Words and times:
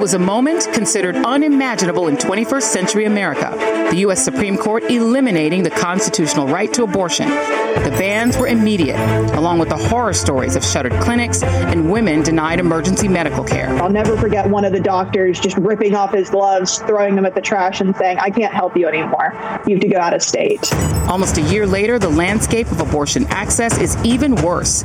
It 0.00 0.04
was 0.04 0.14
a 0.14 0.18
moment 0.18 0.66
considered 0.72 1.14
unimaginable 1.14 2.08
in 2.08 2.16
21st 2.16 2.62
century 2.62 3.04
America. 3.04 3.54
The 3.90 3.98
U.S. 3.98 4.24
Supreme 4.24 4.56
Court 4.56 4.84
eliminating 4.84 5.62
the 5.62 5.68
constitutional 5.68 6.48
right 6.48 6.72
to 6.72 6.84
abortion. 6.84 7.28
The 7.28 7.94
bans 7.98 8.38
were 8.38 8.46
immediate, 8.46 8.98
along 9.36 9.58
with 9.58 9.68
the 9.68 9.76
horror 9.76 10.14
stories 10.14 10.56
of 10.56 10.64
shuttered 10.64 10.94
clinics 11.02 11.42
and 11.42 11.92
women 11.92 12.22
denied 12.22 12.60
emergency 12.60 13.08
medical 13.08 13.44
care. 13.44 13.68
I'll 13.76 13.90
never 13.90 14.16
forget 14.16 14.48
one 14.48 14.64
of 14.64 14.72
the 14.72 14.80
doctors 14.80 15.38
just 15.38 15.58
ripping 15.58 15.94
off 15.94 16.14
his 16.14 16.30
gloves, 16.30 16.78
throwing 16.78 17.14
them 17.14 17.26
at 17.26 17.34
the 17.34 17.42
trash, 17.42 17.82
and 17.82 17.94
saying, 17.94 18.20
I 18.20 18.30
can't 18.30 18.54
help 18.54 18.78
you 18.78 18.88
anymore. 18.88 19.34
You 19.66 19.74
have 19.74 19.82
to 19.82 19.88
go 19.88 19.98
out 19.98 20.14
of 20.14 20.22
state. 20.22 20.72
Almost 21.10 21.36
a 21.36 21.42
year 21.42 21.66
later, 21.66 21.98
the 21.98 22.08
landscape 22.08 22.70
of 22.70 22.80
abortion 22.80 23.26
access 23.26 23.78
is 23.78 24.02
even 24.02 24.34
worse. 24.36 24.82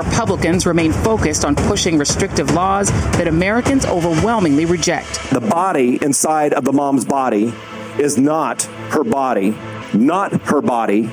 Republicans 0.00 0.64
remain 0.64 0.92
focused 0.92 1.44
on 1.44 1.54
pushing 1.54 1.98
restrictive 1.98 2.50
laws 2.52 2.90
that 3.18 3.28
Americans 3.28 3.84
overwhelmingly 3.84 4.64
reject. 4.64 5.20
The 5.30 5.40
body 5.40 5.98
inside 6.00 6.54
of 6.54 6.64
the 6.64 6.72
mom's 6.72 7.04
body 7.04 7.52
is 7.98 8.16
not 8.16 8.62
her 8.94 9.04
body, 9.04 9.54
not 9.92 10.32
her 10.46 10.62
body, 10.62 11.10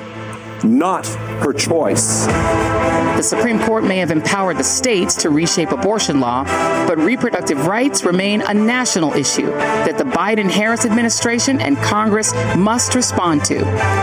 not 0.63 1.05
her 1.05 1.53
choice. 1.53 2.25
The 2.25 3.23
Supreme 3.23 3.59
Court 3.59 3.83
may 3.83 3.97
have 3.97 4.11
empowered 4.11 4.58
the 4.58 4.63
states 4.63 5.16
to 5.16 5.30
reshape 5.30 5.72
abortion 5.72 6.19
law, 6.19 6.44
but 6.88 6.97
reproductive 7.00 7.66
rights 7.66 8.03
remain 8.03 8.41
a 8.41 8.53
national 8.53 9.13
issue 9.13 9.47
that 9.47 9.97
the 9.97 10.03
Biden 10.03 10.50
Harris 10.50 10.85
administration 10.85 11.59
and 11.59 11.78
Congress 11.78 12.31
must 12.55 12.94
respond 12.94 13.44
to 13.45 13.59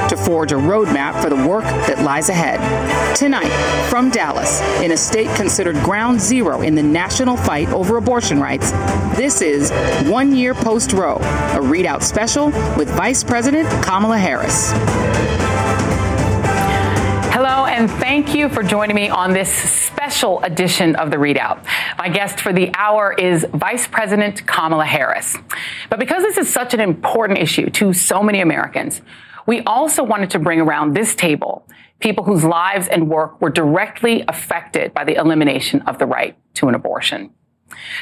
to 0.08 0.16
forge 0.16 0.50
a 0.52 0.56
roadmap 0.56 1.22
for 1.22 1.30
the 1.30 1.48
work 1.48 1.62
that 1.62 2.02
lies 2.02 2.28
ahead. 2.28 2.58
Tonight, 3.16 3.50
from 3.88 4.10
Dallas, 4.10 4.60
in 4.82 4.90
a 4.90 4.96
state 4.96 5.34
considered 5.36 5.76
ground 5.76 6.20
zero 6.20 6.62
in 6.62 6.74
the 6.74 6.82
national 6.82 7.36
fight 7.36 7.68
over 7.68 7.96
abortion 7.96 8.40
rights, 8.40 8.72
this 9.16 9.42
is 9.42 9.70
One 10.10 10.34
Year 10.34 10.54
Post 10.54 10.92
Roe, 10.92 11.16
a 11.16 11.60
ReidOut 11.60 12.02
special 12.02 12.46
with 12.76 12.88
Vice 12.90 13.22
President 13.22 13.68
Kamala 13.84 14.18
Harris. 14.18 14.72
Thank 18.14 18.32
you 18.36 18.48
for 18.48 18.62
joining 18.62 18.94
me 18.94 19.08
on 19.08 19.32
this 19.32 19.52
special 19.52 20.40
edition 20.44 20.94
of 20.94 21.10
the 21.10 21.16
ReidOut. 21.16 21.64
My 21.98 22.08
guest 22.08 22.38
for 22.38 22.52
the 22.52 22.72
hour 22.72 23.12
is 23.12 23.44
Vice 23.52 23.88
President 23.88 24.46
Kamala 24.46 24.86
Harris. 24.86 25.36
But 25.90 25.98
because 25.98 26.22
this 26.22 26.38
is 26.38 26.48
such 26.48 26.74
an 26.74 26.80
important 26.80 27.40
issue 27.40 27.70
to 27.70 27.92
so 27.92 28.22
many 28.22 28.40
Americans, 28.40 29.02
we 29.48 29.62
also 29.62 30.04
wanted 30.04 30.30
to 30.30 30.38
bring 30.38 30.60
around 30.60 30.94
this 30.94 31.16
table 31.16 31.66
people 31.98 32.22
whose 32.22 32.44
lives 32.44 32.86
and 32.86 33.10
work 33.10 33.40
were 33.40 33.50
directly 33.50 34.24
affected 34.28 34.94
by 34.94 35.02
the 35.02 35.16
elimination 35.16 35.82
of 35.82 35.98
the 35.98 36.06
right 36.06 36.38
to 36.54 36.68
an 36.68 36.76
abortion. 36.76 37.30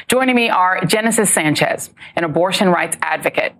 Joining 0.08 0.36
me 0.36 0.50
are 0.50 0.84
Genesis 0.84 1.32
Sanchez, 1.32 1.88
an 2.16 2.24
abortion 2.24 2.68
rights 2.68 2.98
advocate, 3.00 3.54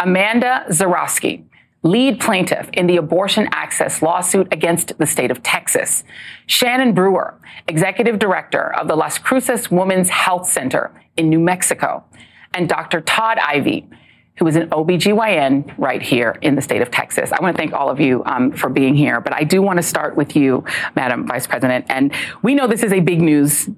Amanda 0.00 0.64
Zurawski, 0.68 1.44
lead 1.82 2.20
plaintiff 2.20 2.68
in 2.72 2.86
the 2.86 2.96
abortion 2.96 3.48
access 3.52 4.02
lawsuit 4.02 4.48
against 4.52 4.96
the 4.98 5.06
state 5.06 5.30
of 5.30 5.42
Texas. 5.42 6.04
Shannon 6.46 6.94
Brewer, 6.94 7.38
executive 7.68 8.18
director 8.18 8.72
of 8.74 8.88
the 8.88 8.96
Las 8.96 9.18
Cruces 9.18 9.70
Women's 9.70 10.08
Health 10.08 10.48
Center 10.48 10.92
in 11.16 11.28
New 11.28 11.40
Mexico. 11.40 12.04
And 12.54 12.68
Dr. 12.68 13.00
Todd 13.00 13.38
Ivey, 13.38 13.88
who 14.36 14.46
is 14.46 14.56
an 14.56 14.68
OBGYN 14.70 15.74
right 15.78 16.02
here 16.02 16.38
in 16.42 16.54
the 16.54 16.62
state 16.62 16.82
of 16.82 16.90
Texas. 16.90 17.32
I 17.32 17.42
want 17.42 17.56
to 17.56 17.60
thank 17.60 17.72
all 17.72 17.90
of 17.90 18.00
you 18.00 18.22
um, 18.24 18.52
for 18.52 18.68
being 18.70 18.94
here, 18.94 19.20
but 19.20 19.32
I 19.34 19.44
do 19.44 19.60
want 19.60 19.78
to 19.78 19.82
start 19.82 20.16
with 20.16 20.36
you, 20.36 20.64
Madam 20.96 21.26
Vice 21.26 21.46
President. 21.46 21.86
And 21.88 22.12
we 22.42 22.54
know 22.54 22.66
this 22.66 22.82
is 22.82 22.92
a 22.92 23.00
big 23.00 23.20
news 23.20 23.68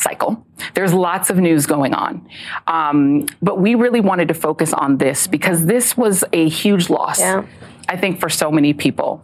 cycle. 0.00 0.46
There's 0.74 0.92
lots 0.92 1.30
of 1.30 1.36
news 1.36 1.66
going 1.66 1.94
on. 1.94 2.28
Um, 2.66 3.26
but 3.42 3.60
we 3.60 3.74
really 3.74 4.00
wanted 4.00 4.28
to 4.28 4.34
focus 4.34 4.72
on 4.72 4.98
this 4.98 5.26
because 5.26 5.66
this 5.66 5.96
was 5.96 6.24
a 6.32 6.48
huge 6.48 6.90
loss, 6.90 7.20
yeah. 7.20 7.44
I 7.88 7.96
think, 7.96 8.20
for 8.20 8.28
so 8.28 8.50
many 8.50 8.72
people. 8.72 9.22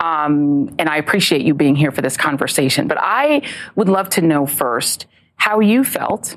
Um, 0.00 0.74
and 0.78 0.88
I 0.88 0.96
appreciate 0.96 1.42
you 1.42 1.54
being 1.54 1.76
here 1.76 1.92
for 1.92 2.02
this 2.02 2.16
conversation. 2.16 2.88
But 2.88 2.98
I 3.00 3.42
would 3.76 3.88
love 3.88 4.08
to 4.10 4.22
know 4.22 4.46
first 4.46 5.06
how 5.36 5.60
you 5.60 5.84
felt, 5.84 6.36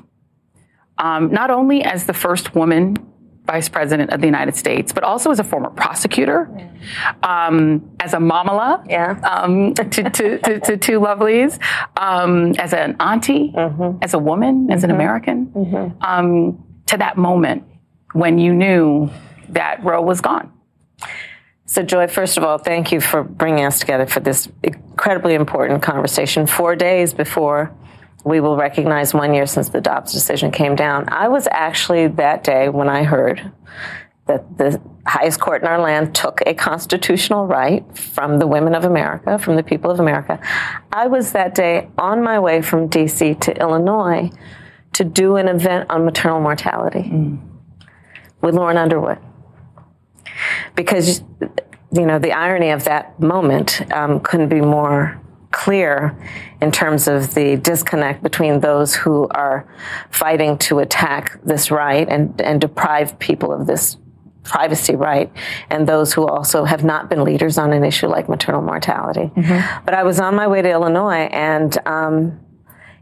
um, 0.98 1.32
not 1.32 1.50
only 1.50 1.82
as 1.82 2.04
the 2.04 2.14
first 2.14 2.54
woman 2.54 2.96
vice 3.48 3.68
president 3.68 4.10
of 4.12 4.20
the 4.20 4.26
United 4.26 4.54
States, 4.54 4.92
but 4.92 5.02
also 5.02 5.30
as 5.30 5.40
a 5.40 5.44
former 5.44 5.70
prosecutor, 5.70 6.50
um, 7.22 7.90
as 7.98 8.12
a 8.12 8.18
Momala 8.18 8.84
yeah. 8.88 9.18
um, 9.24 9.72
to, 9.74 9.84
to, 9.84 10.38
to, 10.38 10.60
to, 10.60 10.76
two 10.76 11.00
lovelies, 11.00 11.58
um, 11.96 12.52
as 12.58 12.74
an 12.74 12.94
auntie, 13.00 13.50
mm-hmm. 13.50 13.98
as 14.02 14.12
a 14.12 14.18
woman, 14.18 14.64
mm-hmm. 14.64 14.72
as 14.72 14.84
an 14.84 14.90
mm-hmm. 14.90 15.00
American, 15.00 15.46
mm-hmm. 15.46 16.02
Um, 16.04 16.62
to 16.86 16.98
that 16.98 17.16
moment 17.16 17.64
when 18.12 18.38
you 18.38 18.54
knew 18.54 19.10
that 19.48 19.82
Roe 19.82 20.02
was 20.02 20.20
gone. 20.20 20.52
So, 21.64 21.82
Joy, 21.82 22.06
first 22.06 22.36
of 22.38 22.44
all, 22.44 22.58
thank 22.58 22.92
you 22.92 23.00
for 23.00 23.22
bringing 23.22 23.64
us 23.64 23.78
together 23.78 24.06
for 24.06 24.20
this 24.20 24.48
incredibly 24.62 25.34
important 25.34 25.82
conversation. 25.82 26.46
Four 26.46 26.76
days 26.76 27.14
before 27.14 27.72
we 28.28 28.40
will 28.40 28.56
recognize 28.56 29.14
one 29.14 29.32
year 29.32 29.46
since 29.46 29.70
the 29.70 29.80
Dobbs 29.80 30.12
decision 30.12 30.50
came 30.50 30.76
down. 30.76 31.08
I 31.08 31.28
was 31.28 31.48
actually 31.50 32.08
that 32.08 32.44
day 32.44 32.68
when 32.68 32.88
I 32.88 33.02
heard 33.02 33.52
that 34.26 34.58
the 34.58 34.80
highest 35.06 35.40
court 35.40 35.62
in 35.62 35.68
our 35.68 35.80
land 35.80 36.14
took 36.14 36.42
a 36.46 36.52
constitutional 36.52 37.46
right 37.46 37.84
from 37.96 38.38
the 38.38 38.46
women 38.46 38.74
of 38.74 38.84
America, 38.84 39.38
from 39.38 39.56
the 39.56 39.62
people 39.62 39.90
of 39.90 39.98
America. 39.98 40.38
I 40.92 41.06
was 41.06 41.32
that 41.32 41.54
day 41.54 41.88
on 41.96 42.22
my 42.22 42.38
way 42.38 42.60
from 42.60 42.90
DC 42.90 43.40
to 43.40 43.58
Illinois 43.58 44.30
to 44.92 45.04
do 45.04 45.36
an 45.36 45.48
event 45.48 45.88
on 45.88 46.04
maternal 46.04 46.40
mortality 46.40 47.04
mm. 47.04 47.38
with 48.42 48.54
Lauren 48.54 48.76
Underwood. 48.76 49.18
Because, 50.74 51.22
you 51.90 52.04
know, 52.04 52.18
the 52.18 52.32
irony 52.32 52.70
of 52.70 52.84
that 52.84 53.18
moment 53.18 53.80
um, 53.92 54.20
couldn't 54.20 54.50
be 54.50 54.60
more 54.60 55.18
clear 55.50 56.16
in 56.60 56.70
terms 56.70 57.08
of 57.08 57.34
the 57.34 57.56
disconnect 57.56 58.22
between 58.22 58.60
those 58.60 58.94
who 58.94 59.28
are 59.28 59.66
fighting 60.10 60.58
to 60.58 60.78
attack 60.78 61.40
this 61.42 61.70
right 61.70 62.08
and, 62.08 62.40
and 62.40 62.60
deprive 62.60 63.18
people 63.18 63.52
of 63.52 63.66
this 63.66 63.96
privacy 64.44 64.96
right 64.96 65.30
and 65.70 65.86
those 65.86 66.12
who 66.12 66.26
also 66.26 66.64
have 66.64 66.82
not 66.82 67.08
been 67.08 67.22
leaders 67.22 67.58
on 67.58 67.72
an 67.72 67.84
issue 67.84 68.06
like 68.06 68.28
maternal 68.28 68.62
mortality. 68.62 69.30
Mm-hmm. 69.34 69.84
But 69.84 69.94
I 69.94 70.02
was 70.02 70.20
on 70.20 70.34
my 70.34 70.46
way 70.46 70.62
to 70.62 70.70
Illinois 70.70 71.28
and, 71.32 71.76
um, 71.86 72.40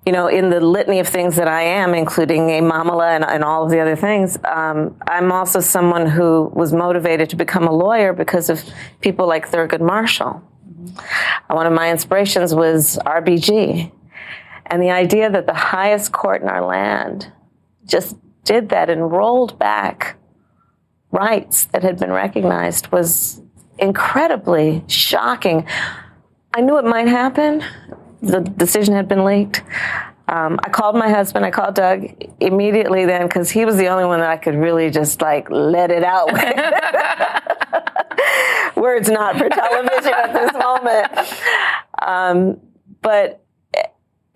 you 0.05 0.13
know, 0.13 0.29
in 0.29 0.51
the 0.51 0.61
litany 0.61 1.01
of 1.01 1.09
things 1.09 1.35
that 1.35 1.49
I 1.49 1.63
am, 1.63 1.93
including 1.93 2.51
a 2.51 2.61
Momala 2.61 3.17
and, 3.17 3.25
and 3.25 3.43
all 3.43 3.65
of 3.65 3.71
the 3.71 3.81
other 3.81 3.97
things, 3.97 4.39
um, 4.45 4.97
I'm 5.09 5.33
also 5.33 5.59
someone 5.59 6.07
who 6.07 6.51
was 6.55 6.73
motivated 6.73 7.29
to 7.31 7.37
become 7.37 7.67
a 7.67 7.73
lawyer 7.73 8.13
because 8.13 8.49
of 8.49 8.63
people 9.01 9.27
like 9.27 9.51
Thurgood 9.51 9.81
Marshall. 9.81 10.43
One 11.49 11.67
of 11.67 11.73
my 11.73 11.91
inspirations 11.91 12.55
was 12.55 12.99
RBG. 13.05 13.93
And 14.67 14.83
the 14.83 14.91
idea 14.91 15.31
that 15.31 15.47
the 15.47 15.55
highest 15.55 16.13
court 16.13 16.43
in 16.43 16.49
our 16.49 16.65
land 16.65 17.33
just 17.85 18.17
did 18.45 18.69
that 18.71 18.91
and 18.91 19.11
rolled 19.11 19.59
back 19.59 20.17
rights 21.11 21.67
that 21.67 21.83
had 21.83 21.99
been 21.99 22.13
recognized 22.13 22.89
was 22.89 23.43
incredibly 23.79 24.85
shocking. 24.89 25.67
I 26.55 26.61
knew 26.61 26.79
it 26.79 26.85
might 26.85 27.09
happen. 27.09 27.63
The 28.23 28.41
decision 28.41 28.95
had 28.95 29.09
been 29.09 29.25
leaked. 29.25 29.63
Um, 30.29 30.59
I 30.65 30.71
called 30.71 30.97
my 30.97 31.09
husband. 31.09 31.45
I 31.47 31.51
called 31.51 31.75
Doug 31.77 32.07
immediately 32.41 33.05
then 33.07 33.27
because 33.27 33.51
he 33.51 33.65
was 33.65 33.77
the 33.77 33.87
only 33.89 34.05
one 34.05 34.19
that 34.21 34.31
I 34.31 34.37
could 34.37 34.57
really 34.57 34.91
just 34.91 35.23
like 35.23 35.49
let 35.51 35.91
it 35.91 36.03
out 36.03 36.33
with. 36.33 36.43
Words 38.77 39.09
not 39.09 39.39
for 39.39 39.49
television 39.49 40.13
at 40.13 40.33
this 40.33 40.53
moment. 40.53 41.07
Um, 42.03 42.61
but 43.03 43.45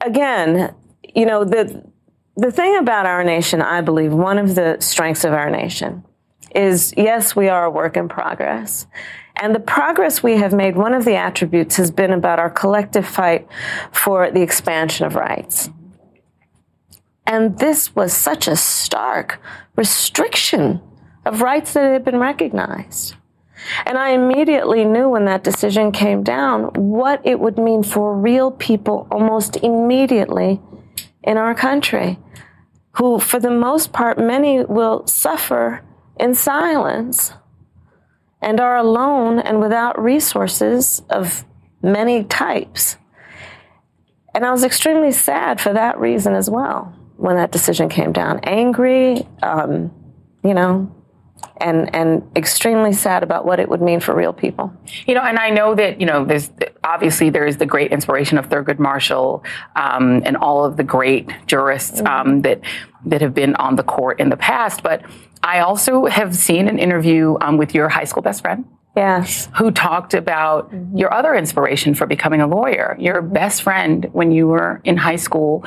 again, 0.00 0.74
you 1.14 1.26
know 1.26 1.44
the 1.44 1.84
the 2.36 2.52
thing 2.52 2.76
about 2.78 3.06
our 3.06 3.24
nation, 3.24 3.60
I 3.60 3.80
believe, 3.80 4.12
one 4.12 4.38
of 4.38 4.54
the 4.54 4.76
strengths 4.80 5.24
of 5.24 5.32
our 5.32 5.50
nation 5.50 6.04
is 6.54 6.94
yes, 6.96 7.34
we 7.34 7.48
are 7.48 7.64
a 7.64 7.70
work 7.70 7.96
in 7.96 8.08
progress. 8.08 8.86
And 9.36 9.54
the 9.54 9.60
progress 9.60 10.22
we 10.22 10.36
have 10.36 10.52
made, 10.52 10.76
one 10.76 10.94
of 10.94 11.04
the 11.04 11.16
attributes 11.16 11.76
has 11.76 11.90
been 11.90 12.12
about 12.12 12.38
our 12.38 12.50
collective 12.50 13.06
fight 13.06 13.48
for 13.92 14.30
the 14.30 14.42
expansion 14.42 15.06
of 15.06 15.14
rights. 15.14 15.70
And 17.30 17.56
this 17.60 17.94
was 17.94 18.12
such 18.12 18.48
a 18.48 18.56
stark 18.56 19.40
restriction 19.76 20.82
of 21.24 21.42
rights 21.42 21.74
that 21.74 21.92
had 21.92 22.04
been 22.04 22.18
recognized. 22.18 23.14
And 23.86 23.96
I 23.96 24.10
immediately 24.10 24.84
knew 24.84 25.08
when 25.08 25.26
that 25.26 25.44
decision 25.44 25.92
came 25.92 26.24
down 26.24 26.72
what 26.74 27.24
it 27.24 27.38
would 27.38 27.56
mean 27.56 27.84
for 27.84 28.16
real 28.16 28.50
people 28.50 29.06
almost 29.12 29.58
immediately 29.58 30.60
in 31.22 31.36
our 31.36 31.54
country, 31.54 32.18
who, 32.96 33.20
for 33.20 33.38
the 33.38 33.48
most 33.48 33.92
part, 33.92 34.18
many 34.18 34.64
will 34.64 35.06
suffer 35.06 35.84
in 36.18 36.34
silence 36.34 37.32
and 38.42 38.58
are 38.58 38.76
alone 38.76 39.38
and 39.38 39.60
without 39.60 40.02
resources 40.02 41.02
of 41.08 41.44
many 41.80 42.24
types. 42.24 42.96
And 44.34 44.44
I 44.44 44.50
was 44.50 44.64
extremely 44.64 45.12
sad 45.12 45.60
for 45.60 45.72
that 45.72 45.96
reason 45.96 46.34
as 46.34 46.50
well 46.50 46.96
when 47.20 47.36
that 47.36 47.52
decision 47.52 47.88
came 47.88 48.12
down. 48.12 48.40
Angry, 48.44 49.26
um, 49.42 49.92
you 50.42 50.54
know, 50.54 50.90
and 51.58 51.94
and 51.94 52.22
extremely 52.36 52.92
sad 52.92 53.22
about 53.22 53.44
what 53.44 53.60
it 53.60 53.68
would 53.68 53.82
mean 53.82 54.00
for 54.00 54.14
real 54.14 54.32
people. 54.32 54.72
You 55.06 55.14
know, 55.14 55.22
and 55.22 55.38
I 55.38 55.50
know 55.50 55.74
that 55.74 56.00
you 56.00 56.06
know 56.06 56.24
there's 56.24 56.50
obviously 56.82 57.30
there 57.30 57.46
is 57.46 57.58
the 57.58 57.66
great 57.66 57.92
inspiration 57.92 58.38
of 58.38 58.48
Thurgood 58.48 58.78
Marshall 58.78 59.44
um, 59.76 60.22
and 60.24 60.36
all 60.36 60.64
of 60.64 60.76
the 60.76 60.84
great 60.84 61.30
jurists 61.46 62.00
um, 62.00 62.06
mm-hmm. 62.06 62.40
that 62.42 62.60
that 63.06 63.20
have 63.20 63.34
been 63.34 63.54
on 63.56 63.76
the 63.76 63.82
court 63.82 64.18
in 64.20 64.30
the 64.30 64.36
past, 64.36 64.82
but 64.82 65.02
I 65.42 65.60
also 65.60 66.06
have 66.06 66.34
seen 66.34 66.68
an 66.68 66.78
interview 66.78 67.36
um, 67.40 67.56
with 67.56 67.74
your 67.74 67.88
high 67.88 68.04
school 68.04 68.22
best 68.22 68.42
friend. 68.42 68.64
Yes. 68.96 69.48
Who 69.56 69.70
talked 69.70 70.14
about 70.14 70.70
mm-hmm. 70.70 70.96
your 70.96 71.14
other 71.14 71.34
inspiration 71.34 71.94
for 71.94 72.06
becoming 72.06 72.40
a 72.40 72.46
lawyer? 72.46 72.96
Your 72.98 73.22
mm-hmm. 73.22 73.32
best 73.32 73.62
friend 73.62 74.06
when 74.12 74.32
you 74.32 74.48
were 74.48 74.80
in 74.84 74.96
high 74.96 75.16
school 75.16 75.64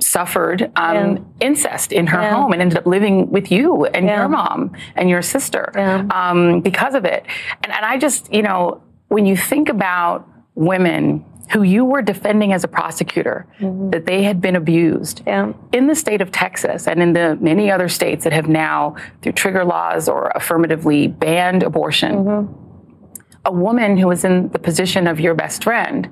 suffered 0.00 0.70
um, 0.76 1.16
yeah. 1.16 1.22
incest 1.40 1.92
in 1.92 2.06
her 2.06 2.20
yeah. 2.20 2.34
home 2.34 2.52
and 2.52 2.62
ended 2.62 2.78
up 2.78 2.86
living 2.86 3.30
with 3.30 3.50
you 3.50 3.84
and 3.86 4.06
yeah. 4.06 4.20
your 4.20 4.28
mom 4.28 4.72
and 4.96 5.08
your 5.08 5.22
sister 5.22 5.72
um, 6.10 6.60
because 6.60 6.94
of 6.94 7.04
it. 7.04 7.24
And, 7.62 7.72
and 7.72 7.84
I 7.84 7.98
just, 7.98 8.32
you 8.32 8.42
know, 8.42 8.82
when 9.08 9.26
you 9.26 9.36
think 9.36 9.68
about 9.68 10.28
women 10.54 11.24
who 11.50 11.62
you 11.62 11.84
were 11.84 12.00
defending 12.00 12.52
as 12.52 12.62
a 12.62 12.68
prosecutor, 12.68 13.44
mm-hmm. 13.58 13.90
that 13.90 14.06
they 14.06 14.22
had 14.22 14.40
been 14.40 14.54
abused 14.54 15.22
in 15.26 15.86
the 15.88 15.94
state 15.94 16.20
of 16.20 16.30
Texas 16.30 16.86
and 16.86 17.02
in 17.02 17.12
the 17.12 17.36
many 17.40 17.70
other 17.70 17.88
states 17.88 18.22
that 18.22 18.32
have 18.32 18.48
now, 18.48 18.94
through 19.20 19.32
trigger 19.32 19.64
laws 19.64 20.08
or 20.08 20.30
affirmatively 20.36 21.08
banned 21.08 21.64
abortion, 21.64 22.24
mm-hmm. 22.24 23.20
a 23.44 23.52
woman 23.52 23.96
who 23.96 24.06
was 24.06 24.24
in 24.24 24.48
the 24.50 24.60
position 24.60 25.08
of 25.08 25.18
your 25.18 25.34
best 25.34 25.64
friend, 25.64 26.08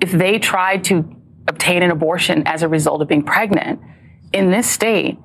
if 0.00 0.10
they 0.10 0.38
tried 0.38 0.82
to 0.82 1.16
obtain 1.48 1.82
an 1.82 1.90
abortion 1.90 2.42
as 2.46 2.62
a 2.62 2.68
result 2.68 3.02
of 3.02 3.08
being 3.08 3.22
pregnant, 3.22 3.80
in 4.32 4.50
this 4.50 4.68
state, 4.68 5.18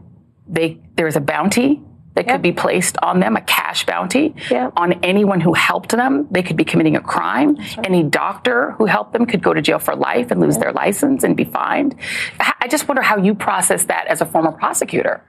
they, 0.48 0.80
there's 0.96 1.16
a 1.16 1.22
bounty 1.22 1.82
that 2.14 2.26
yep. 2.26 2.36
could 2.36 2.42
be 2.42 2.52
placed 2.52 2.98
on 3.02 3.20
them, 3.22 3.38
a 3.38 3.42
cash 3.42 3.86
bounty 3.86 4.36
yep. 4.50 4.74
on 4.76 4.94
anyone 5.04 5.40
who 5.40 5.54
helped 5.54 5.92
them. 5.92 6.28
They 6.30 6.44
could 6.44 6.58
be 6.58 6.66
committing 6.66 6.98
a 6.98 7.02
crime. 7.02 7.56
Right. 7.56 7.86
Any 7.86 8.04
doctor 8.04 8.72
who 8.74 8.86
helped 8.86 9.14
them 9.14 9.26
could 9.26 9.42
go 9.42 9.54
to 9.54 9.62
jail 9.62 9.80
for 9.80 9.96
life 9.96 10.30
and 10.30 10.42
lose 10.42 10.56
yep. 10.56 10.64
their 10.64 10.74
license 10.74 11.24
and 11.24 11.38
be 11.38 11.46
fined. 11.46 11.96
I 12.40 12.68
just 12.68 12.88
wonder 12.88 13.02
how 13.02 13.18
you 13.18 13.34
process 13.34 13.86
that 13.86 14.08
as 14.08 14.20
a 14.20 14.26
former 14.26 14.52
prosecutor. 14.52 15.24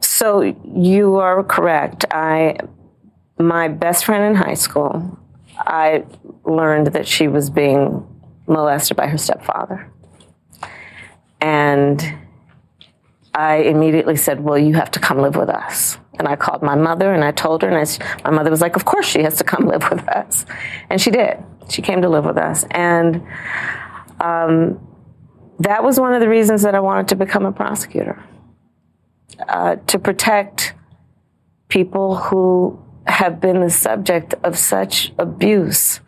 So 0.00 0.42
you 0.42 1.16
are 1.16 1.42
correct. 1.42 2.04
I, 2.12 2.58
my 3.38 3.66
best 3.66 4.04
friend 4.04 4.24
in 4.24 4.34
high 4.36 4.54
school, 4.54 5.18
I 5.58 6.04
learned 6.44 6.88
that 6.88 7.08
she 7.08 7.26
was 7.26 7.50
being 7.50 8.06
molested 8.46 8.96
by 8.96 9.08
her 9.08 9.18
stepfather. 9.18 9.92
And 11.40 12.18
I 13.34 13.56
immediately 13.56 14.16
said, 14.16 14.40
Well, 14.40 14.58
you 14.58 14.74
have 14.74 14.90
to 14.92 15.00
come 15.00 15.18
live 15.18 15.36
with 15.36 15.48
us. 15.48 15.98
And 16.18 16.26
I 16.26 16.36
called 16.36 16.62
my 16.62 16.74
mother 16.74 17.12
and 17.12 17.22
I 17.22 17.30
told 17.30 17.62
her, 17.62 17.68
and 17.68 17.76
I, 17.76 18.20
my 18.24 18.36
mother 18.36 18.50
was 18.50 18.60
like, 18.60 18.76
Of 18.76 18.84
course 18.84 19.06
she 19.06 19.22
has 19.22 19.36
to 19.38 19.44
come 19.44 19.66
live 19.68 19.88
with 19.90 20.06
us. 20.08 20.44
And 20.90 21.00
she 21.00 21.10
did. 21.10 21.38
She 21.68 21.82
came 21.82 22.02
to 22.02 22.08
live 22.08 22.24
with 22.24 22.38
us. 22.38 22.64
And 22.70 23.22
um, 24.20 24.80
that 25.60 25.82
was 25.84 26.00
one 26.00 26.14
of 26.14 26.20
the 26.20 26.28
reasons 26.28 26.62
that 26.62 26.74
I 26.74 26.80
wanted 26.80 27.08
to 27.08 27.16
become 27.16 27.44
a 27.44 27.52
prosecutor 27.52 28.22
uh, 29.48 29.76
to 29.86 29.98
protect 29.98 30.74
people 31.68 32.16
who 32.16 32.82
have 33.08 33.40
been 33.40 33.60
the 33.60 33.70
subject 33.70 34.34
of 34.44 34.56
such 34.56 35.12
abuse. 35.18 36.00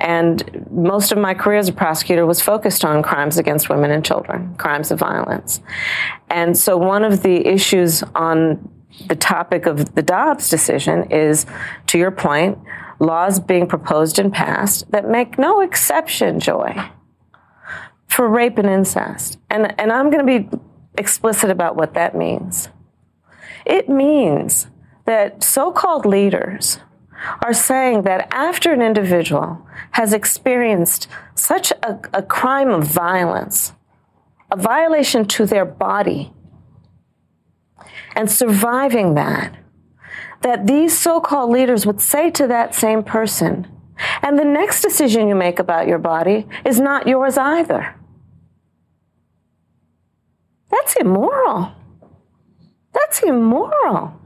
And 0.00 0.66
most 0.70 1.12
of 1.12 1.18
my 1.18 1.34
career 1.34 1.58
as 1.58 1.68
a 1.68 1.72
prosecutor 1.72 2.24
was 2.26 2.40
focused 2.40 2.84
on 2.84 3.02
crimes 3.02 3.38
against 3.38 3.68
women 3.68 3.90
and 3.90 4.04
children, 4.04 4.54
crimes 4.56 4.90
of 4.90 4.98
violence. 4.98 5.60
And 6.30 6.56
so 6.56 6.76
one 6.76 7.04
of 7.04 7.22
the 7.22 7.46
issues 7.46 8.02
on 8.14 8.70
the 9.08 9.16
topic 9.16 9.66
of 9.66 9.94
the 9.94 10.02
Dobbs 10.02 10.48
decision 10.48 11.10
is, 11.10 11.46
to 11.88 11.98
your 11.98 12.12
point, 12.12 12.58
laws 13.00 13.40
being 13.40 13.66
proposed 13.66 14.18
and 14.20 14.32
passed 14.32 14.90
that 14.92 15.08
make 15.08 15.36
no 15.36 15.60
exception, 15.60 16.38
Joy, 16.38 16.88
for 18.06 18.28
rape 18.28 18.58
and 18.58 18.68
incest. 18.68 19.38
And, 19.50 19.74
and 19.80 19.90
I'm 19.90 20.10
going 20.10 20.24
to 20.24 20.40
be 20.40 20.58
explicit 20.96 21.50
about 21.50 21.74
what 21.74 21.94
that 21.94 22.16
means. 22.16 22.68
It 23.66 23.88
means 23.88 24.68
that 25.04 25.42
so 25.42 25.70
called 25.70 26.06
leaders 26.06 26.78
are 27.44 27.54
saying 27.54 28.02
that 28.02 28.28
after 28.32 28.72
an 28.72 28.82
individual 28.82 29.66
has 29.92 30.12
experienced 30.12 31.08
such 31.34 31.70
a, 31.82 31.98
a, 32.12 32.22
crime 32.22 32.68
of 32.68 32.84
violence, 32.84 33.72
a 34.50 34.56
violation 34.56 35.24
to 35.24 35.46
their 35.46 35.64
body, 35.64 36.32
and 38.14 38.30
surviving 38.30 39.14
that, 39.14 39.54
that 40.42 40.66
these 40.66 40.98
so 40.98 41.20
called 41.20 41.50
leaders 41.50 41.86
would 41.86 42.00
say 42.00 42.30
to 42.30 42.46
that 42.46 42.74
same 42.74 43.02
person, 43.02 43.66
and 44.22 44.38
the 44.38 44.44
next 44.44 44.82
decision 44.82 45.28
you 45.28 45.34
make 45.34 45.58
about 45.58 45.86
your 45.86 45.98
body 45.98 46.46
is 46.64 46.80
not 46.80 47.06
yours 47.06 47.38
either. 47.38 47.94
That's 50.70 50.96
immoral. 50.96 51.72
That's 52.92 53.22
immoral 53.22 54.20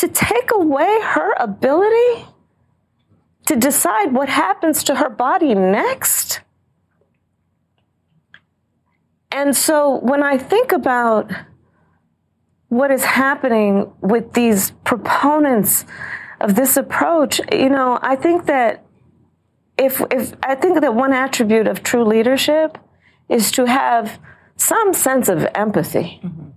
to 0.00 0.08
take 0.08 0.50
away 0.50 0.98
her 1.02 1.34
ability 1.38 2.24
to 3.44 3.54
decide 3.54 4.14
what 4.14 4.30
happens 4.30 4.82
to 4.84 4.94
her 4.94 5.10
body 5.10 5.54
next. 5.54 6.40
And 9.30 9.54
so 9.54 9.98
when 9.98 10.22
I 10.22 10.38
think 10.38 10.72
about 10.72 11.30
what 12.68 12.90
is 12.90 13.04
happening 13.04 13.92
with 14.00 14.32
these 14.32 14.70
proponents 14.84 15.84
of 16.40 16.54
this 16.54 16.78
approach, 16.78 17.38
you 17.52 17.68
know, 17.68 17.98
I 18.00 18.16
think 18.16 18.46
that 18.46 18.82
if, 19.76 20.00
if 20.10 20.32
I 20.42 20.54
think 20.54 20.80
that 20.80 20.94
one 20.94 21.12
attribute 21.12 21.66
of 21.66 21.82
true 21.82 22.04
leadership 22.04 22.78
is 23.28 23.50
to 23.52 23.66
have 23.66 24.18
some 24.56 24.94
sense 24.94 25.28
of 25.28 25.46
empathy 25.54 26.20
mm-hmm. 26.24 26.48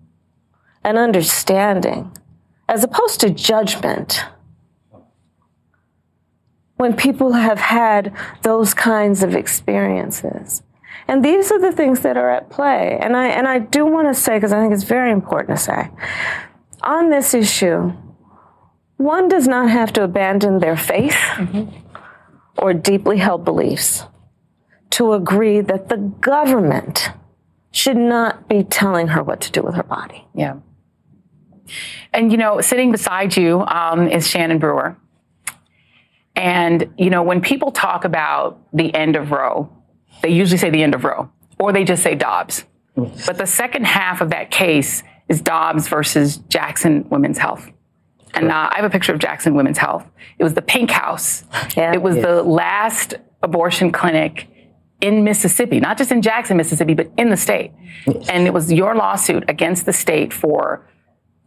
and 0.85 0.97
understanding 0.97 2.09
as 2.73 2.83
opposed 2.83 3.19
to 3.19 3.29
judgment. 3.29 4.23
When 6.75 6.95
people 6.95 7.33
have 7.33 7.59
had 7.59 8.13
those 8.41 8.73
kinds 8.73 9.21
of 9.21 9.35
experiences. 9.35 10.63
And 11.07 11.23
these 11.23 11.51
are 11.51 11.59
the 11.59 11.71
things 11.71 11.99
that 11.99 12.17
are 12.17 12.31
at 12.31 12.49
play. 12.49 12.97
And 12.99 13.15
I, 13.15 13.27
and 13.27 13.47
I 13.47 13.59
do 13.59 13.85
want 13.85 14.07
to 14.07 14.19
say, 14.19 14.35
because 14.35 14.51
I 14.51 14.59
think 14.59 14.73
it's 14.73 14.83
very 14.83 15.11
important 15.11 15.59
to 15.59 15.63
say, 15.63 15.89
on 16.81 17.09
this 17.09 17.33
issue, 17.33 17.93
one 18.97 19.29
does 19.29 19.47
not 19.47 19.69
have 19.69 19.93
to 19.93 20.03
abandon 20.03 20.59
their 20.59 20.75
faith 20.75 21.13
mm-hmm. 21.35 21.75
or 22.57 22.73
deeply 22.73 23.17
held 23.17 23.45
beliefs 23.45 24.03
to 24.91 25.13
agree 25.13 25.61
that 25.61 25.89
the 25.89 25.97
government 25.97 27.11
should 27.71 27.97
not 27.97 28.47
be 28.49 28.63
telling 28.63 29.09
her 29.09 29.23
what 29.23 29.41
to 29.41 29.51
do 29.51 29.61
with 29.61 29.75
her 29.75 29.83
body. 29.83 30.25
Yeah. 30.33 30.55
And, 32.11 32.31
you 32.31 32.37
know, 32.37 32.61
sitting 32.61 32.91
beside 32.91 33.35
you 33.37 33.61
um, 33.61 34.07
is 34.07 34.27
Shannon 34.27 34.59
Brewer. 34.59 34.97
And, 36.35 36.93
you 36.97 37.09
know, 37.09 37.23
when 37.23 37.41
people 37.41 37.71
talk 37.71 38.05
about 38.05 38.59
the 38.73 38.93
end 38.93 39.15
of 39.15 39.31
Roe, 39.31 39.69
they 40.21 40.29
usually 40.29 40.57
say 40.57 40.69
the 40.69 40.83
end 40.83 40.95
of 40.95 41.03
Roe, 41.03 41.29
or 41.59 41.71
they 41.71 41.83
just 41.83 42.03
say 42.03 42.15
Dobbs. 42.15 42.65
But 42.95 43.37
the 43.37 43.47
second 43.47 43.85
half 43.85 44.21
of 44.21 44.29
that 44.29 44.51
case 44.51 45.03
is 45.27 45.41
Dobbs 45.41 45.87
versus 45.87 46.37
Jackson 46.37 47.07
Women's 47.09 47.37
Health. 47.37 47.69
And 48.33 48.51
uh, 48.51 48.69
I 48.71 48.75
have 48.77 48.85
a 48.85 48.89
picture 48.89 49.13
of 49.13 49.19
Jackson 49.19 49.53
Women's 49.55 49.77
Health. 49.77 50.05
It 50.39 50.43
was 50.43 50.53
the 50.53 50.61
pink 50.61 50.89
house. 50.89 51.43
Yeah. 51.75 51.93
It 51.93 52.01
was 52.01 52.15
the 52.15 52.41
last 52.41 53.15
abortion 53.41 53.91
clinic 53.91 54.47
in 55.01 55.23
Mississippi, 55.23 55.79
not 55.79 55.97
just 55.97 56.11
in 56.11 56.21
Jackson, 56.21 56.57
Mississippi, 56.57 56.93
but 56.93 57.11
in 57.17 57.29
the 57.29 57.37
state. 57.37 57.71
And 58.29 58.47
it 58.47 58.53
was 58.53 58.71
your 58.71 58.95
lawsuit 58.95 59.43
against 59.49 59.85
the 59.85 59.93
state 59.93 60.31
for 60.33 60.87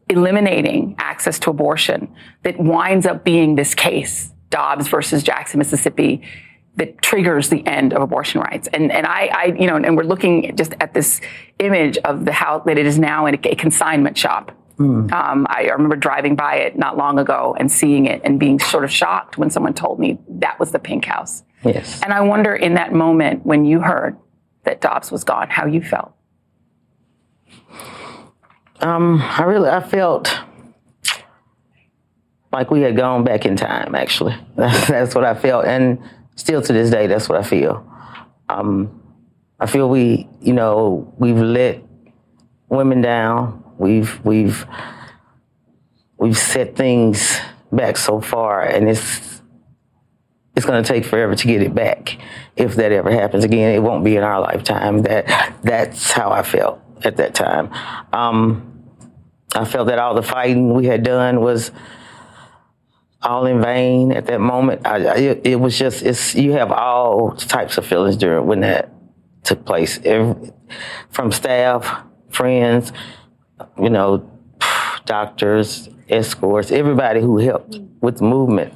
eliminating 0.08 0.94
access 0.98 1.38
to 1.40 1.50
abortion 1.50 2.14
that 2.42 2.58
winds 2.58 3.06
up 3.06 3.24
being 3.24 3.56
this 3.56 3.74
case, 3.74 4.32
Dobbs 4.50 4.88
versus 4.88 5.22
Jackson, 5.22 5.58
Mississippi. 5.58 6.22
that 6.76 7.00
triggers 7.00 7.48
the 7.48 7.66
end 7.66 7.92
of 7.92 8.02
abortion 8.02 8.40
rights. 8.40 8.68
And 8.72 8.92
and 8.92 9.06
I, 9.06 9.26
I 9.32 9.44
you 9.58 9.66
know, 9.66 9.76
and 9.76 9.96
we're 9.96 10.04
looking 10.04 10.54
just 10.56 10.74
at 10.80 10.92
this 10.94 11.20
image 11.58 11.96
of 11.98 12.24
the 12.24 12.32
house 12.32 12.62
that 12.66 12.78
it 12.78 12.86
is 12.86 12.98
now 12.98 13.26
in 13.26 13.34
a, 13.34 13.48
a 13.48 13.54
consignment 13.54 14.16
shop. 14.16 14.52
Mm. 14.78 15.10
Um, 15.10 15.46
I 15.48 15.62
remember 15.70 15.96
driving 15.96 16.36
by 16.36 16.56
it 16.56 16.76
not 16.76 16.98
long 16.98 17.18
ago 17.18 17.56
and 17.58 17.72
seeing 17.72 18.04
it 18.04 18.20
and 18.24 18.38
being 18.38 18.58
sort 18.58 18.84
of 18.84 18.90
shocked 18.90 19.38
when 19.38 19.48
someone 19.48 19.72
told 19.72 19.98
me 19.98 20.18
that 20.28 20.60
was 20.60 20.72
the 20.72 20.78
pink 20.78 21.06
house. 21.06 21.42
Yes. 21.64 22.02
And 22.02 22.12
I 22.12 22.20
wonder 22.20 22.54
in 22.54 22.74
that 22.74 22.92
moment 22.92 23.46
when 23.46 23.64
you 23.64 23.80
heard 23.80 24.18
that 24.64 24.82
Dobbs 24.82 25.10
was 25.10 25.24
gone, 25.24 25.48
how 25.48 25.64
you 25.64 25.80
felt. 25.80 26.12
Um, 28.80 29.20
I 29.22 29.42
really, 29.44 29.68
I 29.68 29.80
felt 29.80 30.38
like 32.52 32.70
we 32.70 32.82
had 32.82 32.96
gone 32.96 33.24
back 33.24 33.46
in 33.46 33.56
time. 33.56 33.94
Actually, 33.94 34.36
that's 34.56 35.14
what 35.14 35.24
I 35.24 35.34
felt, 35.34 35.64
and 35.64 35.98
still 36.36 36.60
to 36.62 36.72
this 36.72 36.90
day, 36.90 37.06
that's 37.06 37.28
what 37.28 37.38
I 37.38 37.42
feel. 37.42 37.86
Um, 38.48 39.02
I 39.58 39.66
feel 39.66 39.88
we, 39.88 40.28
you 40.40 40.52
know, 40.52 41.12
we've 41.18 41.38
let 41.38 41.82
women 42.68 43.00
down. 43.00 43.64
We've 43.78 44.22
we've 44.24 44.66
we've 46.18 46.36
set 46.36 46.76
things 46.76 47.38
back 47.72 47.96
so 47.96 48.20
far, 48.20 48.62
and 48.62 48.88
it's 48.88 49.42
it's 50.54 50.66
going 50.66 50.82
to 50.82 50.86
take 50.86 51.04
forever 51.04 51.34
to 51.34 51.46
get 51.46 51.62
it 51.62 51.74
back. 51.74 52.18
If 52.56 52.76
that 52.76 52.92
ever 52.92 53.10
happens 53.10 53.44
again, 53.44 53.74
it 53.74 53.80
won't 53.80 54.04
be 54.04 54.16
in 54.16 54.22
our 54.22 54.40
lifetime. 54.40 55.02
That 55.02 55.54
that's 55.62 56.10
how 56.10 56.30
I 56.30 56.42
felt 56.42 56.80
at 57.04 57.16
that 57.16 57.34
time. 57.34 57.72
Um, 58.12 58.84
I 59.54 59.64
felt 59.64 59.88
that 59.88 59.98
all 59.98 60.14
the 60.14 60.22
fighting 60.22 60.74
we 60.74 60.86
had 60.86 61.02
done 61.02 61.40
was 61.40 61.70
all 63.22 63.46
in 63.46 63.60
vain 63.60 64.12
at 64.12 64.26
that 64.26 64.40
moment. 64.40 64.86
I, 64.86 65.16
it, 65.16 65.46
it, 65.46 65.56
was 65.56 65.78
just 65.78 66.02
it's 66.02 66.34
you 66.34 66.52
have 66.52 66.70
all 66.70 67.32
types 67.32 67.78
of 67.78 67.86
feelings 67.86 68.16
during 68.16 68.46
when 68.46 68.60
that 68.60 68.92
took 69.42 69.64
place, 69.64 69.98
Every, 70.04 70.52
from 71.10 71.32
staff, 71.32 72.04
friends, 72.30 72.92
you 73.80 73.90
know, 73.90 74.28
doctors, 75.04 75.88
escorts, 76.08 76.70
everybody 76.70 77.20
who 77.20 77.38
helped 77.38 77.78
with 78.00 78.18
the 78.18 78.24
movement 78.24 78.75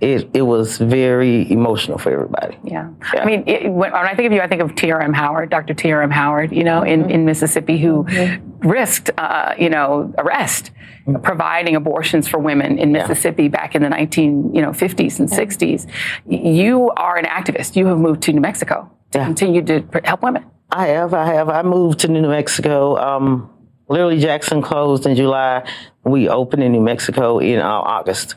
it, 0.00 0.30
it 0.32 0.42
was 0.42 0.78
very 0.78 1.50
emotional 1.50 1.98
for 1.98 2.12
everybody. 2.12 2.56
Yeah. 2.62 2.88
yeah. 3.12 3.20
I 3.20 3.24
mean, 3.24 3.42
it, 3.48 3.64
when, 3.64 3.90
when, 3.90 3.94
I 3.94 4.14
think 4.14 4.28
of 4.28 4.32
you, 4.32 4.40
I 4.40 4.46
think 4.46 4.62
of 4.62 4.76
T.R.M. 4.76 5.12
Howard, 5.12 5.50
Dr. 5.50 5.74
T.R.M. 5.74 6.10
Howard, 6.10 6.52
you 6.52 6.62
know, 6.62 6.82
in, 6.82 7.02
mm-hmm. 7.02 7.10
in 7.10 7.24
Mississippi, 7.24 7.78
who 7.78 8.04
mm-hmm. 8.04 8.68
risked, 8.68 9.10
uh, 9.18 9.54
you 9.58 9.68
know, 9.68 10.14
arrest, 10.18 10.70
mm-hmm. 11.06 11.20
providing 11.22 11.74
abortions 11.74 12.28
for 12.28 12.38
women 12.38 12.78
in 12.78 12.92
Mississippi 12.92 13.44
yeah. 13.44 13.48
back 13.48 13.74
in 13.74 13.82
the 13.82 13.88
19, 13.88 14.54
you 14.54 14.62
know, 14.62 14.70
50s 14.70 15.18
and 15.18 15.28
yeah. 15.28 15.36
60s. 15.36 15.90
You 16.28 16.90
are 16.96 17.16
an 17.16 17.24
activist. 17.24 17.74
You 17.74 17.86
have 17.86 17.98
moved 17.98 18.22
to 18.22 18.32
New 18.32 18.40
Mexico 18.40 18.88
to 19.10 19.18
continue 19.18 19.62
to 19.64 19.84
help 20.04 20.22
women. 20.22 20.44
I 20.70 20.88
have. 20.88 21.14
I 21.14 21.32
have. 21.32 21.48
I 21.48 21.62
moved 21.62 22.00
to 22.00 22.08
New 22.08 22.28
Mexico. 22.28 22.96
Um, 22.98 23.50
Literally 23.88 24.18
Jackson 24.18 24.60
closed 24.60 25.06
in 25.06 25.16
July. 25.16 25.68
We 26.04 26.28
opened 26.28 26.62
in 26.62 26.72
New 26.72 26.80
Mexico 26.80 27.38
in 27.38 27.58
uh, 27.58 27.66
August. 27.66 28.34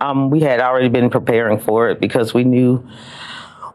Um, 0.00 0.30
we 0.30 0.40
had 0.40 0.60
already 0.60 0.88
been 0.88 1.10
preparing 1.10 1.58
for 1.58 1.90
it 1.90 2.00
because 2.00 2.32
we 2.32 2.44
knew 2.44 2.86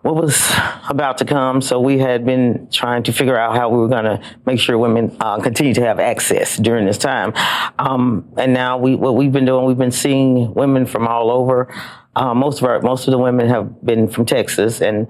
what 0.02 0.16
was 0.16 0.52
about 0.90 1.18
to 1.20 1.26
come. 1.26 1.62
So 1.62 1.80
we 1.80 2.00
had 2.00 2.26
been 2.26 2.68
trying 2.72 3.04
to 3.04 3.14
figure 3.14 3.38
out 3.38 3.56
how 3.56 3.70
we 3.70 3.78
were 3.78 3.88
going 3.88 4.06
to 4.06 4.22
make 4.46 4.60
sure 4.60 4.78
women 4.78 5.16
uh, 5.20 5.40
continue 5.40 5.74
to 5.74 5.82
have 5.82 6.00
access 6.00 6.58
during 6.58 6.86
this 6.86 6.98
time. 6.98 7.34
Um, 7.78 8.32
and 8.38 8.54
now 8.54 8.78
we, 8.78 8.96
what 8.96 9.16
we've 9.16 9.32
been 9.32 9.46
doing, 9.46 9.66
we've 9.66 9.78
been 9.78 9.92
seeing 9.92 10.54
women 10.54 10.86
from 10.86 11.08
all 11.08 11.32
over. 11.32 11.74
Uh, 12.16 12.34
most 12.34 12.60
of 12.60 12.64
our, 12.66 12.82
most 12.82 13.08
of 13.08 13.12
the 13.12 13.18
women 13.18 13.48
have 13.50 13.84
been 13.84 14.08
from 14.08 14.26
Texas 14.26 14.82
and 14.82 15.08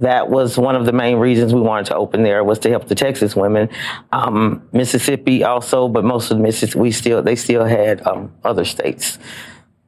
that 0.00 0.28
was 0.28 0.58
one 0.58 0.74
of 0.74 0.84
the 0.84 0.92
main 0.92 1.18
reasons 1.18 1.54
we 1.54 1.60
wanted 1.60 1.86
to 1.86 1.94
open 1.94 2.22
there 2.22 2.42
was 2.42 2.58
to 2.60 2.70
help 2.70 2.88
the 2.88 2.94
Texas 2.94 3.36
women. 3.36 3.68
Um, 4.10 4.68
Mississippi 4.72 5.44
also, 5.44 5.88
but 5.88 6.04
most 6.04 6.30
of 6.30 6.38
the 6.38 6.42
Mississippi, 6.42 6.78
we 6.78 6.90
still, 6.90 7.22
they 7.22 7.36
still 7.36 7.64
had 7.64 8.04
um, 8.06 8.32
other 8.44 8.64
states. 8.64 9.18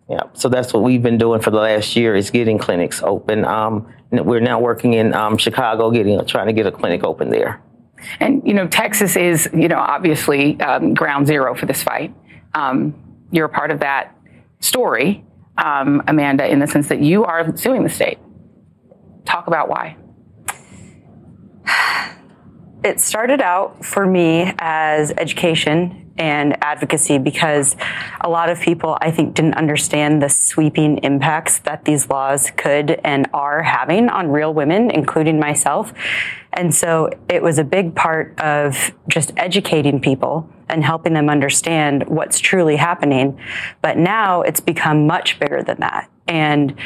Yeah, 0.08 0.24
so 0.34 0.48
that's 0.48 0.72
what 0.72 0.82
we've 0.82 1.02
been 1.02 1.16
doing 1.18 1.40
for 1.40 1.50
the 1.50 1.58
last 1.58 1.96
year 1.96 2.14
is 2.14 2.30
getting 2.30 2.58
clinics 2.58 3.02
open. 3.02 3.44
Um, 3.44 3.92
we're 4.10 4.40
now 4.40 4.60
working 4.60 4.92
in 4.92 5.14
um, 5.14 5.38
Chicago, 5.38 5.90
getting 5.90 6.24
trying 6.26 6.46
to 6.46 6.52
get 6.52 6.66
a 6.66 6.72
clinic 6.72 7.02
open 7.02 7.30
there. 7.30 7.62
And 8.20 8.46
you 8.46 8.52
know, 8.52 8.66
Texas 8.68 9.16
is 9.16 9.48
you 9.54 9.66
know 9.66 9.78
obviously 9.78 10.60
um, 10.60 10.92
ground 10.92 11.26
zero 11.26 11.54
for 11.54 11.64
this 11.64 11.82
fight. 11.82 12.14
Um, 12.52 12.94
you're 13.32 13.46
a 13.46 13.48
part 13.48 13.70
of 13.70 13.80
that 13.80 14.14
story, 14.60 15.24
Amanda, 15.56 16.46
in 16.46 16.58
the 16.58 16.66
sense 16.66 16.88
that 16.88 17.00
you 17.00 17.24
are 17.24 17.56
suing 17.56 17.82
the 17.82 17.88
state. 17.88 18.18
Talk 19.24 19.46
about 19.46 19.68
why. 19.68 19.96
It 22.84 23.00
started 23.00 23.40
out 23.40 23.82
for 23.84 24.06
me 24.06 24.52
as 24.58 25.10
education 25.12 26.12
and 26.16 26.62
advocacy 26.62 27.18
because 27.18 27.76
a 28.20 28.28
lot 28.28 28.50
of 28.50 28.60
people, 28.60 28.98
I 29.00 29.10
think, 29.10 29.34
didn't 29.34 29.54
understand 29.54 30.22
the 30.22 30.28
sweeping 30.28 30.98
impacts 30.98 31.60
that 31.60 31.86
these 31.86 32.08
laws 32.08 32.50
could 32.50 33.00
and 33.02 33.28
are 33.32 33.62
having 33.62 34.08
on 34.10 34.28
real 34.28 34.52
women, 34.52 34.90
including 34.90 35.40
myself. 35.40 35.92
And 36.52 36.74
so 36.74 37.10
it 37.28 37.42
was 37.42 37.58
a 37.58 37.64
big 37.64 37.96
part 37.96 38.38
of 38.38 38.92
just 39.08 39.32
educating 39.36 40.00
people 40.00 40.48
and 40.68 40.84
helping 40.84 41.14
them 41.14 41.28
understand 41.28 42.04
what's 42.06 42.38
truly 42.38 42.76
happening. 42.76 43.40
But 43.82 43.98
now 43.98 44.42
it's 44.42 44.60
become 44.60 45.06
much 45.06 45.40
bigger 45.40 45.62
than 45.62 45.80
that. 45.80 46.10
And 46.28 46.76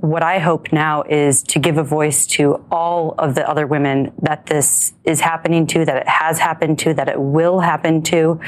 what 0.00 0.22
I 0.22 0.38
hope 0.38 0.72
now 0.72 1.02
is 1.02 1.42
to 1.44 1.58
give 1.58 1.76
a 1.76 1.82
voice 1.82 2.24
to 2.28 2.64
all 2.70 3.16
of 3.18 3.34
the 3.34 3.48
other 3.48 3.66
women 3.66 4.12
that 4.22 4.46
this 4.46 4.92
is 5.02 5.20
happening 5.20 5.66
to, 5.68 5.84
that 5.84 5.96
it 5.96 6.08
has 6.08 6.38
happened 6.38 6.78
to, 6.80 6.94
that 6.94 7.08
it 7.08 7.20
will 7.20 7.58
happen 7.58 8.02
to. 8.04 8.40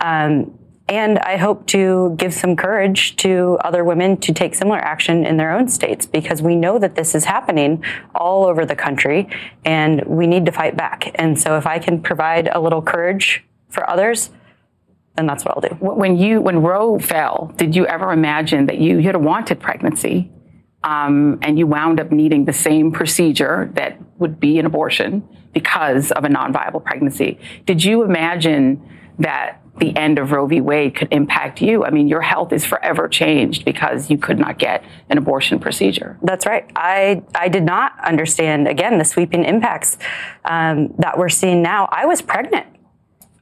Um, 0.00 0.58
and 0.88 1.18
I 1.18 1.36
hope 1.36 1.66
to 1.68 2.14
give 2.16 2.32
some 2.32 2.56
courage 2.56 3.16
to 3.16 3.58
other 3.62 3.84
women 3.84 4.16
to 4.18 4.32
take 4.32 4.54
similar 4.54 4.78
action 4.78 5.26
in 5.26 5.36
their 5.36 5.52
own 5.52 5.68
states 5.68 6.06
because 6.06 6.40
we 6.40 6.56
know 6.56 6.78
that 6.78 6.94
this 6.94 7.14
is 7.14 7.26
happening 7.26 7.84
all 8.14 8.44
over 8.44 8.64
the 8.64 8.76
country 8.76 9.28
and 9.64 10.02
we 10.06 10.26
need 10.26 10.46
to 10.46 10.52
fight 10.52 10.76
back. 10.76 11.10
And 11.16 11.38
so 11.38 11.56
if 11.58 11.66
I 11.66 11.78
can 11.78 12.00
provide 12.00 12.48
a 12.48 12.60
little 12.60 12.82
courage 12.82 13.44
for 13.68 13.88
others, 13.88 14.30
then 15.16 15.26
that's 15.26 15.44
what 15.44 15.56
I'll 15.56 15.68
do. 15.68 15.74
When 15.76 16.16
you 16.16 16.40
when 16.40 16.62
Roe 16.62 16.98
fell, 16.98 17.52
did 17.56 17.76
you 17.76 17.86
ever 17.86 18.12
imagine 18.12 18.66
that 18.66 18.78
you, 18.78 18.98
you 18.98 19.06
had 19.06 19.14
a 19.14 19.18
wanted 19.18 19.60
pregnancy 19.60 20.30
um, 20.84 21.38
and 21.42 21.58
you 21.58 21.66
wound 21.66 21.98
up 21.98 22.12
needing 22.12 22.44
the 22.44 22.52
same 22.52 22.92
procedure 22.92 23.70
that 23.74 23.98
would 24.18 24.38
be 24.38 24.58
an 24.58 24.66
abortion 24.66 25.26
because 25.52 26.12
of 26.12 26.24
a 26.24 26.28
non-viable 26.28 26.80
pregnancy. 26.80 27.38
Did 27.64 27.82
you 27.82 28.02
imagine 28.02 28.86
that 29.18 29.60
the 29.78 29.96
end 29.96 30.18
of 30.18 30.30
Roe 30.30 30.46
v. 30.46 30.60
Wade 30.60 30.94
could 30.94 31.08
impact 31.10 31.60
you? 31.60 31.84
I 31.84 31.90
mean, 31.90 32.06
your 32.06 32.20
health 32.20 32.52
is 32.52 32.64
forever 32.64 33.08
changed 33.08 33.64
because 33.64 34.10
you 34.10 34.18
could 34.18 34.38
not 34.38 34.58
get 34.58 34.84
an 35.08 35.18
abortion 35.18 35.58
procedure. 35.58 36.16
That's 36.22 36.46
right. 36.46 36.70
I 36.76 37.22
I 37.34 37.48
did 37.48 37.64
not 37.64 37.92
understand 38.04 38.68
again 38.68 38.98
the 38.98 39.04
sweeping 39.04 39.44
impacts 39.44 39.98
um, 40.44 40.94
that 40.98 41.18
we're 41.18 41.28
seeing 41.28 41.62
now. 41.62 41.88
I 41.90 42.06
was 42.06 42.22
pregnant 42.22 42.66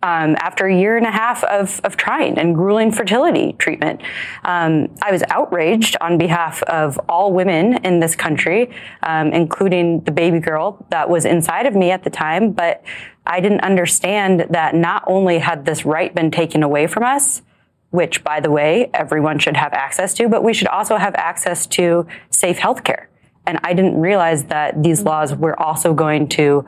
um, 0.02 0.36
after 0.40 0.66
a 0.66 0.76
year 0.76 0.96
and 0.96 1.06
a 1.06 1.10
half 1.10 1.44
of, 1.44 1.80
of 1.84 1.96
trying 1.96 2.38
and 2.38 2.54
grueling 2.54 2.90
fertility 2.90 3.54
treatment. 3.58 4.00
Um, 4.44 4.88
I 5.00 5.12
was 5.12 5.22
outraged 5.30 5.96
on 6.00 6.18
behalf 6.18 6.62
of 6.64 6.98
all 7.08 7.32
women 7.32 7.84
in 7.84 8.00
this 8.00 8.16
country, 8.16 8.70
um, 9.02 9.32
including 9.32 10.00
the 10.00 10.10
baby 10.10 10.40
girl 10.40 10.84
that 10.90 11.08
was 11.08 11.24
inside 11.24 11.66
of 11.66 11.74
me 11.74 11.90
at 11.90 12.02
the 12.02 12.10
time. 12.10 12.52
But 12.52 12.82
I 13.26 13.40
didn't 13.40 13.60
understand 13.60 14.46
that 14.50 14.74
not 14.74 15.04
only 15.06 15.38
had 15.38 15.64
this 15.64 15.84
right 15.84 16.12
been 16.12 16.30
taken 16.30 16.62
away 16.62 16.86
from 16.86 17.04
us, 17.04 17.42
which, 17.90 18.24
by 18.24 18.40
the 18.40 18.50
way, 18.50 18.90
everyone 18.94 19.38
should 19.38 19.56
have 19.56 19.72
access 19.74 20.14
to, 20.14 20.28
but 20.28 20.42
we 20.42 20.54
should 20.54 20.68
also 20.68 20.96
have 20.96 21.14
access 21.14 21.66
to 21.66 22.06
safe 22.30 22.58
health 22.58 22.84
care. 22.84 23.08
And 23.46 23.58
I 23.62 23.74
didn't 23.74 24.00
realize 24.00 24.44
that 24.44 24.82
these 24.82 25.02
laws 25.02 25.34
were 25.34 25.60
also 25.60 25.92
going 25.92 26.28
to 26.30 26.64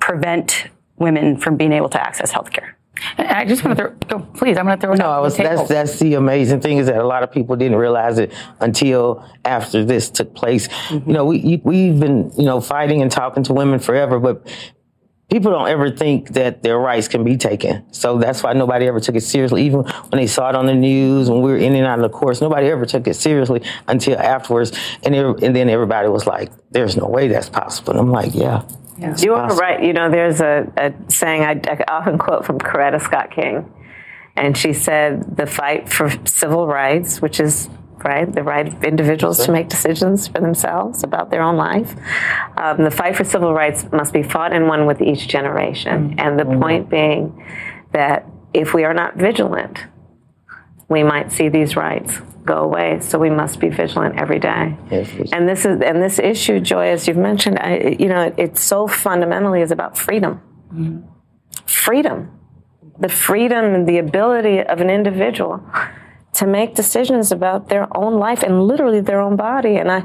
prevent 0.00 0.68
women 0.96 1.36
from 1.36 1.56
being 1.56 1.72
able 1.72 1.88
to 1.90 2.00
access 2.00 2.32
healthcare. 2.32 2.74
And 3.18 3.26
I 3.28 3.44
just 3.44 3.64
want 3.64 3.76
to 3.76 3.84
throw, 3.84 3.96
oh, 4.12 4.20
please, 4.34 4.56
I'm 4.56 4.66
going 4.66 4.78
to 4.78 4.80
throw 4.80 4.94
it 4.94 4.98
no, 4.98 5.20
was, 5.20 5.36
that's, 5.36 5.68
that's 5.68 5.98
the 5.98 6.14
amazing 6.14 6.60
thing 6.60 6.78
is 6.78 6.86
that 6.86 6.98
a 6.98 7.06
lot 7.06 7.24
of 7.24 7.32
people 7.32 7.56
didn't 7.56 7.76
realize 7.76 8.18
it 8.18 8.32
until 8.60 9.28
after 9.44 9.84
this 9.84 10.10
took 10.10 10.34
place. 10.34 10.68
Mm-hmm. 10.68 11.10
You 11.10 11.14
know, 11.14 11.24
we, 11.24 11.60
we've 11.64 11.98
been, 11.98 12.30
you 12.38 12.44
know, 12.44 12.60
fighting 12.60 13.02
and 13.02 13.10
talking 13.10 13.42
to 13.44 13.52
women 13.52 13.80
forever, 13.80 14.20
but 14.20 14.46
people 15.28 15.50
don't 15.50 15.68
ever 15.68 15.90
think 15.90 16.30
that 16.30 16.62
their 16.62 16.78
rights 16.78 17.08
can 17.08 17.24
be 17.24 17.36
taken. 17.36 17.92
So 17.92 18.18
that's 18.18 18.44
why 18.44 18.52
nobody 18.52 18.86
ever 18.86 19.00
took 19.00 19.16
it 19.16 19.22
seriously. 19.22 19.64
Even 19.64 19.80
when 19.80 20.20
they 20.20 20.28
saw 20.28 20.50
it 20.50 20.54
on 20.54 20.66
the 20.66 20.74
news, 20.74 21.28
when 21.28 21.42
we 21.42 21.50
were 21.50 21.58
in 21.58 21.74
and 21.74 21.86
out 21.86 21.98
of 21.98 22.02
the 22.04 22.16
courts, 22.16 22.40
nobody 22.40 22.68
ever 22.68 22.86
took 22.86 23.08
it 23.08 23.14
seriously 23.14 23.62
until 23.88 24.16
afterwards. 24.18 24.70
And, 25.02 25.16
and 25.16 25.56
then 25.56 25.68
everybody 25.68 26.08
was 26.08 26.28
like, 26.28 26.52
there's 26.70 26.96
no 26.96 27.06
way 27.06 27.26
that's 27.26 27.48
possible. 27.48 27.90
And 27.90 28.00
I'm 28.00 28.12
like, 28.12 28.34
yeah. 28.34 28.62
Yeah. 28.96 29.16
You 29.18 29.34
are 29.34 29.54
right. 29.56 29.82
You 29.82 29.92
know, 29.92 30.10
there's 30.10 30.40
a, 30.40 30.70
a 30.76 30.92
saying 31.10 31.42
I, 31.42 31.60
I 31.66 31.84
often 31.88 32.18
quote 32.18 32.44
from 32.44 32.58
Coretta 32.58 33.00
Scott 33.00 33.30
King, 33.30 33.72
and 34.36 34.56
she 34.56 34.72
said, 34.72 35.36
"The 35.36 35.46
fight 35.46 35.88
for 35.88 36.10
civil 36.26 36.66
rights, 36.66 37.20
which 37.20 37.40
is 37.40 37.68
right? 38.04 38.32
The 38.32 38.42
right 38.42 38.68
of 38.68 38.84
individuals 38.84 39.44
to 39.46 39.52
make 39.52 39.68
decisions 39.68 40.28
for 40.28 40.40
themselves 40.40 41.02
about 41.02 41.30
their 41.30 41.42
own 41.42 41.56
life. 41.56 41.94
Um, 42.56 42.84
the 42.84 42.90
fight 42.90 43.16
for 43.16 43.24
civil 43.24 43.54
rights 43.54 43.86
must 43.92 44.12
be 44.12 44.22
fought 44.22 44.52
and 44.52 44.68
won 44.68 44.86
with 44.86 45.00
each 45.00 45.26
generation. 45.26 46.10
Mm-hmm. 46.10 46.20
And 46.20 46.38
the 46.38 46.44
point 46.44 46.90
being 46.90 47.44
that 47.92 48.26
if 48.52 48.74
we 48.74 48.84
are 48.84 48.94
not 48.94 49.16
vigilant, 49.16 49.78
we 50.88 51.02
might 51.02 51.32
see 51.32 51.48
these 51.48 51.76
rights 51.76 52.20
go 52.44 52.58
away. 52.58 53.00
So 53.00 53.18
we 53.18 53.30
must 53.30 53.58
be 53.58 53.68
vigilant 53.68 54.16
every 54.18 54.38
day. 54.38 54.76
Yes, 54.90 55.10
and 55.32 55.48
this 55.48 55.60
is 55.60 55.80
and 55.80 56.02
this 56.02 56.18
issue, 56.18 56.60
Joy, 56.60 56.88
as 56.88 57.08
you've 57.08 57.16
mentioned, 57.16 57.58
I, 57.58 57.96
you 57.98 58.08
know, 58.08 58.22
it, 58.22 58.34
it's 58.36 58.60
so 58.60 58.86
fundamentally 58.86 59.62
is 59.62 59.70
about 59.70 59.96
freedom. 59.96 60.40
Mm-hmm. 60.72 61.08
Freedom, 61.66 62.38
the 62.98 63.08
freedom 63.08 63.64
and 63.74 63.88
the 63.88 63.98
ability 63.98 64.60
of 64.60 64.80
an 64.80 64.90
individual 64.90 65.62
to 66.34 66.46
make 66.46 66.74
decisions 66.74 67.30
about 67.30 67.68
their 67.68 67.86
own 67.96 68.18
life 68.18 68.42
and 68.42 68.62
literally 68.62 69.00
their 69.00 69.20
own 69.20 69.36
body. 69.36 69.76
And 69.76 69.90
I, 69.90 69.98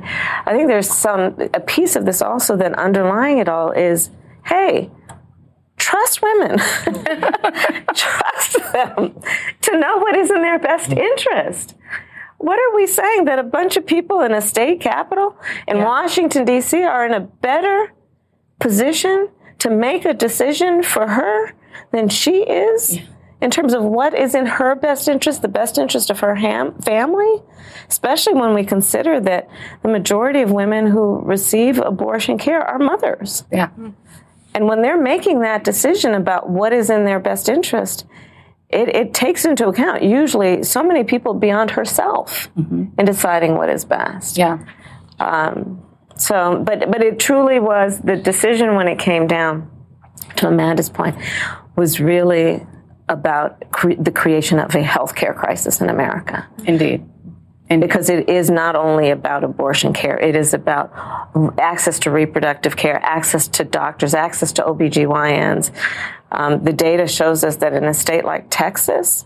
I 0.45 0.51
think 0.51 0.67
there's 0.67 0.89
some 0.89 1.35
a 1.53 1.59
piece 1.59 1.95
of 1.95 2.05
this 2.05 2.21
also 2.21 2.55
that 2.57 2.73
underlying 2.73 3.39
it 3.39 3.49
all 3.49 3.71
is, 3.71 4.11
hey, 4.45 4.91
trust 5.79 6.21
women, 6.21 6.57
trust 7.95 8.57
them 8.73 9.19
to 9.61 9.79
know 9.79 9.97
what 9.97 10.15
is 10.15 10.29
in 10.29 10.41
their 10.41 10.59
best 10.59 10.91
interest. 10.91 11.75
What 12.37 12.59
are 12.59 12.75
we 12.75 12.87
saying 12.87 13.25
that 13.25 13.39
a 13.39 13.43
bunch 13.43 13.75
of 13.75 13.85
people 13.85 14.21
in 14.21 14.33
a 14.33 14.41
state 14.41 14.79
capital 14.79 15.35
in 15.67 15.77
yeah. 15.77 15.85
Washington 15.85 16.45
D.C. 16.45 16.83
are 16.83 17.05
in 17.05 17.13
a 17.13 17.19
better 17.19 17.93
position 18.59 19.29
to 19.59 19.69
make 19.69 20.05
a 20.05 20.13
decision 20.13 20.83
for 20.83 21.07
her 21.07 21.53
than 21.91 22.07
she 22.07 22.43
is? 22.43 22.97
Yeah 22.97 23.03
in 23.41 23.51
terms 23.51 23.73
of 23.73 23.83
what 23.83 24.13
is 24.13 24.35
in 24.35 24.45
her 24.45 24.75
best 24.75 25.07
interest, 25.07 25.41
the 25.41 25.47
best 25.47 25.77
interest 25.77 26.09
of 26.09 26.19
her 26.19 26.35
ham- 26.35 26.77
family, 26.81 27.41
especially 27.87 28.33
when 28.33 28.53
we 28.53 28.63
consider 28.63 29.19
that 29.21 29.49
the 29.81 29.87
majority 29.87 30.41
of 30.41 30.51
women 30.51 30.87
who 30.87 31.19
receive 31.21 31.79
abortion 31.79 32.37
care 32.37 32.61
are 32.61 32.79
mothers. 32.79 33.45
Yeah. 33.51 33.67
Mm-hmm. 33.67 33.89
And 34.53 34.67
when 34.67 34.81
they're 34.81 35.01
making 35.01 35.41
that 35.41 35.63
decision 35.63 36.13
about 36.13 36.49
what 36.49 36.73
is 36.73 36.89
in 36.89 37.05
their 37.05 37.19
best 37.19 37.49
interest, 37.49 38.05
it, 38.69 38.89
it 38.89 39.13
takes 39.13 39.45
into 39.45 39.67
account 39.67 40.03
usually 40.03 40.63
so 40.63 40.83
many 40.83 41.03
people 41.03 41.33
beyond 41.33 41.71
herself 41.71 42.49
mm-hmm. 42.57 42.85
in 42.99 43.05
deciding 43.05 43.55
what 43.55 43.69
is 43.69 43.85
best. 43.85 44.37
Yeah. 44.37 44.59
Um, 45.19 45.83
so, 46.15 46.61
but 46.63 46.91
but 46.91 47.01
it 47.01 47.19
truly 47.19 47.59
was 47.59 47.99
the 47.99 48.15
decision 48.15 48.75
when 48.75 48.87
it 48.87 48.99
came 48.99 49.25
down 49.25 49.69
to 50.35 50.47
Amanda's 50.47 50.89
point 50.89 51.15
was 51.75 51.99
really 51.99 52.65
about 53.07 53.71
cre- 53.71 53.93
the 53.99 54.11
creation 54.11 54.59
of 54.59 54.75
a 54.75 54.83
healthcare 54.83 55.35
crisis 55.35 55.81
in 55.81 55.89
America. 55.89 56.47
Indeed. 56.65 57.05
And 57.69 57.81
because 57.81 58.09
it 58.09 58.29
is 58.29 58.49
not 58.49 58.75
only 58.75 59.11
about 59.11 59.43
abortion 59.43 59.93
care, 59.93 60.17
it 60.17 60.35
is 60.35 60.53
about 60.53 60.91
access 61.59 61.99
to 61.99 62.11
reproductive 62.11 62.75
care, 62.75 62.99
access 63.03 63.47
to 63.49 63.63
doctors, 63.63 64.15
access 64.15 64.51
to 64.53 64.63
OBGYNs. 64.63 65.71
Um, 66.31 66.63
the 66.63 66.73
data 66.73 67.07
shows 67.07 67.43
us 67.43 67.57
that 67.57 67.73
in 67.73 67.85
a 67.85 67.93
state 67.93 68.25
like 68.25 68.47
Texas, 68.49 69.25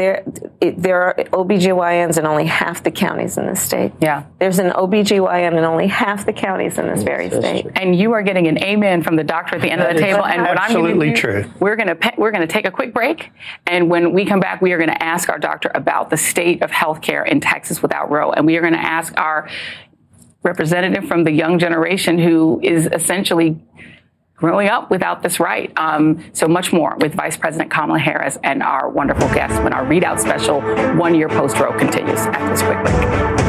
there 0.00 0.24
it, 0.62 0.82
there 0.82 1.02
are 1.02 1.14
OBGYNs 1.14 2.16
in 2.16 2.26
only 2.26 2.46
half 2.46 2.82
the 2.82 2.90
counties 2.90 3.36
in 3.36 3.46
this 3.46 3.60
state. 3.60 3.92
Yeah. 4.00 4.24
There's 4.38 4.58
an 4.58 4.70
OBGYN 4.70 5.58
in 5.58 5.64
only 5.64 5.88
half 5.88 6.24
the 6.24 6.32
counties 6.32 6.78
in 6.78 6.86
this 6.86 7.02
very 7.02 7.28
state. 7.28 7.66
And 7.76 7.94
you 7.94 8.12
are 8.12 8.22
getting 8.22 8.46
an 8.46 8.62
amen 8.64 9.02
from 9.02 9.16
the 9.16 9.24
doctor 9.24 9.56
at 9.56 9.62
the 9.62 9.70
end 9.70 9.82
that 9.82 9.90
of 9.90 9.96
the 9.96 10.02
table. 10.02 10.24
And 10.24 10.42
what 10.42 10.56
absolutely 10.56 11.08
I'm 11.08 11.10
absolutely 11.10 11.44
true. 11.44 11.52
We're 11.60 11.76
going 11.76 11.88
to 11.88 12.14
we're 12.16 12.30
going 12.30 12.46
to 12.46 12.52
take 12.52 12.64
a 12.64 12.70
quick 12.70 12.94
break, 12.94 13.30
and 13.66 13.90
when 13.90 14.12
we 14.12 14.24
come 14.24 14.40
back, 14.40 14.62
we 14.62 14.72
are 14.72 14.78
going 14.78 14.88
to 14.88 15.02
ask 15.02 15.28
our 15.28 15.38
doctor 15.38 15.70
about 15.74 16.08
the 16.08 16.16
state 16.16 16.62
of 16.62 16.70
healthcare 16.70 17.26
in 17.26 17.40
Texas 17.40 17.82
without 17.82 18.10
Roe, 18.10 18.32
and 18.32 18.46
we 18.46 18.56
are 18.56 18.62
going 18.62 18.72
to 18.72 18.80
ask 18.80 19.12
our 19.18 19.48
representative 20.42 21.06
from 21.06 21.24
the 21.24 21.30
young 21.30 21.58
generation 21.58 22.18
who 22.18 22.58
is 22.62 22.86
essentially 22.86 23.60
growing 24.40 24.68
up 24.68 24.90
without 24.90 25.22
this 25.22 25.38
right. 25.38 25.70
Um, 25.76 26.24
so 26.32 26.48
much 26.48 26.72
more 26.72 26.96
with 26.98 27.14
Vice 27.14 27.36
President 27.36 27.70
Kamala 27.70 27.98
Harris 27.98 28.38
and 28.42 28.62
our 28.62 28.88
wonderful 28.88 29.28
guests 29.28 29.58
when 29.60 29.72
our 29.72 29.84
ReidOut 29.84 30.18
special, 30.18 30.60
one 30.98 31.14
year 31.14 31.28
post 31.28 31.58
Roe, 31.58 31.76
continues 31.78 32.18
after 32.18 32.48
this 32.48 32.62
quick 32.62 32.82
break. 32.82 33.40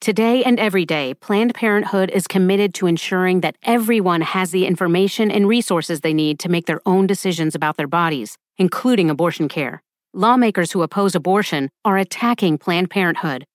Today 0.00 0.42
and 0.42 0.58
every 0.58 0.84
day, 0.84 1.14
Planned 1.14 1.54
Parenthood 1.54 2.10
is 2.10 2.26
committed 2.26 2.74
to 2.74 2.88
ensuring 2.88 3.40
that 3.42 3.56
everyone 3.62 4.22
has 4.22 4.50
the 4.50 4.66
information 4.66 5.30
and 5.30 5.46
resources 5.46 6.00
they 6.00 6.12
need 6.12 6.40
to 6.40 6.48
make 6.48 6.66
their 6.66 6.80
own 6.84 7.06
decisions 7.06 7.54
about 7.54 7.76
their 7.76 7.86
bodies, 7.86 8.36
including 8.58 9.10
abortion 9.10 9.48
care. 9.48 9.80
Lawmakers 10.12 10.72
who 10.72 10.82
oppose 10.82 11.14
abortion 11.14 11.70
are 11.84 11.98
attacking 11.98 12.58
Planned 12.58 12.90
Parenthood 12.90 13.44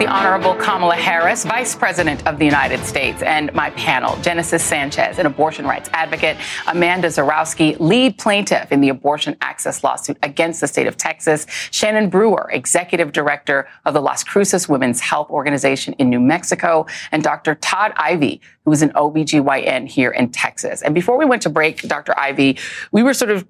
the 0.00 0.06
Honorable 0.06 0.54
Kamala 0.54 0.94
Harris, 0.94 1.44
Vice 1.44 1.74
President 1.74 2.26
of 2.26 2.38
the 2.38 2.44
United 2.46 2.82
States, 2.86 3.20
and 3.22 3.52
my 3.52 3.68
panel, 3.72 4.16
Genesis 4.22 4.64
Sanchez, 4.64 5.18
an 5.18 5.26
abortion 5.26 5.66
rights 5.66 5.90
advocate, 5.92 6.38
Amanda 6.68 7.08
Zurawski, 7.08 7.78
lead 7.78 8.16
plaintiff 8.16 8.72
in 8.72 8.80
the 8.80 8.88
abortion 8.88 9.36
access 9.42 9.84
lawsuit 9.84 10.16
against 10.22 10.62
the 10.62 10.66
state 10.66 10.86
of 10.86 10.96
Texas, 10.96 11.44
Shannon 11.70 12.08
Brewer, 12.08 12.48
Executive 12.50 13.12
Director 13.12 13.68
of 13.84 13.92
the 13.92 14.00
Las 14.00 14.24
Cruces 14.24 14.70
Women's 14.70 15.00
Health 15.00 15.28
Organization 15.28 15.92
in 15.98 16.08
New 16.08 16.20
Mexico, 16.20 16.86
and 17.12 17.22
Dr. 17.22 17.56
Todd 17.56 17.92
Ivey, 17.96 18.40
who 18.64 18.72
is 18.72 18.80
an 18.80 18.92
OBGYN 18.94 19.86
here 19.86 20.12
in 20.12 20.30
Texas. 20.30 20.80
And 20.80 20.94
before 20.94 21.18
we 21.18 21.26
went 21.26 21.42
to 21.42 21.50
break, 21.50 21.82
Dr. 21.82 22.18
Ivey, 22.18 22.56
we 22.90 23.02
were 23.02 23.12
sort 23.12 23.32
of 23.32 23.46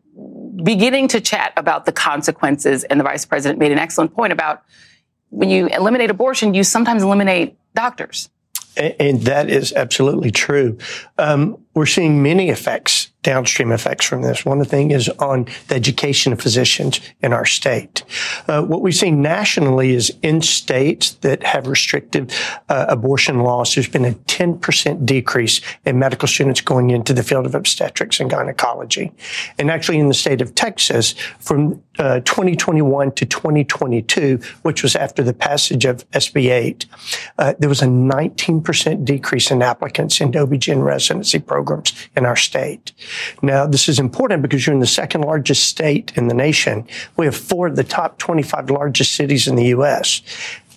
beginning 0.65 1.07
to 1.09 1.21
chat 1.21 1.53
about 1.57 1.87
the 1.87 1.93
consequences, 1.93 2.83
and 2.83 2.99
the 2.99 3.05
Vice 3.05 3.25
President 3.25 3.61
made 3.61 3.71
an 3.71 3.79
excellent 3.79 4.13
point 4.13 4.33
about 4.33 4.65
when 5.31 5.51
you 5.51 5.69
eliminate 5.69 6.11
abortion, 6.11 6.55
you 6.55 6.65
sometimes 6.65 7.03
eliminate 7.03 7.57
doctors. 7.75 8.29
And 8.77 9.23
that 9.23 9.51
is 9.51 9.73
absolutely 9.73 10.31
true. 10.31 10.79
Um, 11.19 11.59
we're 11.75 11.87
seeing 11.87 12.23
many 12.23 12.51
effects 12.51 13.11
downstream 13.23 13.71
effects 13.71 14.07
from 14.07 14.23
this. 14.23 14.45
One 14.45 14.65
thing 14.65 14.91
is 14.93 15.09
on 15.19 15.47
the 15.69 15.75
education 15.75 16.33
of 16.33 16.41
physicians 16.41 17.01
in 17.23 17.33
our 17.33 17.45
state. 17.45 18.03
Uh, 18.49 18.63
what 18.63 18.81
we've 18.81 18.95
seen 18.95 19.21
nationally 19.21 19.95
is 19.95 20.13
in 20.23 20.41
states 20.41 21.13
that 21.21 21.43
have 21.43 21.67
restrictive 21.67 22.31
uh, 22.69 22.87
abortion 22.89 23.41
laws, 23.41 23.75
there's 23.75 23.89
been 23.89 24.07
a 24.07 24.13
10% 24.13 25.05
decrease 25.05 25.61
in 25.85 25.99
medical 25.99 26.27
students 26.27 26.61
going 26.63 26.91
into 26.91 27.13
the 27.13 27.23
field 27.23 27.45
of 27.45 27.55
obstetrics 27.55 28.21
and 28.21 28.31
gynecology. 28.31 29.13
And 29.59 29.71
actually 29.71 29.99
in 29.99 30.09
the 30.09 30.15
state 30.15 30.41
of 30.41 30.55
Texas, 30.55 31.13
from 31.41 31.83
uh, 32.01 32.21
2021 32.21 33.13
to 33.13 33.27
2022, 33.27 34.41
which 34.63 34.83
was 34.83 34.97
after 34.97 35.23
the 35.23 35.35
passage 35.35 35.85
of 35.85 36.11
SB 36.13 36.51
8, 36.51 36.87
uh, 37.39 37.55
there 37.59 37.69
was 37.69 37.83
a 37.83 37.87
19% 37.87 39.05
decrease 39.05 39.51
in 39.51 39.61
applicants 39.61 40.21
into 40.21 40.41
OB-GYN 40.41 40.83
residency 40.83 41.39
programs 41.39 41.93
in 42.17 42.25
our 42.25 42.37
state. 42.37 42.93
Now, 43.43 43.67
this 43.67 43.89
is 43.89 43.99
important 43.99 44.41
because 44.41 44.67
you're 44.67 44.75
in 44.75 44.81
the 44.81 44.87
second 44.87 45.21
largest 45.21 45.65
state 45.65 46.13
in 46.17 46.29
the 46.29 46.35
nation. 46.35 46.87
We 47.17 47.27
have 47.27 47.37
four 47.37 47.67
of 47.67 47.77
the 47.77 47.85
top 47.85 48.19
25 48.19 48.71
largest 48.71 49.13
cities 49.13 49.47
in 49.47 49.57
the 49.57 49.67
U.S. 49.67 50.23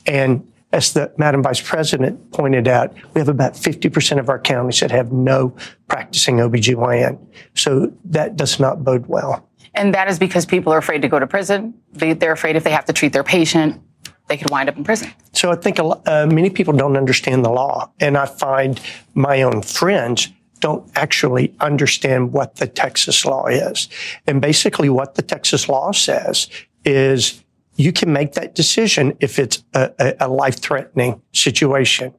And 0.06 0.46
as 0.74 0.94
the 0.94 1.14
Madam 1.18 1.42
Vice 1.42 1.62
President 1.62 2.32
pointed 2.32 2.68
out, 2.68 2.94
we 3.14 3.20
have 3.20 3.30
about 3.30 3.54
50% 3.54 4.20
of 4.20 4.28
our 4.28 4.40
counties 4.40 4.82
that 4.82 4.92
have 4.92 5.14
no 5.14 5.56
practicing 5.88 6.38
OBGYN. 6.38 7.18
So 7.56 7.94
that 8.06 8.36
does 8.36 8.60
not 8.60 8.84
bode 8.84 9.06
well. 9.06 9.48
And 9.76 9.94
that 9.94 10.08
is 10.08 10.20
because 10.20 10.46
people 10.46 10.72
are 10.74 10.78
afraid 10.78 11.02
to 11.02 11.08
go 11.08 11.20
to 11.20 11.28
prison. 11.28 11.74
They, 11.94 12.12
are 12.12 12.32
afraid 12.32 12.56
if 12.56 12.64
they 12.64 12.72
have 12.72 12.86
to 12.86 12.94
treat 12.94 13.14
their 13.14 13.24
patient, 13.24 13.82
they 14.28 14.38
could 14.38 14.52
wind 14.52 14.70
up 14.70 14.78
in 14.78 14.84
prison. 14.84 15.12
So 15.34 15.52
I 15.52 15.56
think 15.56 15.80
uh, 15.80 16.28
many 16.28 16.50
people 16.50 16.74
don't 16.74 16.96
understand 16.96 17.44
the 17.44 17.50
law, 17.50 17.92
and 18.00 18.18
I 18.18 18.26
find 18.26 18.80
my 19.14 19.42
own 19.42 19.62
friends 19.62 20.30
don't 20.60 20.90
actually 20.96 21.54
understand 21.60 22.32
what 22.32 22.56
the 22.56 22.68
Texas 22.68 23.26
law 23.26 23.48
is. 23.48 23.90
And 24.26 24.42
basically, 24.42 24.90
what 24.90 25.16
the 25.16 25.22
Texas 25.22 25.68
law 25.68 25.92
says 25.92 26.48
is 26.86 27.44
you 27.76 27.92
can 27.92 28.14
make 28.14 28.34
that 28.34 28.56
decision 28.56 29.18
if 29.20 29.40
it's 29.40 29.64
a, 29.74 30.16
a 30.22 30.28
life 30.30 30.60
threatening 30.60 31.22
situation. 31.34 32.14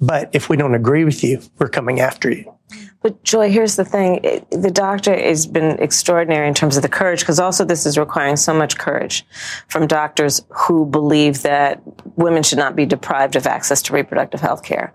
But 0.00 0.30
if 0.34 0.48
we 0.48 0.56
don't 0.56 0.74
agree 0.74 1.04
with 1.04 1.24
you, 1.24 1.40
we're 1.58 1.68
coming 1.68 2.00
after 2.00 2.30
you. 2.30 2.55
But 3.00 3.22
Joy, 3.22 3.50
here's 3.50 3.76
the 3.76 3.84
thing: 3.84 4.20
the 4.50 4.70
doctor 4.72 5.16
has 5.16 5.46
been 5.46 5.78
extraordinary 5.80 6.48
in 6.48 6.54
terms 6.54 6.76
of 6.76 6.82
the 6.82 6.88
courage, 6.88 7.20
because 7.20 7.38
also 7.38 7.64
this 7.64 7.86
is 7.86 7.96
requiring 7.96 8.36
so 8.36 8.52
much 8.52 8.76
courage 8.76 9.24
from 9.68 9.86
doctors 9.86 10.42
who 10.48 10.84
believe 10.84 11.42
that 11.42 11.80
women 12.16 12.42
should 12.42 12.58
not 12.58 12.74
be 12.74 12.84
deprived 12.84 13.36
of 13.36 13.46
access 13.46 13.82
to 13.82 13.92
reproductive 13.92 14.40
health 14.40 14.64
care, 14.64 14.92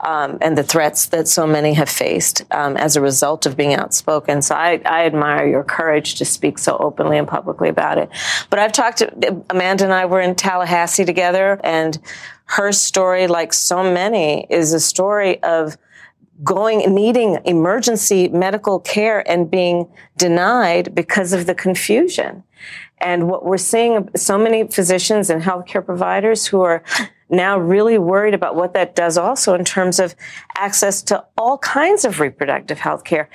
um, 0.00 0.38
and 0.40 0.56
the 0.56 0.62
threats 0.62 1.06
that 1.06 1.26
so 1.26 1.46
many 1.46 1.74
have 1.74 1.88
faced 1.88 2.44
um, 2.52 2.76
as 2.76 2.94
a 2.94 3.00
result 3.00 3.46
of 3.46 3.56
being 3.56 3.74
outspoken. 3.74 4.40
So 4.40 4.54
I, 4.54 4.80
I 4.84 5.04
admire 5.06 5.48
your 5.48 5.64
courage 5.64 6.14
to 6.16 6.24
speak 6.24 6.58
so 6.58 6.76
openly 6.78 7.18
and 7.18 7.26
publicly 7.26 7.68
about 7.68 7.98
it. 7.98 8.10
But 8.50 8.60
I've 8.60 8.72
talked 8.72 8.98
to 8.98 9.44
Amanda 9.50 9.84
and 9.84 9.92
I 9.92 10.06
were 10.06 10.20
in 10.20 10.36
Tallahassee 10.36 11.04
together, 11.04 11.60
and 11.64 11.98
her 12.44 12.70
story, 12.72 13.26
like 13.26 13.52
so 13.52 13.82
many, 13.82 14.46
is 14.48 14.72
a 14.72 14.80
story 14.80 15.42
of 15.42 15.76
going, 16.44 16.94
needing 16.94 17.38
emergency 17.44 18.28
medical 18.28 18.80
care 18.80 19.28
and 19.28 19.50
being 19.50 19.88
denied 20.16 20.94
because 20.94 21.32
of 21.32 21.46
the 21.46 21.54
confusion. 21.54 22.44
And 22.98 23.28
what 23.28 23.44
we're 23.44 23.58
seeing, 23.58 24.08
so 24.16 24.38
many 24.38 24.66
physicians 24.66 25.30
and 25.30 25.42
healthcare 25.42 25.84
providers 25.84 26.46
who 26.46 26.62
are 26.62 26.82
now 27.30 27.58
really 27.58 27.98
worried 27.98 28.34
about 28.34 28.56
what 28.56 28.74
that 28.74 28.94
does 28.94 29.18
also 29.18 29.54
in 29.54 29.64
terms 29.64 30.00
of 30.00 30.14
access 30.56 31.02
to 31.02 31.24
all 31.36 31.58
kinds 31.58 32.04
of 32.04 32.20
reproductive 32.20 32.78
health 32.78 33.04
care. 33.04 33.28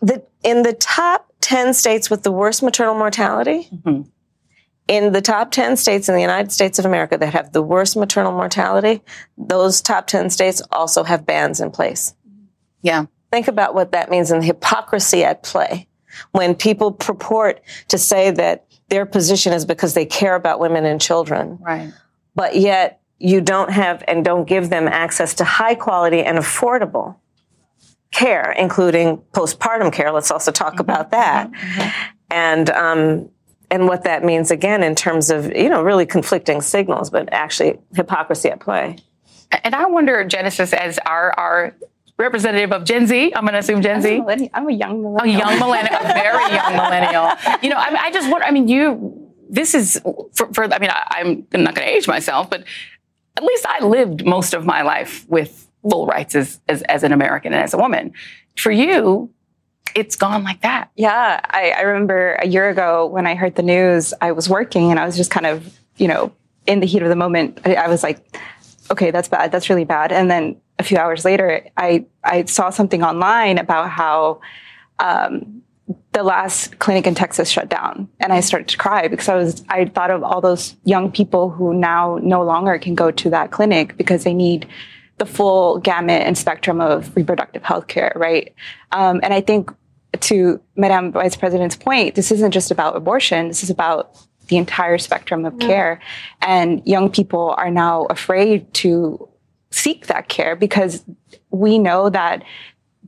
The, 0.00 0.24
in 0.42 0.62
the 0.62 0.74
top 0.74 1.32
10 1.40 1.74
states 1.74 2.10
with 2.10 2.22
the 2.22 2.32
worst 2.32 2.62
maternal 2.62 2.94
mortality, 2.94 3.68
mm-hmm 3.72 4.08
in 4.88 5.12
the 5.12 5.20
top 5.20 5.50
10 5.50 5.76
states 5.76 6.08
in 6.08 6.14
the 6.14 6.20
United 6.20 6.50
States 6.50 6.78
of 6.78 6.86
America 6.86 7.16
that 7.18 7.34
have 7.34 7.52
the 7.52 7.62
worst 7.62 7.96
maternal 7.96 8.32
mortality, 8.32 9.02
those 9.36 9.82
top 9.82 10.06
10 10.06 10.30
states 10.30 10.62
also 10.72 11.04
have 11.04 11.26
bans 11.26 11.60
in 11.60 11.70
place. 11.70 12.14
Yeah. 12.82 13.04
Think 13.30 13.48
about 13.48 13.74
what 13.74 13.92
that 13.92 14.10
means 14.10 14.30
and 14.30 14.42
the 14.42 14.46
hypocrisy 14.46 15.22
at 15.22 15.42
play 15.42 15.86
when 16.32 16.54
people 16.54 16.90
purport 16.90 17.60
to 17.88 17.98
say 17.98 18.30
that 18.30 18.64
their 18.88 19.04
position 19.04 19.52
is 19.52 19.66
because 19.66 19.92
they 19.92 20.06
care 20.06 20.34
about 20.34 20.58
women 20.58 20.86
and 20.86 21.00
children. 21.00 21.58
Right. 21.60 21.92
But 22.34 22.56
yet 22.56 23.02
you 23.18 23.42
don't 23.42 23.70
have 23.70 24.02
and 24.08 24.24
don't 24.24 24.48
give 24.48 24.70
them 24.70 24.88
access 24.88 25.34
to 25.34 25.44
high 25.44 25.74
quality 25.74 26.22
and 26.22 26.38
affordable 26.38 27.16
care, 28.10 28.52
including 28.52 29.18
postpartum 29.32 29.92
care. 29.92 30.12
Let's 30.12 30.30
also 30.30 30.50
talk 30.50 30.74
mm-hmm. 30.74 30.80
about 30.80 31.10
that. 31.10 31.50
Mm-hmm. 31.50 31.88
And, 32.30 32.70
um, 32.70 33.30
and 33.70 33.86
what 33.86 34.04
that 34.04 34.24
means 34.24 34.50
again 34.50 34.82
in 34.82 34.94
terms 34.94 35.30
of 35.30 35.54
you 35.54 35.68
know 35.68 35.82
really 35.82 36.06
conflicting 36.06 36.60
signals, 36.60 37.10
but 37.10 37.28
actually 37.32 37.78
hypocrisy 37.94 38.48
at 38.48 38.60
play. 38.60 38.96
And 39.64 39.74
I 39.74 39.86
wonder, 39.86 40.24
Genesis, 40.24 40.72
as 40.72 40.98
our 41.06 41.32
our 41.38 41.74
representative 42.18 42.72
of 42.72 42.84
Gen 42.84 43.06
Z. 43.06 43.32
I'm 43.34 43.44
going 43.44 43.52
to 43.52 43.60
assume 43.60 43.80
Gen 43.80 44.02
Z. 44.02 44.22
I'm, 44.26 44.48
I'm 44.52 44.68
a 44.68 44.72
young 44.72 45.02
millennial. 45.02 45.36
A 45.36 45.38
young 45.38 45.58
millennial, 45.58 46.00
a 46.00 46.12
very 46.12 46.54
young 46.54 46.72
millennial. 46.72 47.30
You 47.62 47.70
know, 47.70 47.76
I, 47.76 47.90
mean, 47.90 48.00
I 48.00 48.10
just 48.12 48.30
wonder. 48.30 48.44
I 48.44 48.50
mean, 48.50 48.68
you. 48.68 49.24
This 49.48 49.74
is 49.74 50.00
for. 50.34 50.52
for 50.52 50.64
I 50.64 50.78
mean, 50.78 50.90
I, 50.90 51.20
am 51.20 51.46
not 51.52 51.74
going 51.74 51.86
to 51.86 51.94
age 51.94 52.06
myself, 52.06 52.50
but 52.50 52.64
at 53.36 53.42
least 53.42 53.64
I 53.66 53.84
lived 53.84 54.26
most 54.26 54.52
of 54.52 54.66
my 54.66 54.82
life 54.82 55.26
with 55.28 55.68
full 55.88 56.06
rights 56.06 56.34
as, 56.34 56.60
as 56.68 56.82
as 56.82 57.02
an 57.02 57.12
American 57.12 57.52
and 57.52 57.62
as 57.62 57.72
a 57.72 57.78
woman. 57.78 58.12
For 58.56 58.70
you, 58.70 59.30
it's 59.94 60.16
gone 60.16 60.44
like 60.44 60.62
that. 60.62 60.90
Yeah. 60.96 61.40
I, 61.44 61.70
I 61.70 61.80
remember 61.82 62.34
a 62.34 62.46
year 62.46 62.68
ago 62.68 63.06
when 63.06 63.26
I 63.26 63.34
heard 63.34 63.54
the 63.54 63.62
news, 63.62 64.14
I 64.20 64.32
was 64.32 64.48
working 64.48 64.90
and 64.90 64.98
I 64.98 65.06
was 65.06 65.16
just 65.16 65.30
kind 65.30 65.46
of, 65.46 65.78
you 65.96 66.08
know, 66.08 66.32
in 66.66 66.80
the 66.80 66.86
heat 66.86 67.02
of 67.02 67.08
the 67.08 67.16
moment. 67.16 67.60
I, 67.64 67.74
I 67.74 67.88
was 67.88 68.02
like, 68.02 68.38
okay, 68.90 69.10
that's 69.10 69.28
bad. 69.28 69.52
That's 69.52 69.68
really 69.70 69.84
bad. 69.84 70.12
And 70.12 70.30
then 70.30 70.60
a 70.78 70.82
few 70.82 70.96
hours 70.96 71.24
later, 71.24 71.66
I, 71.76 72.06
I 72.24 72.44
saw 72.44 72.70
something 72.70 73.02
online 73.02 73.58
about 73.58 73.90
how 73.90 74.40
um, 74.98 75.62
the 76.12 76.22
last 76.22 76.78
clinic 76.78 77.06
in 77.06 77.14
Texas 77.14 77.48
shut 77.48 77.68
down, 77.68 78.08
and 78.20 78.32
I 78.32 78.40
started 78.40 78.68
to 78.68 78.76
cry 78.76 79.08
because 79.08 79.28
I 79.28 79.36
was 79.36 79.64
I 79.68 79.86
thought 79.86 80.10
of 80.10 80.22
all 80.22 80.40
those 80.40 80.76
young 80.84 81.10
people 81.10 81.50
who 81.50 81.74
now 81.74 82.18
no 82.22 82.42
longer 82.42 82.78
can 82.78 82.94
go 82.94 83.10
to 83.10 83.30
that 83.30 83.50
clinic 83.50 83.96
because 83.96 84.24
they 84.24 84.34
need 84.34 84.68
the 85.18 85.26
full 85.26 85.78
gamut 85.78 86.22
and 86.22 86.36
spectrum 86.36 86.80
of 86.80 87.14
reproductive 87.16 87.62
health 87.62 87.88
care, 87.88 88.12
right? 88.16 88.54
Um, 88.92 89.20
and 89.22 89.34
I 89.34 89.40
think 89.40 89.70
to 90.20 90.60
Madam 90.76 91.12
Vice 91.12 91.36
President's 91.36 91.76
point, 91.76 92.14
this 92.14 92.32
isn't 92.32 92.52
just 92.52 92.70
about 92.70 92.96
abortion. 92.96 93.48
This 93.48 93.62
is 93.62 93.70
about 93.70 94.16
the 94.48 94.56
entire 94.56 94.98
spectrum 94.98 95.44
of 95.44 95.58
care. 95.58 96.00
And 96.40 96.82
young 96.86 97.10
people 97.10 97.54
are 97.58 97.70
now 97.70 98.06
afraid 98.06 98.72
to 98.74 99.28
seek 99.70 100.06
that 100.06 100.28
care 100.28 100.56
because 100.56 101.04
we 101.50 101.78
know 101.78 102.08
that 102.08 102.42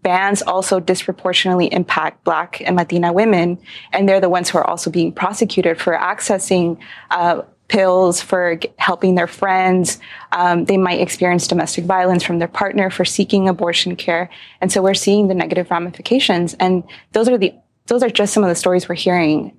bans 0.02 0.42
also 0.42 0.80
disproportionately 0.80 1.72
impact 1.72 2.24
Black 2.24 2.60
and 2.64 2.76
Latina 2.76 3.12
women, 3.12 3.58
and 3.92 4.08
they're 4.08 4.20
the 4.20 4.28
ones 4.28 4.48
who 4.48 4.58
are 4.58 4.66
also 4.66 4.90
being 4.90 5.12
prosecuted 5.12 5.80
for 5.80 5.94
accessing 5.94 6.78
uh, 7.10 7.42
pills 7.70 8.20
for 8.20 8.58
helping 8.78 9.14
their 9.14 9.28
friends. 9.28 10.00
Um, 10.32 10.64
they 10.64 10.76
might 10.76 11.00
experience 11.00 11.46
domestic 11.46 11.84
violence 11.84 12.24
from 12.24 12.40
their 12.40 12.48
partner 12.48 12.90
for 12.90 13.04
seeking 13.04 13.48
abortion 13.48 13.94
care. 13.94 14.28
And 14.60 14.72
so 14.72 14.82
we're 14.82 14.94
seeing 14.94 15.28
the 15.28 15.34
negative 15.34 15.70
ramifications. 15.70 16.54
And 16.54 16.82
those 17.12 17.28
are 17.28 17.38
the 17.38 17.54
those 17.86 18.02
are 18.04 18.10
just 18.10 18.32
some 18.32 18.44
of 18.44 18.48
the 18.48 18.54
stories 18.54 18.88
we're 18.88 18.94
hearing. 18.94 19.52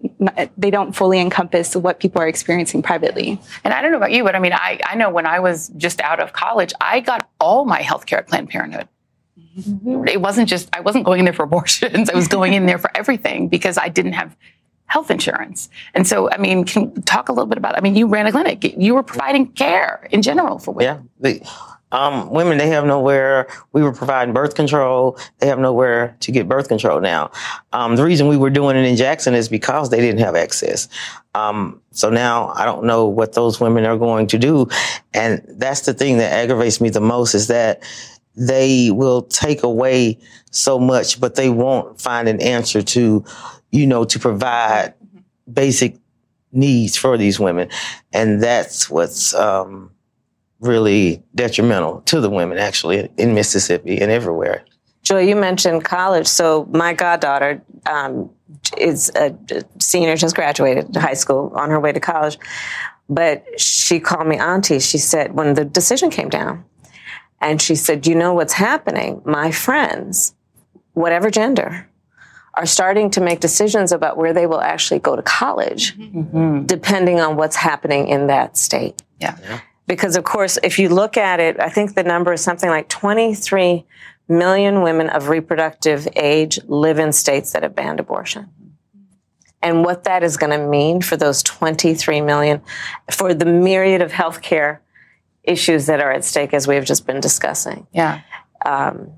They 0.58 0.72
don't 0.72 0.94
fully 0.94 1.20
encompass 1.20 1.76
what 1.76 2.00
people 2.00 2.22
are 2.22 2.28
experiencing 2.30 2.82
privately. 2.82 3.42
And 3.66 3.74
I 3.74 3.82
don't 3.82 3.92
know 3.92 3.98
about 3.98 4.14
you, 4.14 4.24
but 4.24 4.36
I 4.36 4.40
mean, 4.40 4.54
I, 4.54 4.80
I 4.86 4.96
know 4.96 5.10
when 5.10 5.26
I 5.26 5.42
was 5.42 5.68
just 5.76 6.00
out 6.00 6.22
of 6.22 6.32
college, 6.32 6.72
I 6.80 7.02
got 7.02 7.30
all 7.42 7.66
my 7.66 7.82
health 7.82 8.06
care 8.06 8.20
at 8.20 8.28
Planned 8.30 8.50
Parenthood. 8.50 8.88
Mm-hmm. 9.58 10.08
It 10.08 10.22
wasn't 10.22 10.48
just, 10.48 10.70
I 10.72 10.80
wasn't 10.80 11.04
going 11.04 11.20
in 11.20 11.26
there 11.26 11.34
for 11.34 11.44
abortions. 11.52 12.10
I 12.10 12.16
was 12.16 12.30
going 12.30 12.54
in 12.54 12.68
there 12.68 12.78
for 12.78 12.90
everything 12.96 13.50
because 13.50 13.78
I 13.78 13.90
didn't 13.90 14.14
have 14.14 14.34
health 14.92 15.10
insurance. 15.10 15.70
And 15.94 16.06
so, 16.06 16.30
I 16.30 16.38
mean, 16.38 16.66
can 16.66 17.02
talk 17.04 17.30
a 17.30 17.32
little 17.32 17.46
bit 17.46 17.58
about, 17.58 17.78
I 17.78 17.82
mean, 17.82 17.96
you 17.96 18.08
ran 18.08 18.28
a 18.28 18.32
clinic, 18.32 18.76
you 18.78 18.94
were 18.94 19.04
providing 19.04 19.48
care 19.54 20.06
in 20.12 20.22
general 20.22 20.60
for 20.60 20.74
women. 20.74 21.08
Yeah. 21.22 21.32
The, 21.32 21.50
um, 21.94 22.30
women, 22.30 22.58
they 22.58 22.68
have 22.68 22.86
nowhere. 22.86 23.48
We 23.72 23.84
were 23.84 23.94
providing 23.94 24.34
birth 24.34 24.56
control. 24.56 25.18
They 25.40 25.48
have 25.48 25.60
nowhere 25.60 26.18
to 26.20 26.32
get 26.34 26.50
birth 26.50 26.68
control 26.68 27.00
now. 27.00 27.32
Um, 27.72 27.96
the 27.96 28.04
reason 28.04 28.28
we 28.28 28.36
were 28.36 28.50
doing 28.50 28.76
it 28.76 28.84
in 28.84 28.98
Jackson 28.98 29.34
is 29.34 29.48
because 29.48 29.92
they 29.92 30.02
didn't 30.02 30.20
have 30.20 30.36
access. 30.36 30.90
Um, 31.36 31.82
so 31.92 32.10
now 32.10 32.50
I 32.50 32.66
don't 32.66 32.84
know 32.84 33.06
what 33.06 33.32
those 33.32 33.62
women 33.62 33.86
are 33.86 33.98
going 33.98 34.28
to 34.28 34.38
do. 34.38 34.68
And 35.14 35.42
that's 35.48 35.82
the 35.86 35.94
thing 35.94 36.18
that 36.18 36.34
aggravates 36.34 36.82
me 36.82 36.90
the 36.90 37.00
most 37.00 37.34
is 37.34 37.48
that 37.48 37.82
they 38.36 38.92
will 38.92 39.22
take 39.22 39.64
away 39.64 40.18
so 40.52 40.78
much, 40.80 41.20
but 41.22 41.36
they 41.36 41.50
won't 41.50 42.00
find 42.00 42.28
an 42.28 42.42
answer 42.42 42.82
to 42.82 43.24
you 43.72 43.88
know, 43.88 44.04
to 44.06 44.20
provide 44.20 44.94
basic 45.52 45.98
needs 46.52 46.98
for 46.98 47.18
these 47.18 47.40
women. 47.40 47.70
And 48.14 48.42
that's 48.42 48.90
what's 48.90 49.34
um, 49.34 49.92
really 50.60 51.24
detrimental 51.36 52.02
to 52.02 52.20
the 52.20 52.30
women, 52.30 52.58
actually, 52.58 53.10
in 53.18 53.34
Mississippi 53.34 54.00
and 54.00 54.12
everywhere. 54.12 54.64
Joy, 55.04 55.22
you 55.22 55.36
mentioned 55.36 55.84
college. 55.84 56.28
So 56.28 56.68
my 56.72 56.94
goddaughter 56.94 57.62
um, 57.90 58.30
is 58.78 59.12
a 59.16 59.36
senior, 59.80 60.16
just 60.16 60.36
graduated 60.36 60.96
high 60.96 61.16
school, 61.16 61.52
on 61.56 61.70
her 61.70 61.80
way 61.80 61.92
to 61.92 62.00
college. 62.00 62.38
But 63.10 63.44
she 63.60 64.00
called 64.00 64.28
me 64.28 64.38
auntie. 64.38 64.80
She 64.80 64.98
said, 64.98 65.34
when 65.34 65.56
the 65.56 65.66
decision 65.66 66.12
came 66.12 66.30
down, 66.30 66.64
and 67.42 67.60
she 67.62 67.76
said, 67.76 68.06
You 68.08 68.16
know 68.16 68.34
what's 68.34 68.54
happening? 68.54 69.22
My 69.26 69.52
friends, 69.52 70.36
whatever 70.94 71.30
gender, 71.30 71.90
are 72.56 72.66
starting 72.66 73.10
to 73.12 73.22
make 73.22 73.40
decisions 73.40 73.92
about 73.92 74.18
where 74.18 74.34
they 74.34 74.46
will 74.46 74.62
actually 74.62 75.00
go 75.00 75.16
to 75.16 75.22
college, 75.22 75.98
mm-hmm. 75.98 76.66
depending 76.66 77.20
on 77.20 77.38
what's 77.38 77.56
happening 77.56 78.08
in 78.08 78.28
that 78.28 78.58
state. 78.58 79.02
Yeah. 79.20 79.38
yeah. 79.42 79.62
Because, 79.88 80.16
of 80.16 80.24
course, 80.24 80.58
if 80.64 80.78
you 80.80 80.90
look 80.90 81.18
at 81.18 81.40
it, 81.40 81.60
I 81.60 81.70
think 81.70 81.96
the 81.96 82.04
number 82.04 82.34
is 82.34 82.42
something 82.42 82.70
like 82.70 82.90
23 82.90 83.86
million 84.28 84.82
women 84.82 85.10
of 85.10 85.30
reproductive 85.30 86.08
age 86.16 86.60
live 86.68 87.00
in 87.00 87.12
states 87.12 87.54
that 87.54 87.64
have 87.64 87.76
banned 87.76 88.00
abortion. 88.00 88.50
And 89.62 89.84
what 89.84 90.06
that 90.06 90.24
is 90.24 90.38
going 90.38 90.58
to 90.58 90.66
mean 90.66 91.02
for 91.02 91.18
those 91.18 91.44
23 91.44 92.22
million, 92.22 92.62
for 93.12 93.34
the 93.34 93.46
myriad 93.46 94.02
of 94.02 94.12
healthcare 94.12 94.80
issues 95.44 95.86
that 95.86 96.00
are 96.00 96.12
at 96.12 96.24
stake, 96.24 96.54
as 96.54 96.68
we 96.68 96.76
have 96.76 96.86
just 96.86 97.06
been 97.06 97.20
discussing. 97.20 97.86
Yeah. 97.92 98.22
Um, 98.66 99.12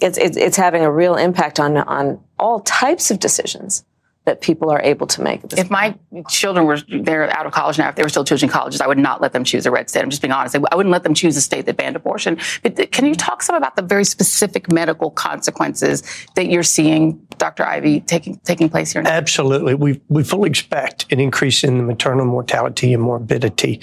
it's, 0.00 0.18
it's, 0.18 0.36
it's 0.36 0.56
having 0.56 0.82
a 0.82 0.90
real 0.90 1.16
impact 1.16 1.60
on, 1.60 1.76
on 1.76 2.20
all 2.38 2.60
types 2.60 3.10
of 3.10 3.18
decisions 3.20 3.84
that 4.24 4.40
people 4.40 4.70
are 4.70 4.80
able 4.80 5.06
to 5.06 5.22
make. 5.22 5.42
if 5.52 5.70
my 5.70 5.94
children 6.28 6.64
were 6.64 6.78
they're 6.88 7.30
out 7.36 7.44
of 7.44 7.52
college 7.52 7.78
now, 7.78 7.88
if 7.88 7.94
they 7.94 8.02
were 8.02 8.08
still 8.08 8.24
choosing 8.24 8.48
colleges, 8.48 8.80
I 8.80 8.86
would 8.86 8.98
not 8.98 9.20
let 9.20 9.32
them 9.32 9.44
choose 9.44 9.66
a 9.66 9.70
red 9.70 9.90
state. 9.90 10.02
I'm 10.02 10.10
just 10.10 10.22
being 10.22 10.32
honest. 10.32 10.56
I 10.56 10.74
wouldn't 10.74 10.92
let 10.92 11.02
them 11.02 11.14
choose 11.14 11.36
a 11.36 11.42
state 11.42 11.66
that 11.66 11.76
banned 11.76 11.96
abortion. 11.96 12.38
But 12.62 12.90
can 12.90 13.04
you 13.04 13.14
talk 13.14 13.42
some 13.42 13.54
about 13.54 13.76
the 13.76 13.82
very 13.82 14.04
specific 14.04 14.72
medical 14.72 15.10
consequences 15.10 16.02
that 16.36 16.46
you're 16.46 16.62
seeing, 16.62 17.26
Dr. 17.36 17.64
Ivey, 17.64 18.00
taking 18.00 18.36
taking 18.44 18.70
place 18.70 18.92
here? 18.92 19.02
Now? 19.02 19.10
Absolutely, 19.10 19.74
we 19.74 20.00
we 20.08 20.24
fully 20.24 20.48
expect 20.48 21.12
an 21.12 21.20
increase 21.20 21.62
in 21.62 21.76
the 21.76 21.84
maternal 21.84 22.24
mortality 22.24 22.94
and 22.94 23.02
morbidity, 23.02 23.82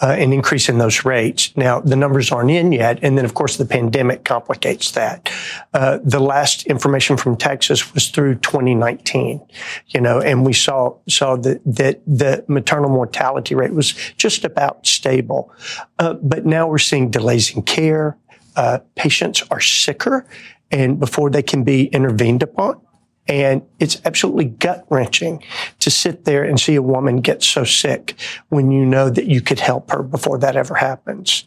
uh, 0.00 0.16
an 0.18 0.32
increase 0.32 0.70
in 0.70 0.78
those 0.78 1.04
rates. 1.04 1.54
Now 1.54 1.80
the 1.80 1.96
numbers 1.96 2.32
aren't 2.32 2.50
in 2.50 2.72
yet, 2.72 2.98
and 3.02 3.18
then 3.18 3.26
of 3.26 3.34
course 3.34 3.58
the 3.58 3.66
pandemic 3.66 4.24
complicates 4.24 4.92
that. 4.92 5.30
Uh, 5.74 5.98
the 6.02 6.20
last 6.20 6.66
information 6.66 7.18
from 7.18 7.36
Texas 7.36 7.92
was 7.92 8.08
through 8.08 8.36
2019 8.36 9.40
you 9.88 10.00
know, 10.00 10.20
and 10.20 10.44
we 10.44 10.52
saw 10.52 10.96
saw 11.08 11.36
that 11.36 11.60
that 11.64 12.00
the 12.06 12.44
maternal 12.48 12.90
mortality 12.90 13.54
rate 13.54 13.72
was 13.72 13.92
just 14.16 14.44
about 14.44 14.86
stable. 14.86 15.52
Uh, 15.98 16.14
but 16.14 16.46
now 16.46 16.66
we're 16.66 16.78
seeing 16.78 17.10
delays 17.10 17.54
in 17.54 17.62
care. 17.62 18.16
Uh, 18.56 18.78
patients 18.96 19.42
are 19.50 19.60
sicker, 19.60 20.26
and 20.70 20.98
before 20.98 21.30
they 21.30 21.42
can 21.42 21.64
be 21.64 21.86
intervened 21.86 22.42
upon. 22.42 22.80
And 23.28 23.62
it's 23.78 24.00
absolutely 24.04 24.46
gut 24.46 24.84
wrenching 24.90 25.44
to 25.78 25.90
sit 25.90 26.24
there 26.24 26.42
and 26.42 26.58
see 26.58 26.74
a 26.74 26.82
woman 26.82 27.20
get 27.20 27.42
so 27.42 27.62
sick 27.62 28.18
when 28.48 28.72
you 28.72 28.84
know 28.84 29.10
that 29.10 29.26
you 29.26 29.40
could 29.40 29.60
help 29.60 29.92
her 29.92 30.02
before 30.02 30.38
that 30.38 30.56
ever 30.56 30.74
happens. 30.74 31.44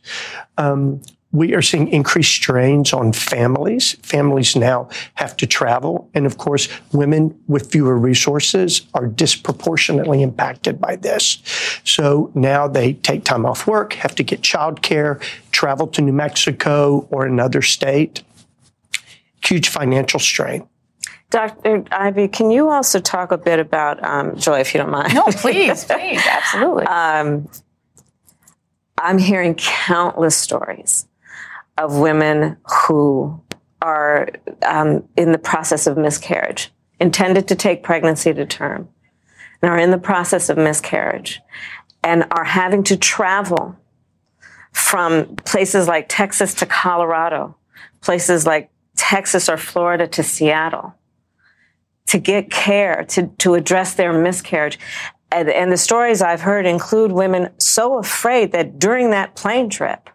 Um, 0.57 1.01
we 1.35 1.53
are 1.53 1.61
seeing 1.61 1.89
increased 1.89 2.31
strains 2.31 2.93
on 2.93 3.11
families. 3.11 3.93
Families 4.03 4.55
now 4.55 4.87
have 5.15 5.35
to 5.37 5.45
travel. 5.45 6.09
And 6.13 6.25
of 6.25 6.37
course, 6.37 6.69
women 6.93 7.37
with 7.47 7.71
fewer 7.71 7.97
resources 7.97 8.83
are 8.93 9.05
disproportionately 9.05 10.21
impacted 10.21 10.79
by 10.79 10.95
this. 10.95 11.39
So 11.83 12.31
now 12.35 12.69
they 12.69 12.93
take 12.93 13.25
time 13.25 13.45
off 13.45 13.67
work, 13.67 13.93
have 13.93 14.15
to 14.15 14.23
get 14.23 14.41
childcare, 14.41 15.21
travel 15.51 15.87
to 15.87 16.01
New 16.01 16.13
Mexico 16.13 17.05
or 17.11 17.25
another 17.25 17.61
state. 17.61 18.23
Huge 19.43 19.67
financial 19.67 20.21
strain. 20.21 20.67
Dr. 21.31 21.83
Ivey, 21.91 22.29
can 22.29 22.49
you 22.49 22.69
also 22.69 23.01
talk 23.01 23.33
a 23.33 23.37
bit 23.37 23.59
about 23.59 24.01
um, 24.03 24.37
Joy, 24.37 24.61
if 24.61 24.73
you 24.73 24.79
don't 24.79 24.91
mind? 24.91 25.13
No, 25.13 25.25
please, 25.25 25.83
please, 25.83 26.21
absolutely. 26.25 26.85
Um, 26.95 27.49
I'm 28.97 29.17
hearing 29.17 29.55
countless 29.55 30.37
stories 30.37 31.05
of 31.77 31.97
women 31.97 32.57
who 32.87 33.41
are 33.81 34.29
um, 34.65 35.07
in 35.17 35.31
the 35.31 35.37
process 35.37 35.87
of 35.87 35.97
miscarriage, 35.97 36.71
intended 36.99 37.47
to 37.47 37.55
take 37.55 37.83
pregnancy 37.83 38.33
to 38.33 38.45
term, 38.45 38.87
and 39.61 39.69
are 39.69 39.77
in 39.77 39.91
the 39.91 39.97
process 39.97 40.49
of 40.49 40.57
miscarriage, 40.57 41.41
and 42.03 42.25
are 42.31 42.45
having 42.45 42.83
to 42.83 42.97
travel 42.97 43.75
from 44.71 45.35
places 45.37 45.87
like 45.87 46.05
Texas 46.09 46.53
to 46.53 46.65
Colorado, 46.65 47.55
places 48.01 48.45
like 48.45 48.69
Texas 48.95 49.49
or 49.49 49.57
Florida 49.57 50.07
to 50.07 50.23
Seattle 50.23 50.95
to 52.07 52.19
get 52.19 52.51
care, 52.51 53.03
to, 53.09 53.27
to 53.39 53.55
address 53.55 53.95
their 53.95 54.13
miscarriage. 54.13 54.79
And, 55.31 55.49
and 55.49 55.71
the 55.71 55.77
stories 55.77 56.21
I've 56.21 56.41
heard 56.41 56.65
include 56.65 57.11
women 57.11 57.49
so 57.59 57.97
afraid 57.97 58.51
that 58.51 58.79
during 58.79 59.11
that 59.11 59.35
plane 59.35 59.69
trip, 59.69 60.09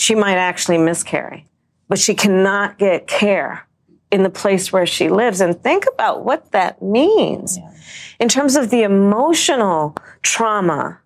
she 0.00 0.14
might 0.14 0.38
actually 0.38 0.78
miscarry, 0.78 1.44
but 1.86 1.98
she 1.98 2.14
cannot 2.14 2.78
get 2.78 3.06
care 3.06 3.68
in 4.10 4.22
the 4.22 4.30
place 4.30 4.72
where 4.72 4.86
she 4.86 5.10
lives. 5.10 5.42
And 5.42 5.62
think 5.62 5.84
about 5.92 6.24
what 6.24 6.52
that 6.52 6.80
means 6.80 7.58
yeah. 7.58 7.70
in 8.18 8.26
terms 8.26 8.56
of 8.56 8.70
the 8.70 8.82
emotional 8.82 9.94
trauma 10.22 11.00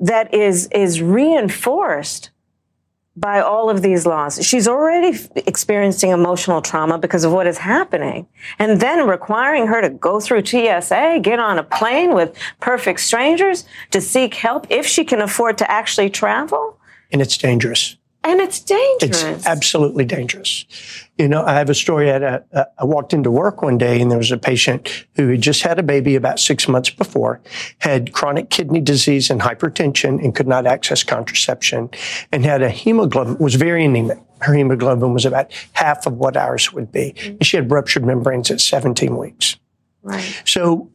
that 0.00 0.34
is, 0.34 0.66
is 0.72 1.00
reinforced 1.00 2.30
by 3.14 3.40
all 3.40 3.70
of 3.70 3.80
these 3.82 4.06
laws. 4.06 4.44
She's 4.44 4.66
already 4.66 5.16
experiencing 5.36 6.10
emotional 6.10 6.60
trauma 6.60 6.98
because 6.98 7.22
of 7.22 7.30
what 7.30 7.46
is 7.46 7.58
happening. 7.58 8.26
And 8.58 8.80
then 8.80 9.06
requiring 9.06 9.68
her 9.68 9.80
to 9.80 9.88
go 9.88 10.18
through 10.18 10.44
TSA, 10.44 11.20
get 11.22 11.38
on 11.38 11.60
a 11.60 11.62
plane 11.62 12.12
with 12.12 12.36
perfect 12.58 12.98
strangers 12.98 13.64
to 13.92 14.00
seek 14.00 14.34
help 14.34 14.66
if 14.68 14.84
she 14.84 15.04
can 15.04 15.20
afford 15.20 15.58
to 15.58 15.70
actually 15.70 16.10
travel 16.10 16.76
and 17.14 17.22
it's 17.22 17.38
dangerous. 17.38 17.96
And 18.24 18.40
it's 18.40 18.58
dangerous. 18.58 19.22
It's 19.22 19.46
absolutely 19.46 20.04
dangerous. 20.04 20.64
You 21.16 21.28
know, 21.28 21.44
I 21.44 21.54
have 21.54 21.70
a 21.70 21.74
story. 21.74 22.10
At 22.10 22.24
a, 22.24 22.68
I 22.76 22.84
walked 22.84 23.12
into 23.12 23.30
work 23.30 23.62
one 23.62 23.78
day 23.78 24.00
and 24.00 24.10
there 24.10 24.18
was 24.18 24.32
a 24.32 24.36
patient 24.36 25.06
who 25.14 25.28
had 25.28 25.40
just 25.40 25.62
had 25.62 25.78
a 25.78 25.82
baby 25.84 26.16
about 26.16 26.40
six 26.40 26.66
months 26.66 26.90
before, 26.90 27.40
had 27.78 28.12
chronic 28.12 28.50
kidney 28.50 28.80
disease 28.80 29.30
and 29.30 29.42
hypertension 29.42 30.24
and 30.24 30.34
could 30.34 30.48
not 30.48 30.66
access 30.66 31.04
contraception 31.04 31.88
and 32.32 32.44
had 32.44 32.62
a 32.62 32.68
hemoglobin, 32.70 33.38
was 33.38 33.54
very 33.54 33.84
anemic. 33.84 34.18
Her 34.40 34.54
hemoglobin 34.54 35.12
was 35.12 35.24
about 35.24 35.52
half 35.74 36.04
of 36.04 36.14
what 36.14 36.36
ours 36.36 36.72
would 36.72 36.90
be. 36.90 37.12
Mm-hmm. 37.16 37.28
And 37.28 37.46
she 37.46 37.56
had 37.56 37.70
ruptured 37.70 38.04
membranes 38.04 38.50
at 38.50 38.60
17 38.60 39.16
weeks. 39.16 39.56
Right. 40.02 40.42
So 40.44 40.90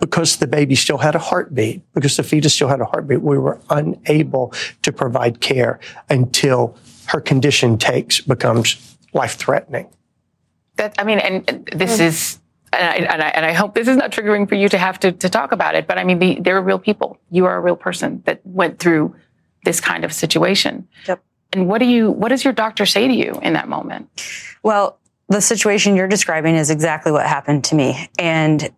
because 0.00 0.38
the 0.38 0.46
baby 0.46 0.74
still 0.74 0.98
had 0.98 1.14
a 1.14 1.18
heartbeat, 1.18 1.82
because 1.92 2.16
the 2.16 2.22
fetus 2.22 2.54
still 2.54 2.68
had 2.68 2.80
a 2.80 2.84
heartbeat, 2.84 3.22
we 3.22 3.38
were 3.38 3.60
unable 3.70 4.52
to 4.82 4.92
provide 4.92 5.40
care 5.40 5.78
until 6.08 6.76
her 7.06 7.20
condition 7.20 7.78
takes 7.78 8.20
becomes 8.20 8.96
life 9.12 9.34
threatening. 9.34 9.88
That 10.76 10.94
I 10.98 11.04
mean, 11.04 11.18
and 11.18 11.66
this 11.72 11.98
hmm. 11.98 12.04
is. 12.04 12.38
And 12.72 12.84
I, 12.84 13.12
and 13.12 13.22
I, 13.22 13.28
and 13.30 13.44
I 13.44 13.52
hope 13.52 13.74
this 13.74 13.88
is 13.88 13.96
not 13.96 14.12
triggering 14.12 14.48
for 14.48 14.54
you 14.54 14.68
to 14.68 14.78
have 14.78 15.00
to, 15.00 15.10
to 15.10 15.28
talk 15.28 15.50
about 15.50 15.74
it, 15.74 15.88
but 15.88 15.98
I 15.98 16.04
mean, 16.04 16.20
the, 16.20 16.38
they're 16.40 16.62
real 16.62 16.78
people. 16.78 17.18
You 17.28 17.46
are 17.46 17.56
a 17.56 17.60
real 17.60 17.74
person 17.74 18.22
that 18.26 18.40
went 18.44 18.78
through 18.78 19.16
this 19.64 19.80
kind 19.80 20.04
of 20.04 20.12
situation. 20.12 20.86
Yep. 21.08 21.20
And 21.52 21.66
what 21.66 21.78
do 21.78 21.86
you, 21.86 22.12
what 22.12 22.28
does 22.28 22.44
your 22.44 22.52
doctor 22.52 22.86
say 22.86 23.08
to 23.08 23.12
you 23.12 23.40
in 23.42 23.54
that 23.54 23.68
moment? 23.68 24.08
Well, 24.62 25.00
the 25.28 25.40
situation 25.40 25.96
you're 25.96 26.06
describing 26.06 26.54
is 26.54 26.70
exactly 26.70 27.10
what 27.10 27.26
happened 27.26 27.64
to 27.64 27.74
me. 27.74 28.08
And 28.20 28.70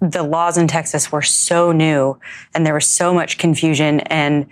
the 0.00 0.22
laws 0.22 0.56
in 0.56 0.66
Texas 0.66 1.12
were 1.12 1.22
so 1.22 1.72
new 1.72 2.18
and 2.54 2.64
there 2.64 2.74
was 2.74 2.88
so 2.88 3.12
much 3.12 3.38
confusion 3.38 4.00
and 4.00 4.46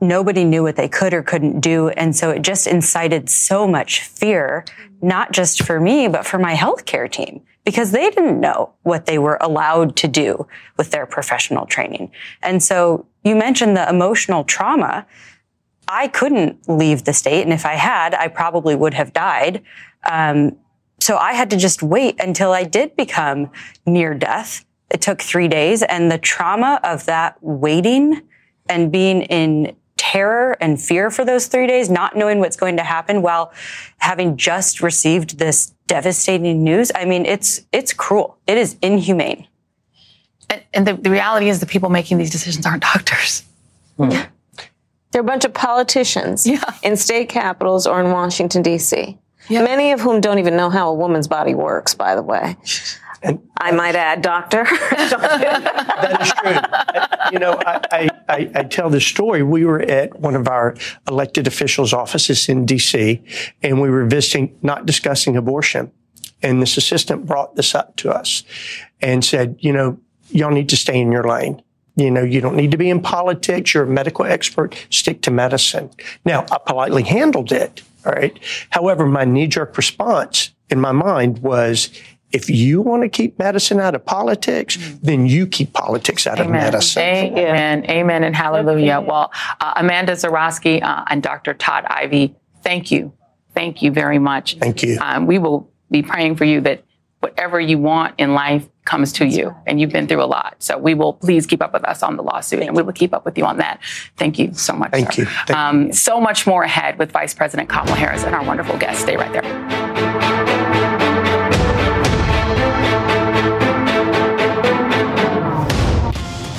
nobody 0.00 0.44
knew 0.44 0.62
what 0.62 0.76
they 0.76 0.88
could 0.88 1.14
or 1.14 1.22
couldn't 1.22 1.60
do. 1.60 1.88
And 1.90 2.16
so 2.16 2.30
it 2.30 2.42
just 2.42 2.66
incited 2.66 3.28
so 3.28 3.68
much 3.68 4.00
fear, 4.00 4.64
not 5.00 5.32
just 5.32 5.62
for 5.62 5.78
me, 5.78 6.08
but 6.08 6.26
for 6.26 6.38
my 6.38 6.54
healthcare 6.54 7.10
team 7.10 7.42
because 7.64 7.92
they 7.92 8.10
didn't 8.10 8.40
know 8.40 8.72
what 8.82 9.06
they 9.06 9.18
were 9.18 9.38
allowed 9.40 9.94
to 9.96 10.08
do 10.08 10.46
with 10.76 10.90
their 10.90 11.06
professional 11.06 11.66
training. 11.66 12.10
And 12.42 12.62
so 12.62 13.06
you 13.24 13.36
mentioned 13.36 13.76
the 13.76 13.88
emotional 13.88 14.42
trauma. 14.42 15.06
I 15.86 16.08
couldn't 16.08 16.68
leave 16.68 17.04
the 17.04 17.12
state. 17.12 17.42
And 17.42 17.52
if 17.52 17.64
I 17.64 17.74
had, 17.74 18.14
I 18.14 18.28
probably 18.28 18.74
would 18.74 18.94
have 18.94 19.12
died. 19.12 19.62
Um, 20.10 20.56
so 21.02 21.16
I 21.16 21.32
had 21.32 21.50
to 21.50 21.56
just 21.56 21.82
wait 21.82 22.20
until 22.20 22.52
I 22.52 22.62
did 22.62 22.94
become 22.94 23.50
near 23.84 24.14
death. 24.14 24.64
It 24.88 25.00
took 25.00 25.20
three 25.20 25.48
days 25.48 25.82
and 25.82 26.12
the 26.12 26.18
trauma 26.18 26.78
of 26.84 27.06
that 27.06 27.42
waiting 27.42 28.22
and 28.68 28.92
being 28.92 29.22
in 29.22 29.74
terror 29.96 30.56
and 30.60 30.80
fear 30.80 31.10
for 31.10 31.24
those 31.24 31.48
three 31.48 31.66
days, 31.66 31.90
not 31.90 32.14
knowing 32.14 32.38
what's 32.38 32.56
going 32.56 32.76
to 32.76 32.84
happen 32.84 33.20
while 33.20 33.52
having 33.98 34.36
just 34.36 34.80
received 34.80 35.38
this 35.38 35.74
devastating 35.88 36.62
news. 36.62 36.92
I 36.94 37.04
mean, 37.04 37.26
it's, 37.26 37.62
it's 37.72 37.92
cruel. 37.92 38.38
It 38.46 38.56
is 38.56 38.76
inhumane. 38.80 39.48
And, 40.50 40.62
and 40.72 40.86
the, 40.86 40.94
the, 40.94 41.10
reality 41.10 41.48
is 41.48 41.58
the 41.58 41.66
people 41.66 41.88
making 41.88 42.18
these 42.18 42.30
decisions 42.30 42.64
aren't 42.64 42.82
doctors. 42.82 43.42
Hmm. 43.96 44.10
They're 45.10 45.20
a 45.20 45.24
bunch 45.24 45.44
of 45.44 45.52
politicians 45.52 46.46
yeah. 46.46 46.62
in 46.84 46.96
state 46.96 47.28
capitals 47.28 47.88
or 47.88 48.00
in 48.00 48.12
Washington, 48.12 48.62
D.C. 48.62 49.18
Yep. 49.48 49.64
Many 49.64 49.92
of 49.92 50.00
whom 50.00 50.20
don't 50.20 50.38
even 50.38 50.56
know 50.56 50.70
how 50.70 50.90
a 50.90 50.94
woman's 50.94 51.28
body 51.28 51.54
works, 51.54 51.94
by 51.94 52.14
the 52.14 52.22
way. 52.22 52.56
And 53.24 53.40
I 53.56 53.70
might 53.70 53.94
add, 53.94 54.20
doctor. 54.20 54.64
that 54.90 56.18
is 56.20 56.32
true. 56.32 57.30
you 57.32 57.38
know, 57.38 57.56
I, 57.64 58.08
I, 58.28 58.50
I, 58.52 58.62
tell 58.64 58.90
this 58.90 59.06
story. 59.06 59.44
We 59.44 59.64
were 59.64 59.80
at 59.80 60.18
one 60.18 60.34
of 60.34 60.48
our 60.48 60.74
elected 61.08 61.46
officials' 61.46 61.92
offices 61.92 62.48
in 62.48 62.66
D.C., 62.66 63.22
and 63.62 63.80
we 63.80 63.90
were 63.90 64.06
visiting, 64.06 64.58
not 64.62 64.86
discussing 64.86 65.36
abortion. 65.36 65.92
And 66.42 66.60
this 66.60 66.76
assistant 66.76 67.24
brought 67.24 67.54
this 67.54 67.74
up 67.74 67.94
to 67.96 68.10
us 68.10 68.42
and 69.00 69.24
said, 69.24 69.56
you 69.60 69.72
know, 69.72 70.00
y'all 70.30 70.50
need 70.50 70.68
to 70.70 70.76
stay 70.76 71.00
in 71.00 71.12
your 71.12 71.22
lane. 71.22 71.62
You 71.94 72.10
know, 72.10 72.24
you 72.24 72.40
don't 72.40 72.56
need 72.56 72.70
to 72.70 72.76
be 72.76 72.90
in 72.90 73.00
politics. 73.02 73.74
You're 73.74 73.84
a 73.84 73.86
medical 73.86 74.24
expert. 74.24 74.74
Stick 74.90 75.22
to 75.22 75.30
medicine. 75.30 75.90
Now, 76.24 76.46
I 76.50 76.58
politely 76.66 77.02
handled 77.02 77.52
it. 77.52 77.82
All 78.04 78.12
right. 78.12 78.38
However, 78.70 79.06
my 79.06 79.24
knee 79.24 79.46
jerk 79.46 79.76
response 79.76 80.50
in 80.70 80.80
my 80.80 80.92
mind 80.92 81.38
was, 81.38 81.90
if 82.32 82.48
you 82.48 82.80
want 82.80 83.02
to 83.02 83.08
keep 83.08 83.38
medicine 83.38 83.78
out 83.78 83.94
of 83.94 84.04
politics, 84.04 84.78
then 85.02 85.26
you 85.26 85.46
keep 85.46 85.72
politics 85.74 86.26
out 86.26 86.40
Amen. 86.40 86.46
of 86.46 86.52
medicine. 86.52 87.02
Amen. 87.02 87.90
Amen. 87.90 88.24
And 88.24 88.34
hallelujah. 88.34 89.00
Well, 89.00 89.30
uh, 89.60 89.74
Amanda 89.76 90.12
Zurawski 90.12 90.82
uh, 90.82 91.04
and 91.08 91.22
Dr. 91.22 91.52
Todd 91.54 91.84
Ivey, 91.88 92.34
thank 92.62 92.90
you. 92.90 93.12
Thank 93.54 93.82
you 93.82 93.90
very 93.90 94.18
much. 94.18 94.56
Thank 94.56 94.82
you. 94.82 94.98
Um, 94.98 95.26
we 95.26 95.38
will 95.38 95.70
be 95.90 96.02
praying 96.02 96.36
for 96.36 96.44
you 96.44 96.62
that 96.62 96.84
whatever 97.20 97.60
you 97.60 97.78
want 97.78 98.14
in 98.18 98.32
life 98.32 98.66
comes 98.92 99.10
to 99.10 99.24
you, 99.24 99.56
and 99.66 99.80
you've 99.80 99.90
been 99.90 100.06
through 100.06 100.22
a 100.22 100.28
lot. 100.28 100.54
So 100.58 100.76
we 100.76 100.92
will 100.92 101.14
please 101.14 101.46
keep 101.46 101.62
up 101.62 101.72
with 101.72 101.82
us 101.84 102.02
on 102.02 102.18
the 102.18 102.22
lawsuit, 102.22 102.60
and 102.60 102.76
we 102.76 102.82
will 102.82 102.92
keep 102.92 103.14
up 103.14 103.24
with 103.24 103.38
you 103.38 103.46
on 103.46 103.56
that. 103.56 103.80
Thank 104.18 104.38
you 104.38 104.52
so 104.52 104.74
much. 104.74 104.90
Thank 104.90 105.14
sir. 105.14 105.22
you. 105.22 105.28
Thank 105.46 105.58
um, 105.58 105.86
you. 105.86 105.92
So 105.94 106.20
much 106.20 106.46
more 106.46 106.62
ahead 106.62 106.98
with 106.98 107.10
Vice 107.10 107.32
President 107.32 107.70
Kamala 107.70 107.96
Harris 107.96 108.22
and 108.22 108.34
our 108.34 108.44
wonderful 108.44 108.76
guest. 108.76 109.00
Stay 109.00 109.16
right 109.16 109.32
there. 109.32 109.42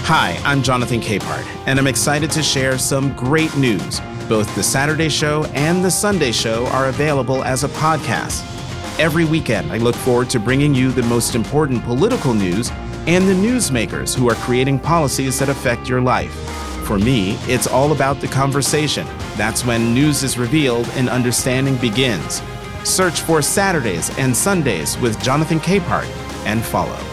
Hi, 0.06 0.42
I'm 0.44 0.64
Jonathan 0.64 1.02
Capehart, 1.02 1.46
and 1.68 1.78
I'm 1.78 1.86
excited 1.86 2.32
to 2.32 2.42
share 2.42 2.80
some 2.80 3.16
great 3.16 3.56
news. 3.58 4.02
Both 4.28 4.54
the 4.56 4.64
Saturday 4.64 5.10
show 5.10 5.44
and 5.54 5.86
the 5.86 5.92
Sunday 5.92 6.32
show 6.32 6.66
are 6.70 6.88
available 6.88 7.44
as 7.44 7.64
a 7.64 7.68
podcast. 7.70 8.53
Every 9.00 9.26
weekend, 9.26 9.72
I 9.72 9.78
look 9.78 9.96
forward 9.96 10.30
to 10.30 10.40
bringing 10.40 10.76
you 10.76 10.92
the 10.92 11.02
most 11.04 11.34
important 11.34 11.84
political 11.84 12.36
news 12.36 12.70
and 13.08 13.28
the 13.28 13.34
newsmakers 13.34 14.16
who 14.16 14.30
are 14.30 14.36
creating 14.36 14.78
policies 14.78 15.40
that 15.40 15.50
affect 15.50 15.90
your 15.90 16.00
life. 16.00 16.32
For 16.86 17.00
me, 17.00 17.32
it's 17.48 17.66
all 17.66 17.92
about 17.92 18.22
the 18.22 18.28
conversation. 18.28 19.08
That's 19.36 19.66
when 19.66 19.96
news 19.96 20.22
is 20.22 20.38
revealed 20.38 20.88
and 20.94 21.10
understanding 21.10 21.76
begins. 21.78 22.44
Search 22.84 23.22
for 23.22 23.42
Saturdays 23.42 24.16
and 24.20 24.36
Sundays 24.36 24.96
with 25.00 25.20
Jonathan 25.24 25.60
Capehart 25.60 26.06
and 26.46 26.64
follow. 26.64 27.13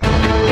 I'm 0.00 0.22
back 0.22 0.51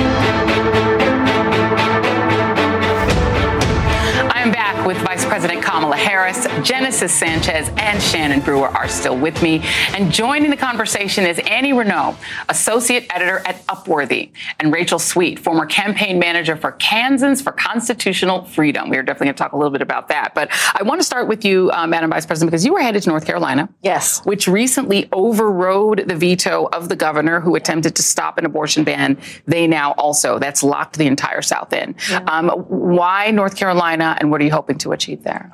with 4.87 4.97
Vice 4.99 5.25
President 5.25 5.63
Kamala 5.63 5.97
Harris. 5.97 6.47
Genesis 6.63 7.13
Sanchez 7.13 7.71
and 7.77 8.03
Shannon 8.03 8.41
Brewer 8.41 8.69
are 8.69 8.89
still 8.89 9.17
with 9.17 9.43
me. 9.43 9.63
And 9.95 10.13
joining 10.13 10.51
the 10.51 10.57
conversation 10.57 11.27
is 11.27 11.39
Annie 11.41 11.73
Reneau, 11.73 12.17
Associate 12.49 13.07
Editor 13.15 13.43
at 13.45 13.67
Upworthy, 13.67 14.31
and 14.59 14.73
Rachel 14.73 14.99
Sweet, 14.99 15.39
former 15.39 15.67
campaign 15.67 16.19
manager 16.19 16.57
for 16.57 16.73
Kansans 16.73 17.43
for 17.43 17.53
Constitutional 17.53 18.45
Freedom. 18.45 18.89
We 18.89 18.97
are 18.97 19.03
definitely 19.03 19.27
going 19.27 19.35
to 19.35 19.43
talk 19.43 19.53
a 19.53 19.57
little 19.57 19.71
bit 19.71 19.83
about 19.83 20.09
that. 20.09 20.35
But 20.35 20.51
I 20.75 20.83
want 20.83 21.01
to 21.01 21.05
start 21.05 21.29
with 21.29 21.45
you, 21.45 21.71
uh, 21.73 21.87
Madam 21.87 22.11
Vice 22.11 22.27
President, 22.27 22.51
because 22.51 22.65
you 22.65 22.73
were 22.73 22.81
headed 22.81 23.03
to 23.03 23.09
North 23.11 23.27
Carolina. 23.27 23.69
Yes. 23.83 24.25
Which 24.25 24.49
recently 24.49 25.09
overrode 25.13 26.09
the 26.09 26.17
veto 26.17 26.69
of 26.73 26.89
the 26.89 26.97
governor 26.97 27.41
who 27.41 27.55
attempted 27.55 27.97
to 27.97 28.03
stop 28.03 28.39
an 28.39 28.47
abortion 28.47 28.85
ban. 28.85 29.19
They 29.47 29.67
now 29.67 29.93
also, 29.93 30.39
that's 30.39 30.63
locked 30.63 30.97
the 30.97 31.07
entire 31.07 31.43
South 31.43 31.73
in. 31.73 31.95
Yeah. 32.11 32.19
Um, 32.27 32.49
why 32.69 33.31
North 33.31 33.57
Carolina 33.57 34.17
and 34.19 34.31
what 34.31 34.41
are 34.41 34.45
you 34.45 34.51
hoping 34.51 34.70
to 34.79 34.93
achieve 34.93 35.23
there? 35.25 35.53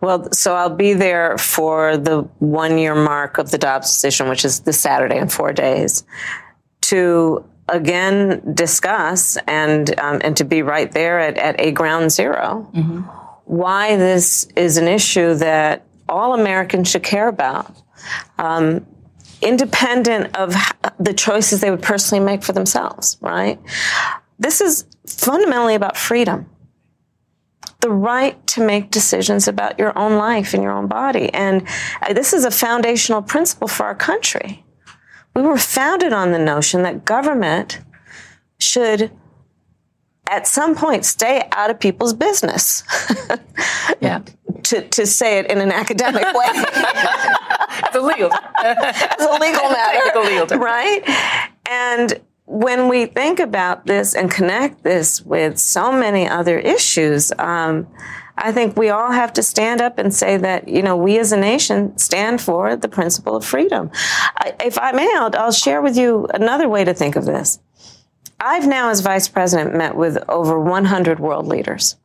Well, 0.00 0.32
so 0.32 0.54
I'll 0.54 0.74
be 0.74 0.94
there 0.94 1.36
for 1.36 1.96
the 1.96 2.22
one 2.38 2.78
year 2.78 2.94
mark 2.94 3.38
of 3.38 3.50
the 3.50 3.58
Dobbs 3.58 3.90
decision, 3.90 4.28
which 4.28 4.44
is 4.44 4.60
this 4.60 4.80
Saturday 4.80 5.18
in 5.18 5.28
four 5.28 5.52
days, 5.52 6.04
to 6.82 7.44
again 7.68 8.54
discuss 8.54 9.36
and 9.46 9.98
um, 10.00 10.20
and 10.24 10.36
to 10.38 10.44
be 10.44 10.62
right 10.62 10.90
there 10.90 11.20
at, 11.20 11.36
at 11.38 11.60
a 11.60 11.70
ground 11.70 12.10
0 12.10 12.68
mm-hmm. 12.74 13.00
why 13.44 13.96
this 13.96 14.48
is 14.56 14.76
an 14.76 14.88
issue 14.88 15.34
that 15.34 15.86
all 16.08 16.34
Americans 16.34 16.90
should 16.90 17.02
care 17.02 17.28
about. 17.28 17.74
Um, 18.38 18.86
independent 19.42 20.36
of 20.36 20.54
the 20.98 21.14
choices 21.14 21.60
they 21.60 21.70
would 21.70 21.82
personally 21.82 22.22
make 22.22 22.42
for 22.42 22.52
themselves, 22.52 23.16
right? 23.20 23.58
This 24.38 24.60
is 24.60 24.84
fundamentally 25.06 25.74
about 25.74 25.96
freedom 25.96 26.46
the 27.80 27.90
right 27.90 28.46
to 28.48 28.64
make 28.64 28.90
decisions 28.90 29.48
about 29.48 29.78
your 29.78 29.96
own 29.98 30.16
life 30.16 30.54
and 30.54 30.62
your 30.62 30.72
own 30.72 30.86
body. 30.86 31.32
And 31.32 31.66
uh, 32.02 32.12
this 32.12 32.32
is 32.32 32.44
a 32.44 32.50
foundational 32.50 33.22
principle 33.22 33.68
for 33.68 33.84
our 33.86 33.94
country. 33.94 34.64
We 35.34 35.42
were 35.42 35.58
founded 35.58 36.12
on 36.12 36.32
the 36.32 36.38
notion 36.38 36.82
that 36.82 37.04
government 37.04 37.80
should 38.58 39.10
at 40.26 40.46
some 40.46 40.74
point 40.74 41.04
stay 41.04 41.48
out 41.52 41.70
of 41.70 41.80
people's 41.80 42.14
business. 42.14 42.84
yeah. 44.00 44.22
To, 44.64 44.88
to 44.88 45.06
say 45.06 45.38
it 45.38 45.50
in 45.50 45.60
an 45.60 45.72
academic 45.72 46.22
way. 46.22 46.46
it's 46.52 47.96
illegal. 47.96 48.30
it's 48.58 49.24
a 49.24 49.38
legal 49.40 49.70
matter. 49.70 50.20
Legal 50.20 50.58
right? 50.58 51.02
And 51.68 52.20
when 52.50 52.88
we 52.88 53.06
think 53.06 53.38
about 53.38 53.86
this 53.86 54.12
and 54.12 54.28
connect 54.28 54.82
this 54.82 55.22
with 55.22 55.56
so 55.56 55.92
many 55.92 56.28
other 56.28 56.58
issues, 56.58 57.30
um, 57.38 57.86
I 58.36 58.50
think 58.50 58.76
we 58.76 58.88
all 58.88 59.12
have 59.12 59.32
to 59.34 59.42
stand 59.42 59.80
up 59.80 59.98
and 59.98 60.12
say 60.12 60.36
that, 60.36 60.66
you 60.66 60.82
know, 60.82 60.96
we 60.96 61.20
as 61.20 61.30
a 61.30 61.36
nation 61.36 61.96
stand 61.96 62.40
for 62.40 62.74
the 62.74 62.88
principle 62.88 63.36
of 63.36 63.44
freedom. 63.44 63.92
I, 63.94 64.52
if 64.64 64.78
I 64.80 64.90
may, 64.90 65.08
I'll, 65.14 65.30
I'll 65.36 65.52
share 65.52 65.80
with 65.80 65.96
you 65.96 66.26
another 66.34 66.68
way 66.68 66.82
to 66.82 66.92
think 66.92 67.14
of 67.14 67.24
this. 67.24 67.60
I've 68.40 68.66
now, 68.66 68.90
as 68.90 69.00
vice 69.00 69.28
president, 69.28 69.76
met 69.76 69.94
with 69.94 70.18
over 70.28 70.58
100 70.58 71.20
world 71.20 71.46
leaders 71.46 71.96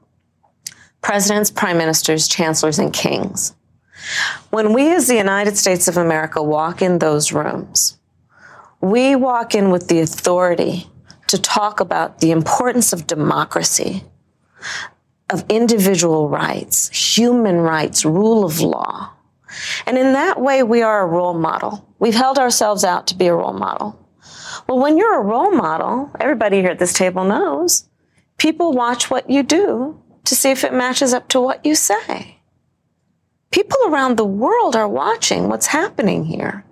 presidents, 1.02 1.50
prime 1.50 1.78
ministers, 1.78 2.28
chancellors, 2.28 2.78
and 2.78 2.94
kings. 2.94 3.56
When 4.52 4.74
we, 4.74 4.94
as 4.94 5.08
the 5.08 5.16
United 5.16 5.58
States 5.58 5.88
of 5.88 5.98
America, 5.98 6.42
walk 6.42 6.84
in 6.84 7.00
those 7.00 7.32
rooms, 7.32 7.98
we 8.92 9.16
walk 9.16 9.56
in 9.56 9.72
with 9.72 9.88
the 9.88 10.00
authority 10.00 10.88
to 11.28 11.42
talk 11.42 11.80
about 11.80 12.20
the 12.20 12.32
importance 12.32 12.94
of 12.94 13.08
democracy, 13.08 14.04
of 15.30 15.44
individual 15.50 16.30
rights, 16.30 16.90
human 16.90 17.58
rights, 17.58 18.06
rule 18.06 18.46
of 18.46 18.62
law. 18.62 19.12
And 19.86 19.98
in 19.98 20.14
that 20.14 20.40
way, 20.40 20.62
we 20.64 20.82
are 20.82 21.02
a 21.02 21.08
role 21.08 21.34
model. 21.34 21.88
We've 21.98 22.14
held 22.14 22.38
ourselves 22.38 22.84
out 22.84 23.08
to 23.08 23.16
be 23.16 23.28
a 23.28 23.34
role 23.34 23.54
model. 23.54 24.00
Well, 24.68 24.80
when 24.80 24.98
you're 24.98 25.20
a 25.20 25.24
role 25.24 25.52
model, 25.52 26.12
everybody 26.20 26.62
here 26.62 26.72
at 26.72 26.80
this 26.80 26.94
table 26.94 27.24
knows, 27.24 27.88
people 28.38 28.74
watch 28.74 29.10
what 29.10 29.30
you 29.30 29.44
do 29.44 30.02
to 30.26 30.36
see 30.36 30.52
if 30.52 30.64
it 30.64 30.74
matches 30.74 31.14
up 31.14 31.28
to 31.30 31.42
what 31.42 31.66
you 31.66 31.76
say. 31.76 32.40
People 33.52 33.78
around 33.88 34.18
the 34.18 34.26
world 34.26 34.76
are 34.76 34.88
watching 34.88 35.48
what's 35.48 35.68
happening 35.68 36.26
here. 36.26 36.66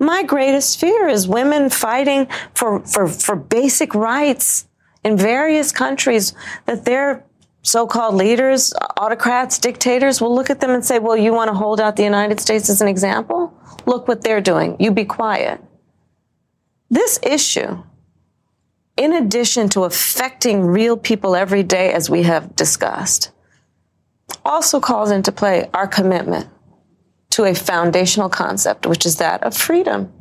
My 0.00 0.22
greatest 0.22 0.80
fear 0.80 1.08
is 1.08 1.28
women 1.28 1.68
fighting 1.68 2.26
for, 2.54 2.80
for, 2.80 3.06
for 3.06 3.36
basic 3.36 3.94
rights 3.94 4.66
in 5.04 5.18
various 5.18 5.72
countries 5.72 6.32
that 6.64 6.86
their 6.86 7.22
so-called 7.62 8.14
leaders, 8.14 8.72
autocrats, 8.96 9.58
dictators 9.58 10.22
will 10.22 10.34
look 10.34 10.48
at 10.48 10.60
them 10.60 10.70
and 10.70 10.82
say, 10.82 10.98
well, 10.98 11.18
you 11.18 11.34
want 11.34 11.50
to 11.50 11.54
hold 11.54 11.80
out 11.80 11.96
the 11.96 12.02
United 12.02 12.40
States 12.40 12.70
as 12.70 12.80
an 12.80 12.88
example? 12.88 13.54
Look 13.84 14.08
what 14.08 14.22
they're 14.22 14.40
doing. 14.40 14.76
You 14.80 14.90
be 14.90 15.04
quiet. 15.04 15.62
This 16.88 17.20
issue, 17.22 17.82
in 18.96 19.12
addition 19.12 19.68
to 19.70 19.84
affecting 19.84 20.62
real 20.62 20.96
people 20.96 21.36
every 21.36 21.62
day, 21.62 21.92
as 21.92 22.08
we 22.08 22.22
have 22.22 22.56
discussed, 22.56 23.32
also 24.46 24.80
calls 24.80 25.10
into 25.10 25.30
play 25.30 25.68
our 25.74 25.86
commitment 25.86 26.48
to 27.40 27.50
a 27.50 27.54
foundational 27.54 28.28
concept, 28.28 28.86
which 28.86 29.06
is 29.06 29.16
that 29.16 29.42
of 29.42 29.56
freedom. 29.56 30.12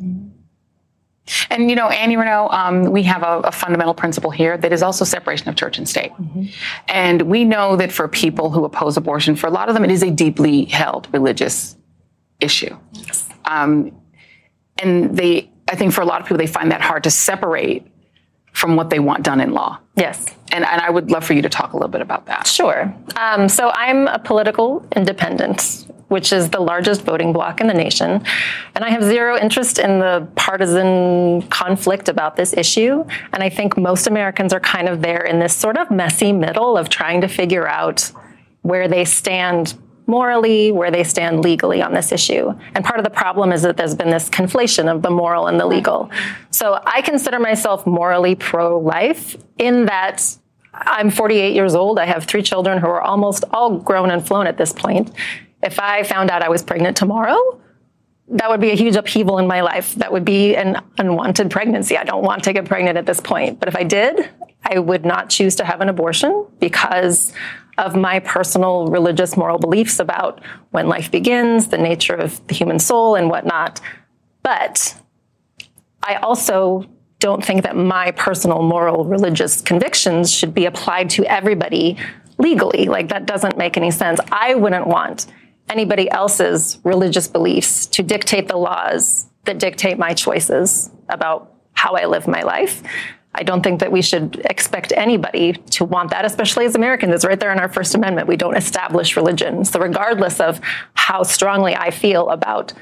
And 1.49 1.69
you 1.69 1.75
know, 1.75 1.89
Annie 1.89 2.15
Reneau, 2.15 2.51
um, 2.51 2.91
we 2.91 3.03
have 3.03 3.21
a, 3.21 3.41
a, 3.41 3.51
fundamental 3.51 3.93
principle 3.93 4.31
here 4.31 4.57
that 4.57 4.73
is 4.73 4.81
also 4.81 5.05
separation 5.05 5.47
of 5.47 5.55
church 5.55 5.77
and 5.77 5.87
state. 5.87 6.11
Mm-hmm. 6.13 6.45
And 6.87 7.23
we 7.23 7.45
know 7.45 7.75
that 7.75 7.91
for 7.91 8.07
people 8.07 8.49
who 8.49 8.65
oppose 8.65 8.97
abortion, 8.97 9.35
for 9.35 9.45
a 9.45 9.51
lot 9.51 9.69
of 9.69 9.75
them, 9.75 9.83
it 9.83 9.91
is 9.91 10.01
a 10.01 10.09
deeply 10.09 10.65
held 10.65 11.07
religious 11.13 11.75
issue. 12.39 12.75
Yes. 12.93 13.29
Um, 13.45 13.91
and 14.81 15.15
they, 15.15 15.51
I 15.67 15.75
think, 15.75 15.93
for 15.93 16.01
a 16.01 16.05
lot 16.05 16.21
of 16.21 16.25
people, 16.25 16.37
they 16.37 16.47
find 16.47 16.71
that 16.71 16.81
hard 16.81 17.03
to 17.03 17.11
separate 17.11 17.85
from 18.53 18.75
what 18.75 18.89
they 18.89 18.99
want 18.99 19.23
done 19.23 19.39
in 19.39 19.51
law. 19.51 19.77
Yes. 19.95 20.33
And, 20.51 20.65
and 20.65 20.81
I 20.81 20.89
would 20.89 21.11
love 21.11 21.23
for 21.23 21.33
you 21.33 21.43
to 21.43 21.49
talk 21.49 21.73
a 21.73 21.75
little 21.75 21.89
bit 21.89 22.01
about 22.01 22.25
that. 22.25 22.47
Sure. 22.47 22.91
Um, 23.17 23.49
so 23.49 23.69
I'm 23.75 24.07
a 24.07 24.17
political 24.17 24.83
independent 24.95 25.85
which 26.09 26.33
is 26.33 26.49
the 26.49 26.59
largest 26.59 27.03
voting 27.03 27.31
bloc 27.31 27.61
in 27.61 27.67
the 27.67 27.73
nation. 27.73 28.23
And 28.75 28.83
I 28.83 28.89
have 28.89 29.03
zero 29.03 29.37
interest 29.37 29.79
in 29.79 29.99
the 29.99 30.27
partisan 30.35 31.41
conflict 31.49 32.09
about 32.09 32.35
this 32.35 32.53
issue. 32.53 33.05
And 33.31 33.41
I 33.41 33.49
think 33.49 33.77
most 33.77 34.07
Americans 34.07 34.51
are 34.51 34.59
kind 34.59 34.89
of 34.89 35.01
there 35.01 35.23
in 35.23 35.39
this 35.39 35.55
sort 35.55 35.77
of 35.77 35.89
messy 35.89 36.33
middle 36.33 36.77
of 36.77 36.89
trying 36.89 37.21
to 37.21 37.27
figure 37.27 37.67
out 37.67 38.11
where 38.61 38.87
they 38.87 39.05
stand 39.05 39.75
morally, 40.07 40.71
where 40.71 40.89
they 40.89 41.03
stand 41.03 41.43
legally 41.43 41.83
on 41.83 41.93
this 41.93 42.11
issue. 42.11 42.51
And 42.73 42.83
part 42.83 42.99
of 42.99 43.03
the 43.03 43.11
problem 43.11 43.51
is 43.51 43.61
that 43.61 43.77
there's 43.77 43.93
been 43.93 44.09
this 44.09 44.27
conflation 44.27 44.91
of 44.91 45.03
the 45.03 45.11
moral 45.11 45.45
and 45.45 45.59
the 45.59 45.67
legal. 45.67 46.09
So 46.49 46.81
I 46.83 47.03
consider 47.03 47.39
myself 47.39 47.85
morally 47.85 48.33
pro 48.33 48.79
life 48.79 49.37
in 49.59 49.85
that 49.85 50.37
I'm 50.73 51.11
48 51.11 51.53
years 51.53 51.75
old. 51.75 51.99
I 51.99 52.05
have 52.05 52.25
three 52.25 52.41
children 52.41 52.79
who 52.79 52.87
are 52.87 53.01
almost 53.01 53.43
all 53.51 53.77
grown 53.77 54.11
and 54.11 54.25
flown 54.25 54.47
at 54.47 54.57
this 54.57 54.73
point. 54.73 55.11
If 55.61 55.79
I 55.79 56.03
found 56.03 56.29
out 56.31 56.41
I 56.41 56.49
was 56.49 56.63
pregnant 56.63 56.97
tomorrow, 56.97 57.61
that 58.29 58.49
would 58.49 58.61
be 58.61 58.71
a 58.71 58.75
huge 58.75 58.95
upheaval 58.95 59.39
in 59.39 59.47
my 59.47 59.61
life. 59.61 59.95
That 59.95 60.11
would 60.11 60.25
be 60.25 60.55
an 60.55 60.81
unwanted 60.97 61.49
pregnancy. 61.49 61.97
I 61.97 62.03
don't 62.03 62.23
want 62.23 62.43
to 62.43 62.53
get 62.53 62.65
pregnant 62.65 62.97
at 62.97 63.05
this 63.05 63.19
point. 63.19 63.59
But 63.59 63.67
if 63.67 63.75
I 63.75 63.83
did, 63.83 64.29
I 64.63 64.79
would 64.79 65.05
not 65.05 65.29
choose 65.29 65.55
to 65.55 65.65
have 65.65 65.81
an 65.81 65.89
abortion 65.89 66.45
because 66.59 67.33
of 67.77 67.95
my 67.95 68.19
personal 68.19 68.87
religious 68.87 69.35
moral 69.35 69.57
beliefs 69.57 69.99
about 69.99 70.41
when 70.71 70.87
life 70.87 71.09
begins, 71.09 71.69
the 71.69 71.77
nature 71.77 72.13
of 72.13 72.45
the 72.47 72.53
human 72.53 72.77
soul, 72.77 73.15
and 73.15 73.29
whatnot. 73.29 73.81
But 74.43 74.95
I 76.03 76.15
also 76.15 76.85
don't 77.19 77.43
think 77.43 77.63
that 77.63 77.75
my 77.75 78.11
personal 78.11 78.61
moral 78.61 79.05
religious 79.05 79.61
convictions 79.61 80.31
should 80.31 80.53
be 80.53 80.65
applied 80.65 81.09
to 81.11 81.25
everybody 81.25 81.97
legally. 82.37 82.85
Like, 82.85 83.09
that 83.09 83.25
doesn't 83.25 83.57
make 83.57 83.75
any 83.75 83.91
sense. 83.91 84.19
I 84.31 84.55
wouldn't 84.55 84.87
want 84.87 85.27
anybody 85.69 86.09
else's 86.09 86.79
religious 86.83 87.27
beliefs 87.27 87.85
to 87.87 88.03
dictate 88.03 88.47
the 88.47 88.57
laws 88.57 89.27
that 89.45 89.59
dictate 89.59 89.97
my 89.97 90.13
choices 90.13 90.89
about 91.07 91.53
how 91.73 91.95
I 91.95 92.05
live 92.05 92.27
my 92.27 92.41
life. 92.41 92.83
I 93.35 93.43
don't 93.43 93.63
think 93.63 93.79
that 93.79 93.91
we 93.91 94.01
should 94.01 94.41
expect 94.49 94.91
anybody 94.95 95.53
to 95.53 95.85
want 95.85 96.09
that, 96.09 96.25
especially 96.25 96.65
as 96.65 96.75
Americans. 96.75 97.13
It's 97.13 97.25
right 97.25 97.39
there 97.39 97.51
in 97.51 97.59
our 97.59 97.69
First 97.69 97.93
Amendment. 97.95 98.27
We 98.27 98.35
don't 98.35 98.57
establish 98.57 99.15
religion. 99.15 99.63
So, 99.65 99.79
regardless 99.79 100.39
of 100.39 100.59
how 100.95 101.23
strongly 101.23 101.75
I 101.75 101.91
feel 101.91 102.29
about 102.29 102.73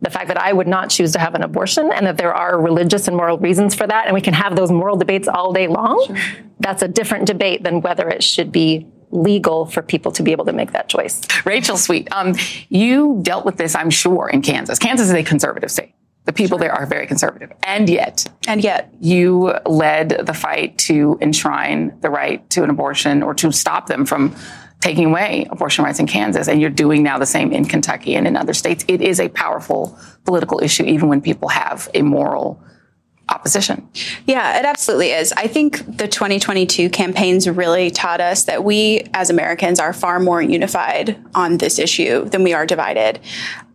the 0.00 0.10
fact 0.10 0.28
that 0.28 0.38
I 0.38 0.52
would 0.52 0.66
not 0.66 0.90
choose 0.90 1.12
to 1.12 1.18
have 1.20 1.34
an 1.34 1.42
abortion 1.42 1.90
and 1.92 2.06
that 2.06 2.16
there 2.16 2.34
are 2.34 2.60
religious 2.60 3.06
and 3.06 3.16
moral 3.16 3.38
reasons 3.38 3.74
for 3.74 3.86
that, 3.86 4.06
and 4.06 4.14
we 4.14 4.20
can 4.20 4.34
have 4.34 4.56
those 4.56 4.72
moral 4.72 4.96
debates 4.96 5.28
all 5.28 5.52
day 5.52 5.68
long, 5.68 6.04
sure. 6.06 6.16
that's 6.58 6.82
a 6.82 6.88
different 6.88 7.26
debate 7.26 7.62
than 7.62 7.80
whether 7.82 8.08
it 8.08 8.24
should 8.24 8.50
be 8.50 8.86
legal 9.12 9.66
for 9.66 9.82
people 9.82 10.10
to 10.12 10.22
be 10.22 10.32
able 10.32 10.44
to 10.46 10.52
make 10.52 10.72
that 10.72 10.88
choice. 10.88 11.20
Rachel 11.44 11.76
Sweet, 11.76 12.08
um, 12.12 12.34
you 12.68 13.20
dealt 13.22 13.44
with 13.44 13.56
this, 13.56 13.74
I'm 13.74 13.90
sure, 13.90 14.28
in 14.28 14.42
Kansas. 14.42 14.78
Kansas 14.78 15.08
is 15.08 15.14
a 15.14 15.22
conservative 15.22 15.70
state. 15.70 15.94
The 16.24 16.32
people 16.32 16.58
sure. 16.58 16.68
there 16.68 16.72
are 16.72 16.86
very 16.86 17.06
conservative. 17.06 17.52
And 17.62 17.88
yet, 17.88 18.26
and 18.46 18.62
yet, 18.62 18.92
you 19.00 19.54
led 19.66 20.24
the 20.24 20.34
fight 20.34 20.78
to 20.78 21.18
enshrine 21.20 21.98
the 22.00 22.10
right 22.10 22.48
to 22.50 22.62
an 22.62 22.70
abortion 22.70 23.22
or 23.22 23.34
to 23.34 23.52
stop 23.52 23.86
them 23.86 24.06
from 24.06 24.34
taking 24.80 25.06
away 25.06 25.46
abortion 25.50 25.84
rights 25.84 26.00
in 26.00 26.06
Kansas. 26.06 26.48
And 26.48 26.60
you're 26.60 26.70
doing 26.70 27.02
now 27.02 27.18
the 27.18 27.26
same 27.26 27.52
in 27.52 27.64
Kentucky 27.64 28.14
and 28.14 28.26
in 28.26 28.36
other 28.36 28.54
states. 28.54 28.84
It 28.88 29.00
is 29.00 29.20
a 29.20 29.28
powerful 29.28 29.98
political 30.24 30.62
issue, 30.62 30.84
even 30.84 31.08
when 31.08 31.20
people 31.20 31.48
have 31.48 31.88
a 31.94 32.02
moral 32.02 32.62
opposition. 33.28 33.88
Yeah, 34.26 34.58
it 34.58 34.64
absolutely 34.64 35.10
is. 35.10 35.32
I 35.32 35.46
think 35.46 35.78
the 35.96 36.08
2022 36.08 36.90
campaigns 36.90 37.48
really 37.48 37.90
taught 37.90 38.20
us 38.20 38.44
that 38.44 38.64
we 38.64 39.08
as 39.14 39.30
Americans 39.30 39.80
are 39.80 39.92
far 39.92 40.20
more 40.20 40.42
unified 40.42 41.22
on 41.34 41.58
this 41.58 41.78
issue 41.78 42.24
than 42.26 42.42
we 42.42 42.52
are 42.52 42.66
divided 42.66 43.20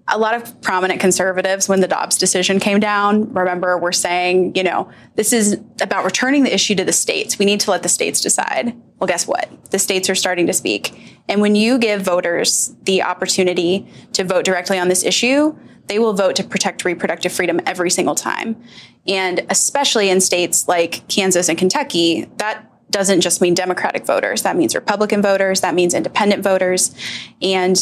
a 0.09 0.17
lot 0.17 0.35
of 0.35 0.61
prominent 0.61 0.99
conservatives, 0.99 1.67
when 1.67 1.81
the 1.81 1.87
Dobbs 1.87 2.17
decision 2.17 2.59
came 2.59 2.79
down, 2.79 3.33
remember, 3.33 3.77
were 3.77 3.91
saying, 3.91 4.55
you 4.55 4.63
know, 4.63 4.89
this 5.15 5.33
is 5.33 5.59
about 5.81 6.05
returning 6.05 6.43
the 6.43 6.53
issue 6.53 6.75
to 6.75 6.85
the 6.85 6.93
states. 6.93 7.37
We 7.37 7.45
need 7.45 7.59
to 7.61 7.71
let 7.71 7.83
the 7.83 7.89
states 7.89 8.21
decide. 8.21 8.73
Well, 8.99 9.07
guess 9.07 9.27
what? 9.27 9.49
The 9.71 9.79
states 9.79 10.09
are 10.09 10.15
starting 10.15 10.47
to 10.47 10.53
speak. 10.53 11.21
And 11.27 11.41
when 11.41 11.55
you 11.55 11.77
give 11.77 12.01
voters 12.01 12.73
the 12.83 13.03
opportunity 13.03 13.85
to 14.13 14.23
vote 14.23 14.45
directly 14.45 14.79
on 14.79 14.87
this 14.87 15.03
issue, 15.03 15.57
they 15.87 15.99
will 15.99 16.13
vote 16.13 16.35
to 16.37 16.43
protect 16.43 16.85
reproductive 16.85 17.31
freedom 17.31 17.59
every 17.65 17.89
single 17.89 18.15
time. 18.15 18.61
And 19.07 19.45
especially 19.49 20.09
in 20.09 20.21
states 20.21 20.67
like 20.67 21.07
Kansas 21.07 21.49
and 21.49 21.57
Kentucky, 21.57 22.29
that 22.37 22.63
doesn't 22.89 23.21
just 23.21 23.41
mean 23.41 23.53
Democratic 23.53 24.05
voters. 24.05 24.43
That 24.43 24.55
means 24.55 24.73
Republican 24.73 25.21
voters. 25.21 25.61
That 25.61 25.75
means 25.75 25.93
independent 25.93 26.43
voters. 26.43 26.95
And 27.41 27.77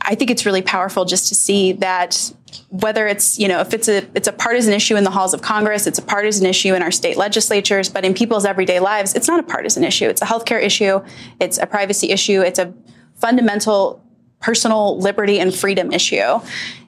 I 0.00 0.14
think 0.14 0.30
it's 0.30 0.46
really 0.46 0.62
powerful 0.62 1.04
just 1.04 1.28
to 1.28 1.34
see 1.34 1.72
that 1.72 2.32
whether 2.70 3.06
it's 3.06 3.38
you 3.38 3.46
know 3.46 3.60
if 3.60 3.74
it's 3.74 3.88
a 3.88 4.06
it's 4.14 4.28
a 4.28 4.32
partisan 4.32 4.72
issue 4.72 4.96
in 4.96 5.04
the 5.04 5.10
halls 5.10 5.34
of 5.34 5.42
Congress, 5.42 5.86
it's 5.86 5.98
a 5.98 6.02
partisan 6.02 6.46
issue 6.46 6.74
in 6.74 6.82
our 6.82 6.90
state 6.90 7.16
legislatures, 7.16 7.88
but 7.88 8.04
in 8.04 8.14
people's 8.14 8.44
everyday 8.44 8.80
lives, 8.80 9.14
it's 9.14 9.28
not 9.28 9.40
a 9.40 9.42
partisan 9.42 9.84
issue. 9.84 10.08
It's 10.08 10.22
a 10.22 10.26
healthcare 10.26 10.62
issue, 10.62 11.00
it's 11.40 11.58
a 11.58 11.66
privacy 11.66 12.10
issue, 12.10 12.40
it's 12.40 12.58
a 12.58 12.72
fundamental 13.16 14.02
personal 14.40 14.98
liberty 14.98 15.40
and 15.40 15.54
freedom 15.54 15.92
issue. 15.92 16.40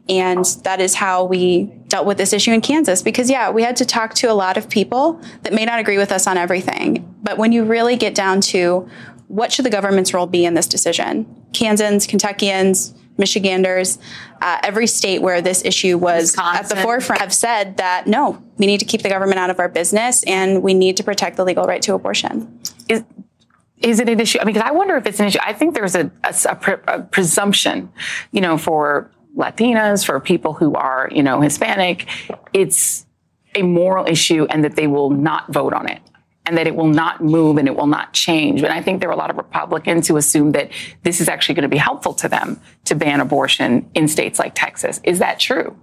And 0.09 0.45
that 0.65 0.81
is 0.81 0.95
how 0.95 1.25
we 1.25 1.65
dealt 1.87 2.07
with 2.07 2.19
this 2.19 2.33
issue 2.33 2.53
in 2.53 2.61
Kansas. 2.61 3.01
Because, 3.01 3.31
yeah, 3.31 3.51
we 3.51 3.63
had 3.63 3.77
to 3.77 3.85
talk 3.85 4.15
to 4.15 4.27
a 4.27 4.35
lot 4.35 4.57
of 4.57 4.69
people 4.69 5.21
that 5.43 5.53
may 5.53 5.65
not 5.65 5.79
agree 5.79 5.99
with 5.99 6.11
us 6.11 6.27
on 6.27 6.37
everything. 6.37 7.15
But 7.23 7.39
when 7.39 7.53
you 7.53 7.65
really 7.65 7.97
get 7.97 8.15
down 8.15 8.41
to 8.43 8.89
what 9.29 9.53
should 9.53 9.65
the 9.65 9.71
government's 9.71 10.13
role 10.13 10.27
be 10.27 10.45
in 10.45 10.55
this 10.55 10.67
decision, 10.67 11.27
Kansans, 11.53 12.09
Kentuckians, 12.09 12.93
Michiganders, 13.19 13.99
uh, 14.41 14.59
every 14.63 14.87
state 14.87 15.21
where 15.21 15.43
this 15.43 15.65
issue 15.65 15.99
was 15.99 16.23
Wisconsin. 16.23 16.65
at 16.65 16.69
the 16.69 16.77
forefront 16.77 17.21
have 17.21 17.33
said 17.33 17.77
that 17.77 18.07
no, 18.07 18.43
we 18.57 18.67
need 18.67 18.81
to 18.81 18.87
keep 18.87 19.03
the 19.03 19.09
government 19.09 19.39
out 19.39 19.51
of 19.51 19.59
our 19.59 19.69
business 19.69 20.23
and 20.25 20.63
we 20.63 20.75
need 20.75 20.97
to 20.97 21.05
protect 21.05 21.37
the 21.37 21.45
legal 21.45 21.65
right 21.65 21.83
to 21.83 21.95
abortion. 21.95 22.61
Is, 22.89 23.05
is 23.79 24.01
it 24.01 24.09
an 24.09 24.21
issue? 24.21 24.39
I 24.39 24.45
mean, 24.45 24.55
because 24.55 24.69
I 24.69 24.73
wonder 24.73 24.97
if 24.97 25.07
it's 25.07 25.21
an 25.21 25.27
issue. 25.27 25.39
I 25.43 25.53
think 25.53 25.75
there's 25.75 25.95
a, 25.95 26.11
a, 26.25 26.35
a, 26.49 26.57
pre, 26.57 26.75
a 26.87 27.03
presumption, 27.03 27.93
you 28.33 28.41
know, 28.41 28.59
for 28.59 29.11
Latinas, 29.37 30.05
for 30.05 30.19
people 30.21 30.55
who 30.55 30.75
are, 30.75 31.09
you 31.13 31.23
know, 31.23 31.41
Hispanic, 31.41 32.09
it's 32.53 33.07
a 33.55 33.63
moral 33.63 34.07
issue 34.07 34.47
and 34.51 34.65
that 34.65 34.77
they 34.77 34.87
will 34.87 35.11
not 35.11 35.53
vote 35.53 35.73
on 35.73 35.89
it 35.89 36.01
and 36.51 36.59
that 36.59 36.67
it 36.67 36.75
will 36.75 36.89
not 36.89 37.23
move 37.23 37.59
and 37.59 37.69
it 37.69 37.77
will 37.77 37.87
not 37.87 38.13
change. 38.13 38.61
And 38.65 38.73
I 38.73 38.83
think 38.83 39.01
there 39.01 39.09
are 39.09 39.13
a 39.13 39.17
lot 39.17 39.31
of 39.31 39.37
Republicans 39.37 40.09
who 40.09 40.17
assume 40.17 40.51
that 40.51 40.73
this 41.05 41.21
is 41.21 41.29
actually 41.29 41.55
going 41.55 41.63
to 41.63 41.69
be 41.69 41.77
helpful 41.77 42.13
to 42.15 42.29
them 42.29 42.61
to 42.87 42.97
ban 42.97 43.21
abortion 43.21 43.89
in 43.95 44.09
states 44.09 44.41
like 44.41 44.57
Texas. 44.57 45.01
Is 45.05 45.21
that 45.21 45.39
true? 45.39 45.77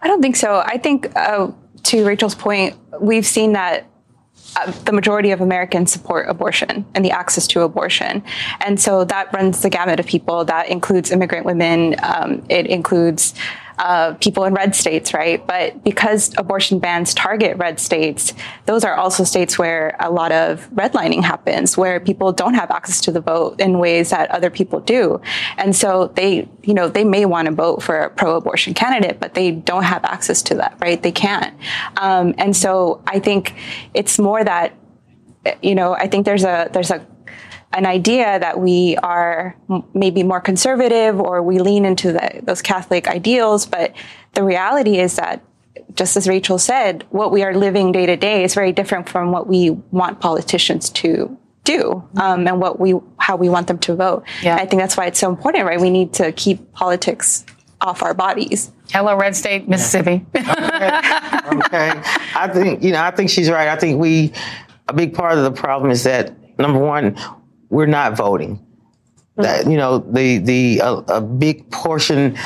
I 0.00 0.08
don't 0.08 0.22
think 0.22 0.36
so. 0.36 0.62
I 0.64 0.78
think, 0.78 1.14
uh, 1.14 1.50
to 1.82 2.06
Rachel's 2.06 2.34
point, 2.34 2.76
we've 2.98 3.26
seen 3.26 3.52
that 3.52 3.90
uh, 4.56 4.70
the 4.86 4.92
majority 4.92 5.32
of 5.32 5.42
Americans 5.42 5.92
support 5.92 6.30
abortion 6.30 6.86
and 6.94 7.04
the 7.04 7.10
access 7.10 7.46
to 7.48 7.60
abortion. 7.60 8.24
And 8.64 8.80
so 8.80 9.04
that 9.04 9.30
runs 9.34 9.60
the 9.60 9.68
gamut 9.68 10.00
of 10.00 10.06
people. 10.06 10.46
That 10.46 10.70
includes 10.70 11.10
immigrant 11.10 11.44
women. 11.44 11.94
Um, 12.02 12.42
it 12.48 12.66
includes 12.66 13.34
uh, 13.78 14.14
people 14.14 14.44
in 14.44 14.54
red 14.54 14.74
states, 14.74 15.12
right? 15.12 15.46
But 15.46 15.84
because 15.84 16.34
abortion 16.38 16.78
bans 16.78 17.14
target 17.14 17.56
red 17.58 17.78
states, 17.78 18.32
those 18.64 18.84
are 18.84 18.94
also 18.94 19.24
states 19.24 19.58
where 19.58 19.96
a 20.00 20.10
lot 20.10 20.32
of 20.32 20.68
redlining 20.70 21.22
happens, 21.22 21.76
where 21.76 22.00
people 22.00 22.32
don't 22.32 22.54
have 22.54 22.70
access 22.70 23.00
to 23.02 23.12
the 23.12 23.20
vote 23.20 23.60
in 23.60 23.78
ways 23.78 24.10
that 24.10 24.30
other 24.30 24.50
people 24.50 24.80
do. 24.80 25.20
And 25.58 25.74
so 25.74 26.08
they, 26.14 26.48
you 26.62 26.74
know, 26.74 26.88
they 26.88 27.04
may 27.04 27.24
want 27.24 27.46
to 27.46 27.54
vote 27.54 27.82
for 27.82 28.00
a 28.00 28.10
pro-abortion 28.10 28.74
candidate, 28.74 29.20
but 29.20 29.34
they 29.34 29.50
don't 29.50 29.84
have 29.84 30.04
access 30.04 30.42
to 30.42 30.54
that, 30.56 30.76
right? 30.80 31.02
They 31.02 31.12
can't. 31.12 31.54
Um, 31.96 32.34
and 32.38 32.56
so 32.56 33.02
I 33.06 33.18
think 33.18 33.54
it's 33.94 34.18
more 34.18 34.42
that, 34.42 34.74
you 35.62 35.74
know, 35.74 35.94
I 35.94 36.08
think 36.08 36.24
there's 36.24 36.44
a 36.44 36.68
there's 36.72 36.90
a 36.90 37.06
an 37.76 37.84
idea 37.84 38.38
that 38.38 38.58
we 38.58 38.96
are 39.02 39.54
maybe 39.92 40.22
more 40.22 40.40
conservative 40.40 41.20
or 41.20 41.42
we 41.42 41.58
lean 41.58 41.84
into 41.84 42.12
the, 42.12 42.40
those 42.42 42.62
Catholic 42.62 43.06
ideals. 43.06 43.66
But 43.66 43.94
the 44.32 44.42
reality 44.42 44.98
is 44.98 45.16
that, 45.16 45.44
just 45.94 46.16
as 46.16 46.26
Rachel 46.26 46.58
said, 46.58 47.04
what 47.10 47.30
we 47.30 47.42
are 47.42 47.54
living 47.54 47.92
day 47.92 48.06
to 48.06 48.16
day 48.16 48.44
is 48.44 48.54
very 48.54 48.72
different 48.72 49.08
from 49.08 49.30
what 49.30 49.46
we 49.46 49.70
want 49.70 50.20
politicians 50.20 50.90
to 50.90 51.38
do 51.64 52.02
um, 52.16 52.46
and 52.46 52.60
what 52.60 52.80
we 52.80 52.94
how 53.18 53.36
we 53.36 53.48
want 53.48 53.66
them 53.66 53.78
to 53.78 53.94
vote. 53.94 54.24
Yeah. 54.42 54.56
I 54.56 54.66
think 54.66 54.80
that's 54.80 54.96
why 54.96 55.06
it's 55.06 55.18
so 55.18 55.28
important, 55.28 55.64
right? 55.64 55.80
We 55.80 55.90
need 55.90 56.14
to 56.14 56.32
keep 56.32 56.72
politics 56.72 57.44
off 57.80 58.02
our 58.02 58.14
bodies. 58.14 58.70
Hello, 58.90 59.16
Red 59.16 59.36
State, 59.36 59.68
Mississippi. 59.68 60.24
okay. 60.36 61.00
okay. 61.52 61.92
I 62.34 62.50
think 62.52 62.82
you 62.82 62.92
know. 62.92 63.02
I 63.02 63.10
think 63.10 63.30
she's 63.30 63.50
right. 63.50 63.68
I 63.68 63.76
think 63.76 64.00
we 64.00 64.32
a 64.88 64.94
big 64.94 65.14
part 65.14 65.36
of 65.36 65.44
the 65.44 65.50
problem 65.50 65.90
is 65.90 66.04
that 66.04 66.32
number 66.58 66.78
one, 66.78 67.16
we're 67.68 67.86
not 67.86 68.16
voting. 68.16 68.64
That 69.36 69.62
mm-hmm. 69.62 69.70
you 69.70 69.76
know, 69.76 69.98
the 69.98 70.38
the 70.38 70.80
a, 70.82 70.92
a 71.08 71.20
big 71.20 71.70
portion 71.70 72.36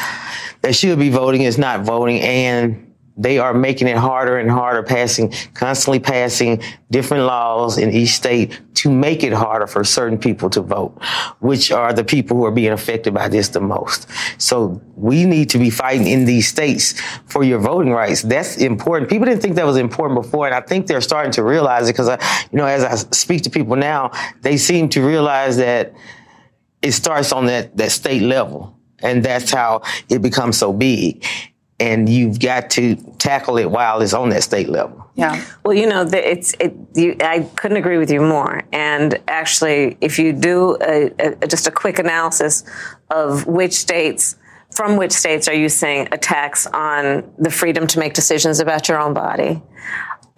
that 0.63 0.75
should 0.75 0.99
be 0.99 1.11
voting 1.11 1.43
is 1.43 1.59
not 1.59 1.83
voting, 1.83 2.21
and 2.21 2.90
they 3.17 3.39
are 3.39 3.53
making 3.53 3.89
it 3.89 3.97
harder 3.97 4.39
and 4.39 4.51
harder, 4.51 4.83
passing, 4.83 5.33
constantly 5.55 6.01
passing 6.01 6.63
different 6.91 7.25
laws 7.25 7.77
in 7.79 7.91
each 7.91 8.11
state 8.11 8.61
to 8.75 8.91
make 8.91 9.23
it 9.23 9.33
harder 9.33 9.67
for 9.67 9.85
certain 9.85 10.17
people 10.17 10.49
to 10.51 10.61
vote, 10.61 10.97
which 11.41 11.71
are 11.71 11.93
the 11.93 12.05
people 12.05 12.37
who 12.37 12.45
are 12.45 12.51
being 12.51 12.73
affected 12.73 13.13
by 13.13 13.29
this 13.29 13.49
the 13.49 13.61
most. 13.61 14.07
So 14.39 14.81
we 14.97 15.25
need 15.25 15.51
to 15.51 15.59
be 15.59 15.71
fighting 15.71 16.07
in 16.07 16.25
these 16.25 16.49
states 16.49 16.99
for 17.27 17.45
your 17.45 17.59
voting 17.59 17.93
rights. 17.93 18.23
That's 18.23 18.57
important. 18.57 19.11
People 19.11 19.27
didn't 19.27 19.43
think 19.43 19.57
that 19.57 19.67
was 19.67 19.77
important 19.77 20.23
before, 20.23 20.47
and 20.47 20.55
I 20.55 20.61
think 20.63 20.87
they're 20.87 21.01
starting 21.01 21.33
to 21.33 21.43
realize 21.43 21.89
it 21.89 21.93
because, 21.93 22.09
you 22.51 22.59
know, 22.59 22.67
as 22.67 22.85
I 22.85 22.95
speak 23.15 23.43
to 23.43 23.51
people 23.51 23.77
now, 23.77 24.13
they 24.41 24.57
seem 24.57 24.89
to 24.91 25.07
realize 25.07 25.59
that 25.59 25.93
it 26.81 26.93
starts 26.93 27.33
on 27.33 27.47
that, 27.47 27.77
that 27.77 27.91
state 27.93 28.23
level 28.23 28.81
And 29.03 29.25
that's 29.25 29.51
how 29.51 29.83
it 30.09 30.23
becomes 30.23 30.59
so 30.59 30.73
big. 30.73 31.25
And 31.81 32.09
you've 32.09 32.39
got 32.39 32.71
to 32.73 32.95
tackle 33.19 33.57
it 33.57 33.71
while 33.71 34.03
it's 34.03 34.13
on 34.13 34.29
that 34.29 34.43
state 34.43 34.69
level. 34.69 35.11
Yeah. 35.15 35.45
Well, 35.65 35.75
you 35.75 35.87
know, 35.87 36.07
it's 36.13 36.55
it. 36.61 36.75
You, 36.95 37.17
I 37.21 37.41
couldn't 37.57 37.79
agree 37.79 37.99
with 37.99 38.11
you 38.11 38.21
more. 38.21 38.63
And 38.73 39.19
actually, 39.29 39.97
if 40.01 40.19
you 40.19 40.33
do 40.33 40.77
a, 40.81 41.11
a, 41.19 41.47
just 41.47 41.67
a 41.67 41.71
quick 41.71 41.99
analysis 41.99 42.65
of 43.11 43.47
which 43.47 43.73
states, 43.73 44.37
from 44.75 44.97
which 44.97 45.13
states 45.13 45.49
are 45.49 45.55
you 45.55 45.69
seeing 45.69 46.07
attacks 46.13 46.67
on 46.67 47.33
the 47.39 47.51
freedom 47.51 47.87
to 47.89 47.99
make 47.99 48.15
decisions 48.15 48.61
about 48.61 48.89
your 48.89 49.01
own 49.01 49.15
body, 49.15 49.63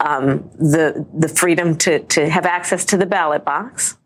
um, 0.01 0.49
the 0.59 1.07
the 1.13 1.29
freedom 1.29 1.77
to 1.79 2.01
to 2.01 2.29
have 2.29 2.47
access 2.47 2.85
to 2.87 2.97
the 2.97 3.07
ballot 3.07 3.45
box, 3.45 3.97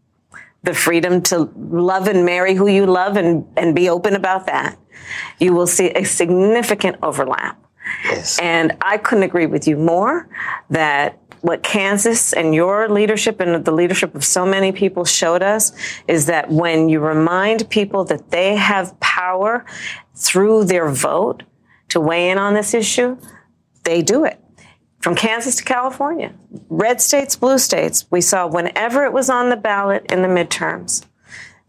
the 0.63 0.75
freedom 0.75 1.23
to 1.23 1.51
love 1.57 2.09
and 2.09 2.25
marry 2.25 2.55
who 2.55 2.67
you 2.67 2.87
love 2.87 3.17
and 3.17 3.47
and 3.57 3.75
be 3.75 3.89
open 3.89 4.15
about 4.15 4.47
that, 4.47 4.79
you 5.39 5.53
will 5.55 5.67
see 5.67 5.91
a 5.91 6.05
significant 6.05 6.97
overlap. 7.03 7.63
Yes. 8.05 8.39
And 8.41 8.77
I 8.83 8.99
couldn't 8.99 9.25
agree 9.25 9.47
with 9.47 9.69
you 9.69 9.77
more 9.77 10.29
that 10.71 11.21
what 11.43 11.63
Kansas 11.63 12.33
and 12.33 12.55
your 12.55 12.89
leadership 12.89 13.39
and 13.41 13.65
the 13.65 13.73
leadership 13.73 14.15
of 14.15 14.25
so 14.25 14.45
many 14.45 14.73
people 14.73 15.05
showed 15.05 15.43
us 15.43 15.73
is 16.09 16.27
that 16.27 16.51
when 16.51 16.89
you 16.89 16.99
remind 16.99 17.69
people 17.71 18.05
that 18.07 18.31
they 18.31 18.57
have 18.57 18.99
power 18.99 19.65
through 20.17 20.65
their 20.65 20.89
vote 20.89 21.45
to 21.91 22.01
weigh 22.01 22.31
in 22.31 22.39
on 22.39 22.55
this 22.55 22.75
issue, 22.75 23.17
they 23.85 24.03
do 24.03 24.25
it. 24.25 24.41
From 25.07 25.15
Kansas 25.15 25.55
to 25.55 25.63
California, 25.63 26.35
red 26.69 27.01
states, 27.01 27.37
blue 27.37 27.59
states, 27.59 28.07
we 28.11 28.21
saw 28.21 28.49
whenever 28.49 29.05
it 29.05 29.13
was 29.13 29.31
on 29.31 29.51
the 29.51 29.57
ballot 29.57 30.05
in 30.11 30.23
the 30.23 30.27
midterms, 30.27 31.05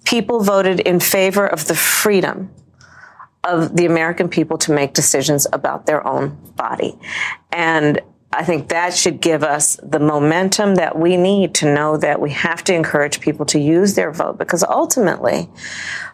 people 0.05 0.39
voted 0.39 0.79
in 0.79 0.99
favor 0.99 1.45
of 1.45 1.67
the 1.67 1.75
freedom 1.75 2.49
of 3.43 3.75
the 3.77 3.85
American 3.85 4.27
people 4.27 4.57
to 4.57 4.71
make 4.71 4.95
decisions 4.95 5.45
about 5.53 5.85
their 5.85 6.03
own 6.07 6.35
body. 6.55 6.97
And 7.51 8.01
I 8.33 8.43
think 8.43 8.69
that 8.69 8.95
should 8.95 9.21
give 9.21 9.43
us 9.43 9.79
the 9.83 9.99
momentum 9.99 10.73
that 10.73 10.97
we 10.97 11.15
need 11.15 11.53
to 11.55 11.71
know 11.71 11.95
that 11.95 12.19
we 12.19 12.31
have 12.31 12.63
to 12.63 12.73
encourage 12.73 13.19
people 13.19 13.45
to 13.45 13.59
use 13.59 13.93
their 13.93 14.11
vote 14.11 14.39
because 14.39 14.63
ultimately, 14.63 15.47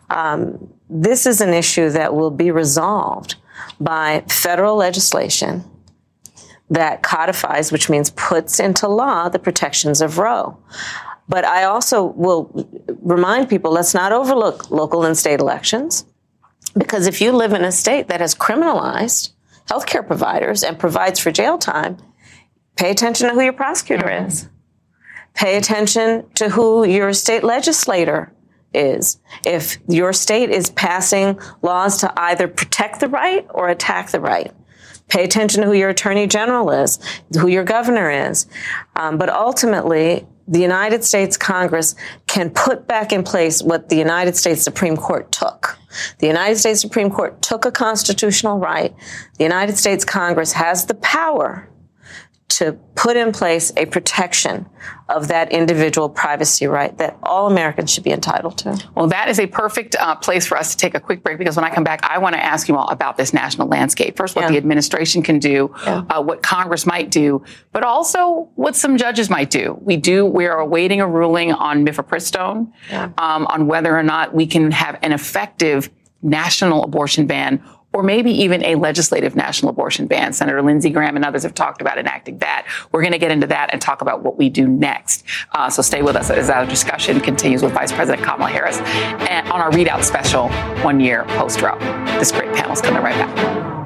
um, 0.10 0.74
this 0.90 1.26
is 1.26 1.40
an 1.40 1.54
issue 1.54 1.90
that 1.92 2.14
will 2.14 2.32
be 2.32 2.52
resolved 2.52 3.36
by 3.80 4.26
federal 4.28 4.76
legislation 4.76 5.64
that 6.70 7.04
codifies, 7.04 7.72
which 7.72 7.90
means 7.90 8.10
puts 8.12 8.60
into 8.60 8.88
law 8.88 9.30
the 9.30 9.40
protections 9.40 10.02
of 10.02 10.18
Roe. 10.18 10.58
But 11.28 11.46
I 11.46 11.64
also 11.64 12.04
will 12.04 12.68
remind 13.02 13.50
people 13.50 13.72
let's 13.72 13.94
not 13.94 14.12
overlook 14.12 14.72
local 14.72 15.04
and 15.06 15.18
state 15.18 15.40
elections. 15.40 16.06
Because 16.76 17.08
if 17.08 17.22
you 17.22 17.32
live 17.32 17.54
in 17.54 17.64
a 17.64 17.72
state 17.72 18.08
that 18.08 18.22
has 18.22 18.34
criminalized 18.34 19.32
healthcare 19.70 20.06
providers 20.06 20.64
and 20.64 20.80
provides 20.80 21.20
for 21.20 21.32
jail 21.32 21.58
time, 21.58 21.98
pay 22.76 22.92
attention 22.92 23.30
to 23.30 23.34
who 23.34 23.42
your 23.42 23.54
prosecutor 23.54 24.10
is. 24.26 24.50
Pay 25.34 25.58
attention 25.58 26.26
to 26.36 26.50
who 26.50 26.84
your 26.84 27.14
state 27.14 27.44
legislator 27.44 28.34
is. 28.74 29.20
If 29.46 29.78
your 29.88 30.14
state 30.14 30.50
is 30.50 30.70
passing 30.70 31.40
laws 31.62 31.98
to 31.98 32.14
either 32.18 32.48
protect 32.48 33.00
the 33.00 33.08
right 33.08 33.46
or 33.50 33.70
attack 33.70 34.12
the 34.12 34.20
right, 34.20 34.52
pay 35.14 35.24
attention 35.24 35.62
to 35.62 35.68
who 35.68 35.74
your 35.74 35.90
attorney 35.90 36.26
general 36.26 36.72
is, 36.72 36.98
who 37.40 37.48
your 37.48 37.64
governor 37.64 38.10
is. 38.10 38.48
Um, 38.96 39.20
but 39.20 39.30
ultimately, 39.30 40.26
the 40.48 40.60
United 40.60 41.04
States 41.04 41.38
Congress 41.38 41.94
can 42.26 42.50
put 42.50 42.88
back 42.88 43.14
in 43.14 43.24
place 43.24 43.62
what 43.62 43.90
the 43.90 43.96
United 43.96 44.36
States 44.36 44.64
Supreme 44.64 44.98
Court 44.98 45.32
took. 45.32 45.78
The 46.18 46.26
United 46.26 46.58
States 46.58 46.82
Supreme 46.82 47.12
Court 47.12 47.42
took 47.44 47.64
a 47.64 47.72
constitutional 47.72 48.58
right. 48.58 48.94
The 49.38 49.44
United 49.44 49.78
States 49.78 50.04
Congress 50.04 50.52
has 50.54 50.88
the 50.88 50.96
power 50.96 51.70
to 52.58 52.74
put 52.96 53.18
in 53.18 53.32
place 53.32 53.72
a 53.78 53.86
protection 53.86 54.68
of 55.10 55.28
that 55.28 55.52
individual 55.52 56.08
privacy 56.08 56.68
right 56.68 56.96
that 57.00 57.18
all 57.24 57.48
Americans 57.48 57.92
should 57.92 58.04
be 58.04 58.12
entitled 58.12 58.58
to. 58.60 58.80
Well, 58.96 59.08
that 59.08 59.28
is 59.28 59.40
a 59.40 59.48
perfect 59.48 59.96
uh, 59.96 60.16
place 60.16 60.46
for 60.46 60.58
us 60.58 60.72
to 60.72 60.78
take 60.78 60.94
a 60.94 61.00
quick 61.00 61.24
break 61.24 61.40
because 61.40 61.56
when 61.56 61.66
I 61.66 61.74
come 61.74 61.84
back, 61.84 62.02
I 62.04 62.20
want 62.20 62.36
to 62.36 62.44
ask 62.44 62.68
you 62.68 62.78
all 62.78 62.88
about 62.90 63.18
this 63.18 63.34
national 63.34 63.68
landscape. 63.68 64.16
First, 64.16 64.36
what 64.36 64.44
yeah. 64.44 64.52
the 64.52 64.58
administration 64.58 65.24
can 65.24 65.40
do, 65.40 65.74
yeah. 65.84 66.04
uh, 66.10 66.22
what 66.22 66.44
Congress 66.44 66.86
might 66.86 67.10
do, 67.10 67.44
but 67.72 67.84
also 67.84 68.50
what 68.56 68.76
some 68.76 68.98
judges 68.98 69.30
might 69.30 69.50
do. 69.50 69.78
We 69.82 69.98
do, 69.98 70.26
we 70.26 70.46
are 70.46 70.60
awaiting 70.60 71.02
a 71.02 71.08
ruling 71.08 71.54
on 71.54 71.86
mifepristone, 71.86 72.72
yeah. 72.90 73.12
um, 73.18 73.48
on 73.48 73.68
whether 73.68 73.98
or 73.98 74.04
not 74.04 74.34
we 74.34 74.46
can 74.46 74.72
have 74.72 75.00
an 75.02 75.12
effective 75.12 75.90
national 76.22 76.84
abortion 76.84 77.28
ban 77.28 77.64
or 77.94 78.04
maybe 78.04 78.32
even 78.32 78.64
a 78.66 78.76
legislative 78.76 79.36
national 79.36 79.70
abortion 79.70 80.08
ban. 80.08 80.34
Senator 80.34 80.62
Lindsey 80.62 80.90
Graham 80.90 81.16
and 81.16 81.24
others 81.24 81.44
have 81.44 81.54
talked 81.54 81.82
about 81.82 81.98
enacting 81.98 82.40
that. 82.40 82.68
We're 82.92 83.02
going 83.02 83.14
to 83.14 83.20
get 83.20 83.32
into 83.32 83.48
that 83.48 83.70
and 83.72 83.82
talk 83.82 84.02
about 84.02 84.24
what 84.24 84.38
we 84.38 84.50
do 84.50 84.68
next. 84.68 85.24
Uh, 85.52 85.70
so 85.70 85.82
stay 85.82 86.02
with 86.02 86.16
us 86.16 86.30
as 86.30 86.50
our 86.50 86.66
discussion 86.66 87.20
continues 87.20 87.62
with 87.62 87.74
Vice 87.74 87.92
President 87.92 88.24
Kamala 88.26 88.50
Harris 88.50 88.78
and 88.78 89.48
on 89.50 89.62
our 89.62 89.72
ReidOut 89.72 90.04
special, 90.04 90.50
one 90.84 91.00
year 91.00 91.24
post 91.30 91.62
Roe. 91.62 91.78
This 92.20 92.32
great 92.32 92.54
panel 92.54 92.74
is 92.74 92.82
coming 92.82 93.02
right 93.02 93.16
back. 93.16 93.83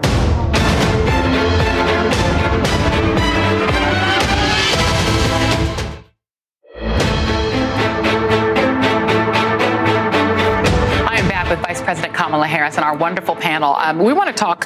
President 11.88 12.14
Kamala 12.14 12.48
Harris 12.48 12.76
and 12.76 12.84
our 12.84 12.98
wonderful 12.98 13.34
panel. 13.34 13.74
Um, 13.76 14.00
we 14.00 14.12
want 14.12 14.28
to 14.28 14.34
talk 14.34 14.66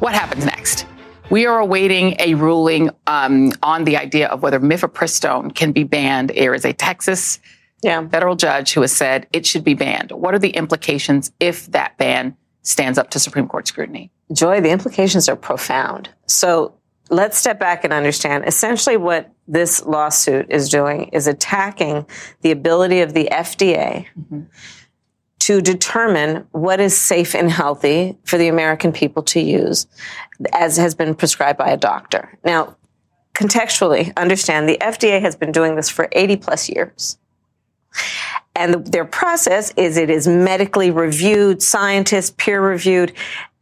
what 0.00 0.14
happens 0.14 0.46
next. 0.46 0.86
We 1.28 1.44
are 1.44 1.58
awaiting 1.58 2.16
a 2.18 2.32
ruling 2.32 2.88
um, 3.06 3.52
on 3.62 3.84
the 3.84 3.98
idea 3.98 4.28
of 4.28 4.42
whether 4.42 4.58
mifepristone 4.58 5.54
can 5.54 5.72
be 5.72 5.84
banned. 5.84 6.30
There 6.30 6.54
is 6.54 6.64
a 6.64 6.72
Texas 6.72 7.40
yeah. 7.82 8.08
federal 8.08 8.36
judge 8.36 8.72
who 8.72 8.80
has 8.80 8.90
said 8.90 9.26
it 9.34 9.44
should 9.44 9.64
be 9.64 9.74
banned. 9.74 10.12
What 10.12 10.32
are 10.32 10.38
the 10.38 10.48
implications 10.48 11.30
if 11.40 11.66
that 11.72 11.98
ban 11.98 12.38
stands 12.62 12.96
up 12.96 13.10
to 13.10 13.18
Supreme 13.18 13.48
Court 13.48 13.68
scrutiny? 13.68 14.10
Joy, 14.32 14.62
the 14.62 14.70
implications 14.70 15.28
are 15.28 15.36
profound. 15.36 16.08
So 16.24 16.72
let's 17.10 17.36
step 17.36 17.60
back 17.60 17.84
and 17.84 17.92
understand 17.92 18.44
essentially 18.46 18.96
what 18.96 19.30
this 19.46 19.84
lawsuit 19.84 20.46
is 20.48 20.70
doing 20.70 21.10
is 21.12 21.26
attacking 21.26 22.06
the 22.40 22.50
ability 22.50 23.02
of 23.02 23.12
the 23.12 23.28
FDA. 23.30 24.06
Mm-hmm 24.18 24.44
to 25.42 25.60
determine 25.60 26.46
what 26.52 26.78
is 26.78 26.96
safe 26.96 27.34
and 27.34 27.50
healthy 27.50 28.16
for 28.24 28.38
the 28.38 28.46
American 28.46 28.92
people 28.92 29.24
to 29.24 29.40
use, 29.40 29.88
as 30.52 30.76
has 30.76 30.94
been 30.94 31.16
prescribed 31.16 31.58
by 31.58 31.68
a 31.68 31.76
doctor. 31.76 32.38
Now, 32.44 32.76
contextually, 33.34 34.16
understand 34.16 34.68
the 34.68 34.78
FDA 34.80 35.20
has 35.20 35.34
been 35.34 35.50
doing 35.50 35.74
this 35.74 35.88
for 35.88 36.08
80 36.12 36.36
plus 36.36 36.68
years. 36.68 37.18
And 38.54 38.86
their 38.86 39.04
process 39.04 39.72
is 39.76 39.96
it 39.96 40.10
is 40.10 40.28
medically 40.28 40.92
reviewed, 40.92 41.60
scientists 41.60 42.32
peer 42.38 42.60
reviewed, 42.60 43.12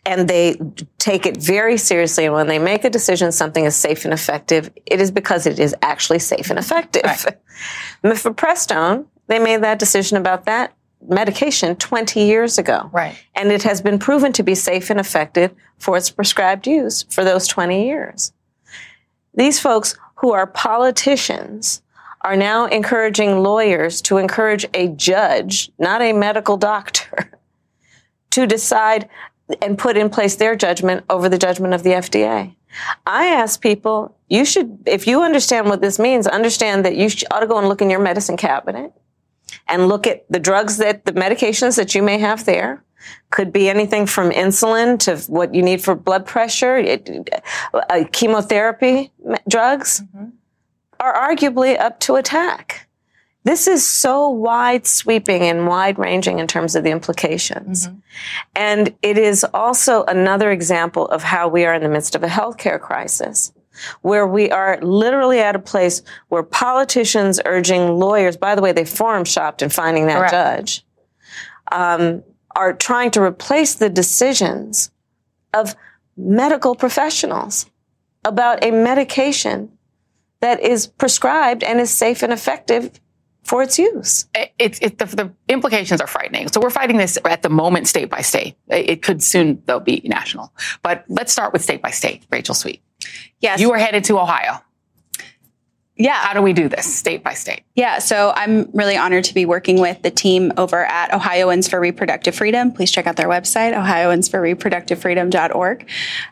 and 0.04 0.28
they 0.28 0.60
take 0.98 1.24
it 1.24 1.38
very 1.38 1.78
seriously. 1.78 2.26
And 2.26 2.34
when 2.34 2.48
they 2.48 2.58
make 2.58 2.84
a 2.84 2.90
decision 2.90 3.32
something 3.32 3.64
is 3.64 3.74
safe 3.74 4.04
and 4.04 4.12
effective, 4.12 4.70
it 4.84 5.00
is 5.00 5.10
because 5.10 5.46
it 5.46 5.58
is 5.58 5.74
actually 5.80 6.18
safe 6.18 6.50
and 6.50 6.58
effective. 6.58 7.04
Right. 7.04 7.38
Mifepristone, 8.04 9.06
they 9.28 9.38
made 9.38 9.62
that 9.62 9.78
decision 9.78 10.18
about 10.18 10.44
that 10.44 10.74
medication 11.06 11.76
20 11.76 12.20
years 12.20 12.58
ago. 12.58 12.90
Right. 12.92 13.16
And 13.34 13.50
it 13.50 13.62
has 13.62 13.80
been 13.80 13.98
proven 13.98 14.32
to 14.34 14.42
be 14.42 14.54
safe 14.54 14.90
and 14.90 15.00
effective 15.00 15.52
for 15.78 15.96
its 15.96 16.10
prescribed 16.10 16.66
use 16.66 17.04
for 17.04 17.24
those 17.24 17.46
20 17.46 17.86
years. 17.86 18.32
These 19.34 19.60
folks 19.60 19.96
who 20.16 20.32
are 20.32 20.46
politicians 20.46 21.82
are 22.22 22.36
now 22.36 22.66
encouraging 22.66 23.42
lawyers 23.42 24.02
to 24.02 24.18
encourage 24.18 24.66
a 24.74 24.88
judge, 24.88 25.70
not 25.78 26.02
a 26.02 26.12
medical 26.12 26.56
doctor, 26.56 27.32
to 28.30 28.46
decide 28.46 29.08
and 29.62 29.78
put 29.78 29.96
in 29.96 30.10
place 30.10 30.36
their 30.36 30.54
judgment 30.54 31.04
over 31.08 31.28
the 31.28 31.38
judgment 31.38 31.74
of 31.74 31.82
the 31.82 31.90
FDA. 31.90 32.54
I 33.06 33.26
ask 33.26 33.60
people, 33.60 34.14
you 34.28 34.44
should, 34.44 34.78
if 34.86 35.06
you 35.06 35.22
understand 35.22 35.68
what 35.68 35.80
this 35.80 35.98
means, 35.98 36.26
understand 36.26 36.84
that 36.84 36.96
you 36.96 37.08
ought 37.30 37.40
to 37.40 37.46
go 37.46 37.58
and 37.58 37.68
look 37.68 37.82
in 37.82 37.90
your 37.90 37.98
medicine 37.98 38.36
cabinet 38.36 38.92
and 39.70 39.88
look 39.88 40.06
at 40.06 40.24
the 40.30 40.40
drugs 40.40 40.78
that 40.78 41.04
the 41.04 41.12
medications 41.12 41.76
that 41.76 41.94
you 41.94 42.02
may 42.02 42.18
have 42.18 42.44
there. 42.44 42.82
Could 43.30 43.50
be 43.50 43.70
anything 43.70 44.04
from 44.04 44.30
insulin 44.30 44.98
to 45.00 45.16
what 45.32 45.54
you 45.54 45.62
need 45.62 45.82
for 45.82 45.94
blood 45.94 46.26
pressure, 46.26 46.76
it, 46.76 47.30
uh, 47.72 48.04
chemotherapy 48.12 49.10
drugs 49.48 50.02
mm-hmm. 50.02 50.28
are 51.00 51.34
arguably 51.34 51.80
up 51.80 51.98
to 52.00 52.16
attack. 52.16 52.88
This 53.44 53.66
is 53.66 53.86
so 53.86 54.28
wide 54.28 54.86
sweeping 54.86 55.42
and 55.42 55.66
wide 55.66 55.98
ranging 55.98 56.40
in 56.40 56.46
terms 56.46 56.76
of 56.76 56.84
the 56.84 56.90
implications. 56.90 57.86
Mm-hmm. 57.86 57.98
And 58.54 58.94
it 59.00 59.16
is 59.16 59.44
also 59.54 60.04
another 60.04 60.50
example 60.50 61.08
of 61.08 61.22
how 61.22 61.48
we 61.48 61.64
are 61.64 61.72
in 61.72 61.82
the 61.82 61.88
midst 61.88 62.14
of 62.14 62.22
a 62.22 62.28
healthcare 62.28 62.78
crisis 62.78 63.50
where 64.02 64.26
we 64.26 64.50
are 64.50 64.78
literally 64.80 65.40
at 65.40 65.56
a 65.56 65.60
place 65.60 66.02
where 66.28 66.42
politicians 66.42 67.40
urging 67.44 67.98
lawyers, 67.98 68.36
by 68.36 68.54
the 68.54 68.62
way, 68.62 68.72
they 68.72 68.84
forum 68.84 69.24
shopped 69.24 69.62
in 69.62 69.68
finding 69.68 70.06
that 70.06 70.30
Correct. 70.30 70.32
judge, 70.32 70.86
um, 71.72 72.22
are 72.56 72.72
trying 72.72 73.10
to 73.12 73.22
replace 73.22 73.74
the 73.74 73.88
decisions 73.88 74.90
of 75.54 75.74
medical 76.16 76.74
professionals 76.74 77.66
about 78.24 78.62
a 78.62 78.70
medication 78.70 79.70
that 80.40 80.60
is 80.60 80.86
prescribed 80.86 81.62
and 81.62 81.80
is 81.80 81.90
safe 81.90 82.22
and 82.22 82.32
effective 82.32 82.90
for 83.42 83.62
its 83.62 83.78
use. 83.78 84.26
It's 84.58 84.78
it, 84.80 84.98
the, 84.98 85.06
the, 85.06 85.32
implications 85.48 86.00
are 86.00 86.06
frightening. 86.06 86.48
So 86.48 86.60
we're 86.60 86.70
fighting 86.70 86.96
this 86.98 87.18
at 87.24 87.42
the 87.42 87.48
moment, 87.48 87.88
state 87.88 88.10
by 88.10 88.20
state. 88.20 88.56
It 88.68 89.02
could 89.02 89.22
soon 89.22 89.62
though 89.66 89.80
be 89.80 90.02
national. 90.04 90.52
But 90.82 91.04
let's 91.08 91.32
start 91.32 91.52
with 91.52 91.62
state 91.62 91.82
by 91.82 91.90
state. 91.90 92.22
Rachel 92.30 92.54
Sweet. 92.54 92.82
Yes, 93.40 93.60
you 93.60 93.72
are 93.72 93.78
headed 93.78 94.04
to 94.04 94.18
Ohio. 94.18 94.60
Yeah. 96.00 96.14
How 96.14 96.32
do 96.32 96.40
we 96.40 96.54
do 96.54 96.66
this 96.66 96.86
state 96.96 97.22
by 97.22 97.34
state? 97.34 97.62
Yeah. 97.74 97.98
So 97.98 98.32
I'm 98.34 98.70
really 98.72 98.96
honored 98.96 99.24
to 99.24 99.34
be 99.34 99.44
working 99.44 99.80
with 99.80 100.00
the 100.00 100.10
team 100.10 100.50
over 100.56 100.86
at 100.86 101.12
Ohioans 101.12 101.68
for 101.68 101.78
Reproductive 101.78 102.34
Freedom. 102.34 102.72
Please 102.72 102.90
check 102.90 103.06
out 103.06 103.16
their 103.16 103.28
website, 103.28 103.76
ohioans 103.76 104.26
for 104.26 104.40
ohioansforreproductivefreedom.org. 104.40 105.88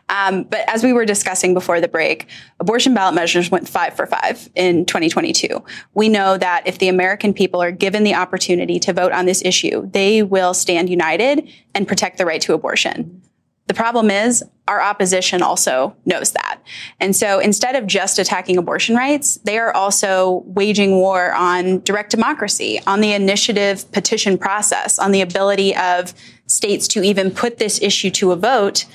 Um, 0.09 0.43
but 0.43 0.67
as 0.67 0.83
we 0.83 0.91
were 0.91 1.05
discussing 1.05 1.53
before 1.53 1.79
the 1.81 1.87
break, 1.87 2.27
abortion 2.59 2.95
ballot 2.95 3.13
measures 3.13 3.51
went 3.51 3.69
five 3.69 3.93
for 3.93 4.07
five 4.07 4.49
in 4.55 4.85
2022. 4.85 5.63
We 5.93 6.09
know 6.09 6.35
that 6.35 6.63
if 6.65 6.79
the 6.79 6.87
American 6.87 7.31
people 7.31 7.61
are 7.61 7.71
given 7.71 8.03
the 8.03 8.15
opportunity 8.15 8.79
to 8.79 8.91
vote 8.91 9.11
on 9.11 9.27
this 9.27 9.43
issue, 9.45 9.87
they 9.91 10.23
will 10.23 10.55
stand 10.55 10.89
united 10.89 11.47
and 11.75 11.87
protect 11.87 12.17
the 12.17 12.25
right 12.25 12.41
to 12.41 12.55
abortion. 12.55 13.21
The 13.69 13.75
problem 13.75 14.09
is 14.09 14.43
our 14.67 14.81
opposition 14.81 15.43
also 15.43 15.95
knows 16.03 16.31
that. 16.31 16.59
And 16.99 17.15
so 17.15 17.37
instead 17.37 17.75
of 17.75 17.85
just 17.85 18.17
attacking 18.17 18.57
abortion 18.57 18.95
rights, 18.95 19.35
they 19.43 19.59
are 19.59 19.71
also 19.75 20.41
waging 20.47 20.93
war 20.95 21.33
on 21.33 21.81
direct 21.81 22.09
democracy, 22.09 22.81
on 22.87 22.99
the 22.99 23.13
initiative 23.13 23.91
petition 23.91 24.39
process, 24.39 24.97
on 24.97 25.11
the 25.11 25.21
ability 25.21 25.75
of 25.75 26.15
states 26.47 26.87
to 26.87 27.03
even 27.03 27.29
put 27.29 27.59
this 27.59 27.79
issue 27.79 28.09
to 28.09 28.31
a 28.31 28.35
vote 28.35 28.85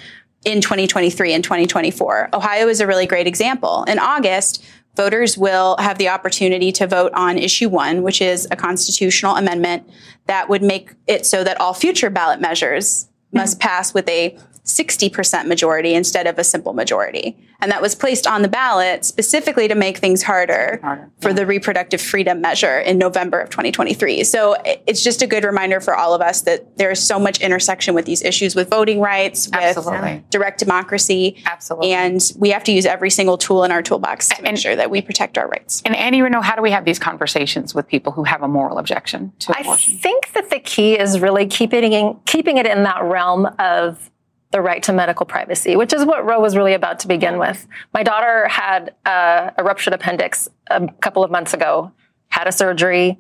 in 0.45 0.61
2023 0.61 1.33
and 1.33 1.45
2024. 1.45 2.31
Ohio 2.33 2.67
is 2.67 2.81
a 2.81 2.87
really 2.89 3.07
great 3.07 3.29
example. 3.29 3.85
In 3.85 4.01
August, 4.01 4.65
voters 4.97 5.39
will 5.39 5.77
have 5.79 5.99
the 5.99 6.09
opportunity 6.09 6.73
to 6.73 6.89
vote 6.89 7.13
on 7.15 7.39
issue 7.39 7.69
one, 7.69 8.03
which 8.03 8.21
is 8.21 8.49
a 8.51 8.57
constitutional 8.57 9.37
amendment 9.37 9.89
that 10.27 10.49
would 10.49 10.65
make 10.65 10.95
it 11.07 11.25
so 11.27 11.45
that 11.45 11.61
all 11.61 11.75
future 11.75 12.11
ballot 12.11 12.41
measures 12.41 13.09
must 13.35 13.61
pass 13.61 13.93
with 13.93 14.09
a 14.09 14.39
60% 14.65 15.47
majority 15.47 15.95
instead 15.95 16.27
of 16.27 16.39
a 16.39 16.45
simple 16.45 16.73
majority. 16.73 17.37
And 17.61 17.71
that 17.71 17.83
was 17.83 17.95
placed 17.95 18.27
on 18.27 18.41
the 18.41 18.49
ballot 18.49 19.05
specifically 19.05 19.69
to 19.69 19.75
make 19.75 19.99
things 19.99 20.23
harder, 20.23 20.81
harder. 20.83 21.11
for 21.21 21.29
yeah. 21.29 21.35
the 21.35 21.47
reproductive 21.47 22.01
freedom 22.01 22.41
measure 22.41 22.79
in 22.81 22.97
November 22.97 23.41
of 23.41 23.51
2023. 23.51 24.25
So 24.25 24.57
it's 24.87 25.03
just 25.03 25.21
a 25.21 25.27
good 25.27 25.45
reminder 25.45 25.81
for 25.81 25.95
all 25.95 26.15
of 26.15 26.23
us 26.23 26.43
that 26.43 26.79
there 26.79 26.91
is 26.91 27.07
so 27.07 27.19
much 27.19 27.41
intersection 27.41 27.95
with 27.95 28.07
these 28.07 28.23
issues 28.23 28.55
with 28.55 28.71
voting 28.71 29.01
rights, 29.01 29.49
with 29.49 29.57
Absolutely. 29.57 30.25
direct 30.31 30.61
democracy. 30.61 31.43
Absolutely. 31.45 31.93
And 31.93 32.33
we 32.39 32.51
have 32.51 32.65
to 32.65 32.73
use 32.73 32.87
every 32.87 33.11
single 33.11 33.37
tool 33.37 33.65
in 33.65 33.71
our 33.71 33.83
toolbox 33.83 34.29
to 34.29 34.43
and, 34.45 34.59
sure 34.59 34.77
that 34.77 34.91
we 34.91 35.03
protect 35.03 35.37
our 35.37 35.49
rights. 35.49 35.83
And 35.85 35.95
Annie 35.95 36.21
Reneau, 36.21 36.43
how 36.43 36.57
do 36.57 36.63
we 36.63 36.71
have 36.71 36.87
these 36.87 36.99
conversations 36.99 37.75
with 37.75 37.87
people 37.87 38.13
who 38.13 38.25
have 38.25 38.43
a 38.43 38.49
moral 38.49 38.79
objection 38.79 39.33
to 39.41 39.61
abortion? 39.61 39.95
I 39.95 39.99
think 39.99 40.33
that 40.33 40.49
the 40.49 40.61
key 40.61 40.99
is 40.99 41.21
really 41.21 41.47
keeping 41.47 41.93
it 41.93 42.17
keeping 42.25 42.57
it 42.57 42.67
in 42.67 42.83
that 42.85 43.03
realm 43.03 43.47
of 43.59 44.11
the 44.55 44.61
right 44.61 44.85
to 44.85 44.93
medical 44.93 45.27
privacy, 45.27 45.75
which 45.75 45.93
is 45.93 46.05
what 46.05 46.25
Roe 46.25 46.41
was 46.41 46.57
really 46.57 46.75
about 46.75 47.01
to 47.01 47.09
begin 47.09 47.41
with. 47.41 47.67
My 47.93 48.05
daughter 48.05 48.47
had 48.47 48.95
uh, 49.05 49.51
a 49.59 49.65
ruptured 49.65 49.95
appendix 49.95 50.49
a 50.69 50.87
couple 51.01 51.25
of 51.25 51.31
months 51.33 51.55
ago, 51.55 51.91
had 52.29 52.47
a 52.47 52.53
surgery, 52.53 53.19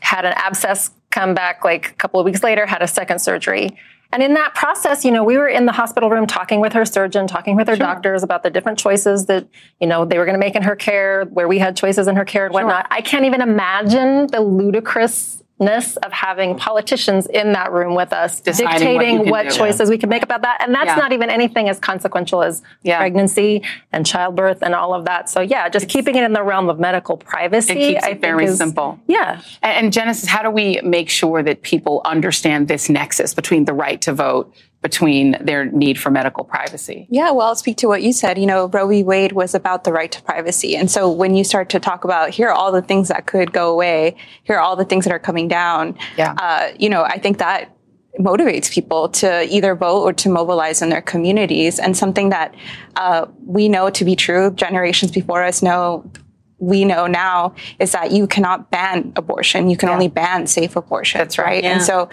had 0.00 0.24
an 0.24 0.32
abscess 0.36 0.90
come 1.10 1.34
back 1.34 1.64
like 1.64 1.90
a 1.90 1.94
couple 1.94 2.18
of 2.18 2.24
weeks 2.24 2.42
later, 2.42 2.64
had 2.64 2.80
a 2.80 2.88
second 2.88 3.18
surgery. 3.18 3.76
And 4.10 4.22
in 4.22 4.32
that 4.34 4.54
process, 4.54 5.04
you 5.04 5.10
know, 5.10 5.22
we 5.22 5.36
were 5.36 5.48
in 5.48 5.66
the 5.66 5.72
hospital 5.72 6.08
room 6.08 6.26
talking 6.26 6.60
with 6.60 6.72
her 6.72 6.86
surgeon, 6.86 7.26
talking 7.26 7.54
with 7.54 7.68
her 7.68 7.76
sure. 7.76 7.84
doctors 7.84 8.22
about 8.22 8.42
the 8.42 8.48
different 8.48 8.78
choices 8.78 9.26
that, 9.26 9.46
you 9.82 9.86
know, 9.86 10.06
they 10.06 10.16
were 10.16 10.24
going 10.24 10.34
to 10.34 10.40
make 10.40 10.54
in 10.54 10.62
her 10.62 10.76
care, 10.76 11.26
where 11.26 11.46
we 11.46 11.58
had 11.58 11.76
choices 11.76 12.08
in 12.08 12.16
her 12.16 12.24
care 12.24 12.46
and 12.46 12.54
whatnot. 12.54 12.86
Sure. 12.86 12.98
I 12.98 13.02
can't 13.02 13.26
even 13.26 13.42
imagine 13.42 14.28
the 14.28 14.40
ludicrous 14.40 15.42
of 15.60 16.12
having 16.12 16.56
politicians 16.56 17.26
in 17.26 17.52
that 17.52 17.72
room 17.72 17.94
with 17.96 18.12
us 18.12 18.40
Deciding 18.40 18.78
dictating 18.78 19.18
what, 19.30 19.46
what 19.46 19.54
choices 19.54 19.90
we 19.90 19.98
can 19.98 20.08
make 20.08 20.22
about 20.22 20.42
that 20.42 20.62
and 20.64 20.72
that's 20.74 20.86
Yeah. 20.86 20.94
not 20.96 21.12
even 21.12 21.30
anything 21.30 21.68
as 21.68 21.78
consequential 21.80 22.42
as 22.42 22.62
Yeah. 22.82 22.98
pregnancy 22.98 23.62
and 23.92 24.06
childbirth 24.06 24.62
and 24.62 24.74
all 24.74 24.94
of 24.94 25.04
that 25.06 25.28
so 25.28 25.40
yeah 25.40 25.68
just 25.68 25.88
keeping 25.88 26.14
it 26.14 26.22
in 26.22 26.32
the 26.32 26.42
realm 26.44 26.68
of 26.68 26.78
medical 26.78 27.16
privacy 27.16 27.72
It 27.72 27.76
keeps 27.76 28.04
it 28.04 28.08
think 28.08 28.20
very 28.20 28.44
is- 28.44 28.56
simple. 28.58 29.00
yeah 29.08 29.40
And, 29.62 29.86
and 29.86 29.92
Genesis, 29.92 30.28
how 30.28 30.42
do 30.42 30.50
we 30.50 30.80
make 30.84 31.08
sure 31.10 31.42
that 31.42 31.62
people 31.62 32.02
understand 32.04 32.68
this 32.68 32.88
nexus 32.88 33.34
between 33.34 33.64
the 33.64 33.72
right 33.74 34.00
to 34.02 34.12
vote, 34.12 34.54
between 34.82 35.36
their 35.40 35.64
need 35.66 35.98
for 35.98 36.10
medical 36.10 36.44
privacy? 36.44 37.06
Yeah, 37.10 37.30
well, 37.32 37.48
I'll 37.48 37.56
speak 37.56 37.76
to 37.78 37.88
what 37.88 38.02
you 38.02 38.12
said. 38.12 38.38
You 38.38 38.46
know, 38.46 38.66
Roe 38.68 38.86
v. 38.86 39.02
Wade 39.02 39.32
was 39.32 39.54
about 39.54 39.84
the 39.84 39.92
right 39.92 40.10
to 40.12 40.22
privacy. 40.22 40.76
And 40.76 40.90
so 40.90 41.10
when 41.10 41.34
you 41.34 41.42
start 41.44 41.68
to 41.70 41.80
talk 41.80 42.04
about 42.04 42.30
here 42.30 42.48
are 42.48 42.52
all 42.52 42.70
the 42.70 42.82
things 42.82 43.08
that 43.08 43.26
could 43.26 43.52
go 43.52 43.72
away, 43.72 44.16
here 44.44 44.56
are 44.56 44.60
all 44.60 44.76
the 44.76 44.84
things 44.84 45.04
that 45.04 45.12
are 45.12 45.18
coming 45.18 45.48
down, 45.48 45.96
Yeah. 46.16 46.34
uh, 46.38 46.68
you 46.78 46.88
know, 46.88 47.02
I 47.02 47.18
think 47.18 47.38
that 47.38 47.74
motivates 48.20 48.70
people 48.72 49.08
to 49.08 49.44
either 49.52 49.74
vote 49.76 50.02
or 50.02 50.12
to 50.12 50.28
mobilize 50.28 50.82
in 50.82 50.88
their 50.88 51.02
communities. 51.02 51.78
And 51.78 51.96
something 51.96 52.30
that 52.30 52.54
uh, 52.96 53.26
we 53.46 53.68
know 53.68 53.90
to 53.90 54.04
be 54.04 54.16
true, 54.16 54.50
generations 54.52 55.12
before 55.12 55.42
us 55.44 55.62
know 55.62 56.08
we 56.60 56.84
know 56.84 57.06
now 57.06 57.54
is 57.78 57.92
that 57.92 58.10
you 58.10 58.26
cannot 58.26 58.72
ban 58.72 59.12
abortion. 59.14 59.70
You 59.70 59.76
can 59.76 59.88
only 59.90 60.08
ban 60.08 60.48
safe 60.48 60.74
abortion. 60.74 61.18
That's 61.20 61.38
right. 61.38 61.62
And 61.62 61.78
Yeah. 61.80 61.86
so 61.86 62.08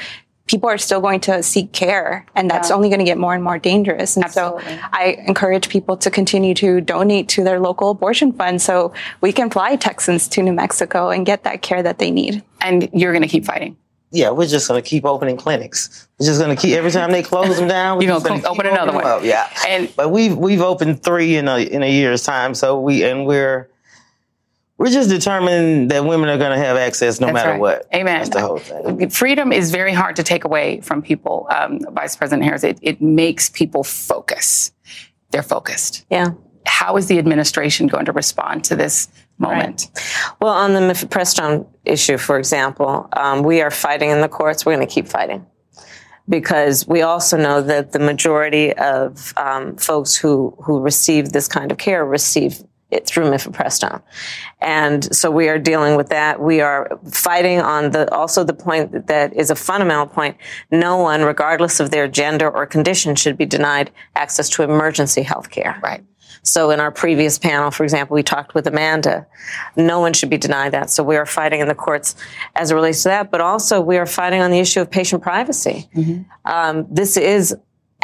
people 0.47 0.69
are 0.69 0.77
still 0.77 1.01
going 1.01 1.19
to 1.21 1.41
seek 1.41 1.71
care 1.71 2.25
and 2.35 2.49
that's 2.49 2.69
Yeah. 2.69 2.75
only 2.75 2.89
going 2.89 2.99
to 2.99 3.05
get 3.05 3.17
more 3.17 3.33
and 3.33 3.43
more 3.43 3.57
dangerous. 3.57 4.15
And 4.15 4.29
so 4.31 4.59
I 4.93 5.17
encourage 5.27 5.69
people 5.69 5.97
to 5.97 6.11
continue 6.11 6.53
to 6.55 6.81
donate 6.81 7.27
to 7.29 7.43
their 7.43 7.59
local 7.59 7.89
abortion 7.89 8.31
fund 8.31 8.61
so 8.61 8.93
we 9.21 9.31
can 9.33 9.49
fly 9.49 9.75
Texans 9.75 10.27
to 10.29 10.43
New 10.43 10.53
Mexico 10.53 11.09
and 11.09 11.25
get 11.25 11.43
that 11.43 11.61
care 11.63 11.81
that 11.81 11.97
they 11.97 12.11
need. 12.11 12.43
And 12.61 12.87
you're 12.93 13.11
going 13.11 13.23
to 13.23 13.27
keep 13.27 13.45
fighting. 13.45 13.75
Yeah, 14.11 14.29
we're 14.29 14.45
just 14.47 14.67
going 14.67 14.81
to 14.81 14.87
keep 14.87 15.03
opening 15.03 15.35
clinics. 15.35 16.07
We're 16.19 16.27
just 16.27 16.39
going 16.39 16.55
to 16.55 16.61
keep 16.61 16.77
every 16.77 16.91
time 16.91 17.11
they 17.11 17.23
close 17.23 17.57
them 17.57 17.67
down. 17.67 17.97
We're 17.97 18.03
You're 18.03 18.19
gonna 18.21 18.41
gonna 18.41 18.47
open 18.53 18.65
another 18.67 18.93
one. 18.93 19.05
up, 19.05 19.23
Yeah, 19.23 19.49
And 19.67 19.91
but 19.95 20.09
we've 20.11 20.37
we've 20.37 20.61
opened 20.61 21.03
three 21.03 21.35
in 21.35 21.47
a 21.47 21.57
in 21.57 21.81
a 21.83 21.91
year's 21.91 22.23
time. 22.23 22.53
So 22.53 22.79
we 22.79 23.03
and 23.03 23.25
we're 23.25 23.67
we're 24.78 24.91
just 24.91 25.09
determined 25.09 25.91
that 25.91 26.03
women 26.03 26.30
are 26.30 26.38
going 26.38 26.51
to 26.51 26.57
have 26.57 26.76
access 26.76 27.19
no 27.21 27.28
That's 27.28 27.34
matter 27.36 27.51
right. 27.51 27.59
what. 27.59 27.88
Amen. 27.93 28.17
That's 28.17 28.30
the 28.30 28.41
whole 28.41 28.59
thing. 28.59 29.09
freedom 29.09 29.53
is 29.53 29.71
very 29.71 29.93
hard 29.93 30.17
to 30.17 30.23
take 30.23 30.43
away 30.43 30.82
from 30.82 31.01
people, 31.01 31.47
um, 31.55 31.80
Vice 31.91 32.15
President 32.15 32.43
Harris. 32.43 32.63
It, 32.63 32.80
it 32.82 33.01
makes 33.01 33.49
people 33.49 33.84
focus. 33.84 34.71
They're 35.32 35.43
focused. 35.43 36.05
Yeah. 36.09 36.32
How 36.65 36.97
is 36.97 37.07
the 37.07 37.19
administration 37.19 37.88
going 37.88 38.05
to 38.05 38.11
respond 38.11 38.65
to 38.65 38.76
this 38.76 39.07
moment? 39.38 39.91
Well, 40.41 40.53
on 40.53 40.73
the 40.73 40.80
mifepristone 40.80 41.67
issue, 41.86 42.17
for 42.17 42.38
example, 42.38 43.07
um, 43.13 43.43
we 43.43 43.61
are 43.61 43.71
fighting 43.71 44.09
in 44.09 44.21
the 44.21 44.28
courts. 44.28 44.65
We're 44.65 44.76
going 44.76 44.88
to 44.88 44.93
keep 44.93 45.07
fighting 45.07 45.45
because 46.28 46.88
we 46.88 47.01
also 47.01 47.38
know 47.38 47.61
that 47.61 47.91
the 47.91 47.99
majority 47.99 48.73
of 48.73 49.34
um, 49.38 49.78
folks 49.78 50.15
who 50.15 50.55
who 50.63 50.80
receive 50.80 51.32
this 51.32 51.47
kind 51.47 51.71
of 51.71 51.78
care 51.78 52.03
receive 52.03 52.63
it 52.91 53.07
through 53.07 53.25
mifepristone, 53.25 54.01
and 54.61 55.13
so 55.15 55.31
we 55.31 55.49
are 55.49 55.59
dealing 55.59 55.95
with 55.95 56.09
that. 56.09 56.39
We 56.39 56.61
are 56.61 56.99
fighting 57.11 57.59
on 57.59 57.91
the 57.91 58.13
also 58.13 58.43
the 58.43 58.53
point 58.53 59.07
that 59.07 59.33
is 59.33 59.49
a 59.49 59.55
fundamental 59.55 60.07
point. 60.07 60.38
No 60.71 60.97
one, 60.97 61.23
regardless 61.23 61.79
of 61.79 61.91
their 61.91 62.07
gender 62.07 62.49
or 62.49 62.65
condition, 62.65 63.15
should 63.15 63.38
be 63.38 63.45
denied 63.45 63.91
access 64.15 64.49
to 64.49 64.63
emergency 64.63 65.23
health 65.23 65.49
care. 65.49 65.79
Right. 65.83 66.03
So 66.43 66.69
in 66.69 66.79
our 66.79 66.91
previous 66.91 67.39
panel, 67.39 67.71
for 67.71 67.83
example, 67.83 68.13
we 68.13 68.21
talked 68.21 68.53
with 68.53 68.67
Amanda. 68.67 69.25
No 69.75 69.99
one 69.99 70.13
should 70.13 70.29
be 70.29 70.38
denied 70.38 70.73
that. 70.73 70.91
So 70.91 71.03
we 71.03 71.15
are 71.17 71.25
fighting 71.25 71.59
in 71.59 71.67
the 71.67 71.75
courts 71.75 72.15
as 72.55 72.69
it 72.69 72.75
relates 72.75 73.01
to 73.03 73.09
that, 73.09 73.31
but 73.31 73.41
also 73.41 73.81
we 73.81 73.97
are 73.97 74.05
fighting 74.05 74.41
on 74.41 74.51
the 74.51 74.59
issue 74.59 74.79
of 74.79 74.91
patient 74.91 75.23
privacy. 75.23 75.89
Um, 76.45 76.86
this 76.91 77.17
is 77.17 77.55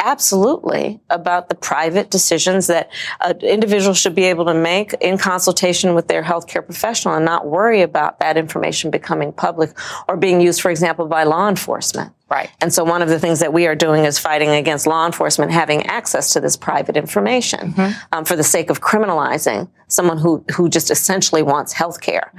absolutely 0.02 1.00
about 1.08 1.48
the 1.48 1.54
private 1.54 2.10
decisions 2.10 2.66
that 2.66 2.90
an 3.20 3.38
individual 3.40 3.94
should 3.94 4.14
be 4.14 4.24
able 4.24 4.44
to 4.46 4.54
make 4.54 4.92
in 4.94 5.16
consultation 5.16 5.94
with 5.94 6.08
their 6.08 6.22
healthcare 6.22 6.64
professional 6.64 7.14
and 7.14 7.24
not 7.24 7.46
worry 7.46 7.82
about 7.82 8.18
that 8.18 8.36
information 8.36 8.90
becoming 8.90 9.32
public 9.32 9.70
or 10.08 10.16
being 10.16 10.40
used, 10.40 10.60
for 10.60 10.70
example, 10.70 11.06
by 11.06 11.24
law 11.24 11.48
enforcement. 11.48 12.12
Right. 12.28 12.50
And 12.62 12.72
so 12.72 12.82
one 12.82 13.02
of 13.02 13.10
the 13.10 13.20
things 13.20 13.40
that 13.40 13.52
we 13.52 13.66
are 13.66 13.74
doing 13.74 14.04
is 14.04 14.18
fighting 14.18 14.48
against 14.48 14.86
law 14.86 15.04
enforcement 15.04 15.52
having 15.52 15.84
access 15.86 16.32
to 16.32 16.40
this 16.40 16.56
private 16.56 16.96
information 16.96 17.74
um, 18.10 18.24
for 18.24 18.36
the 18.36 18.42
sake 18.42 18.70
of 18.70 18.80
criminalizing 18.80 19.68
someone 19.88 20.16
who, 20.16 20.42
who 20.54 20.70
just 20.70 20.90
essentially 20.90 21.42
wants 21.42 21.74
health 21.74 22.00
care. 22.00 22.32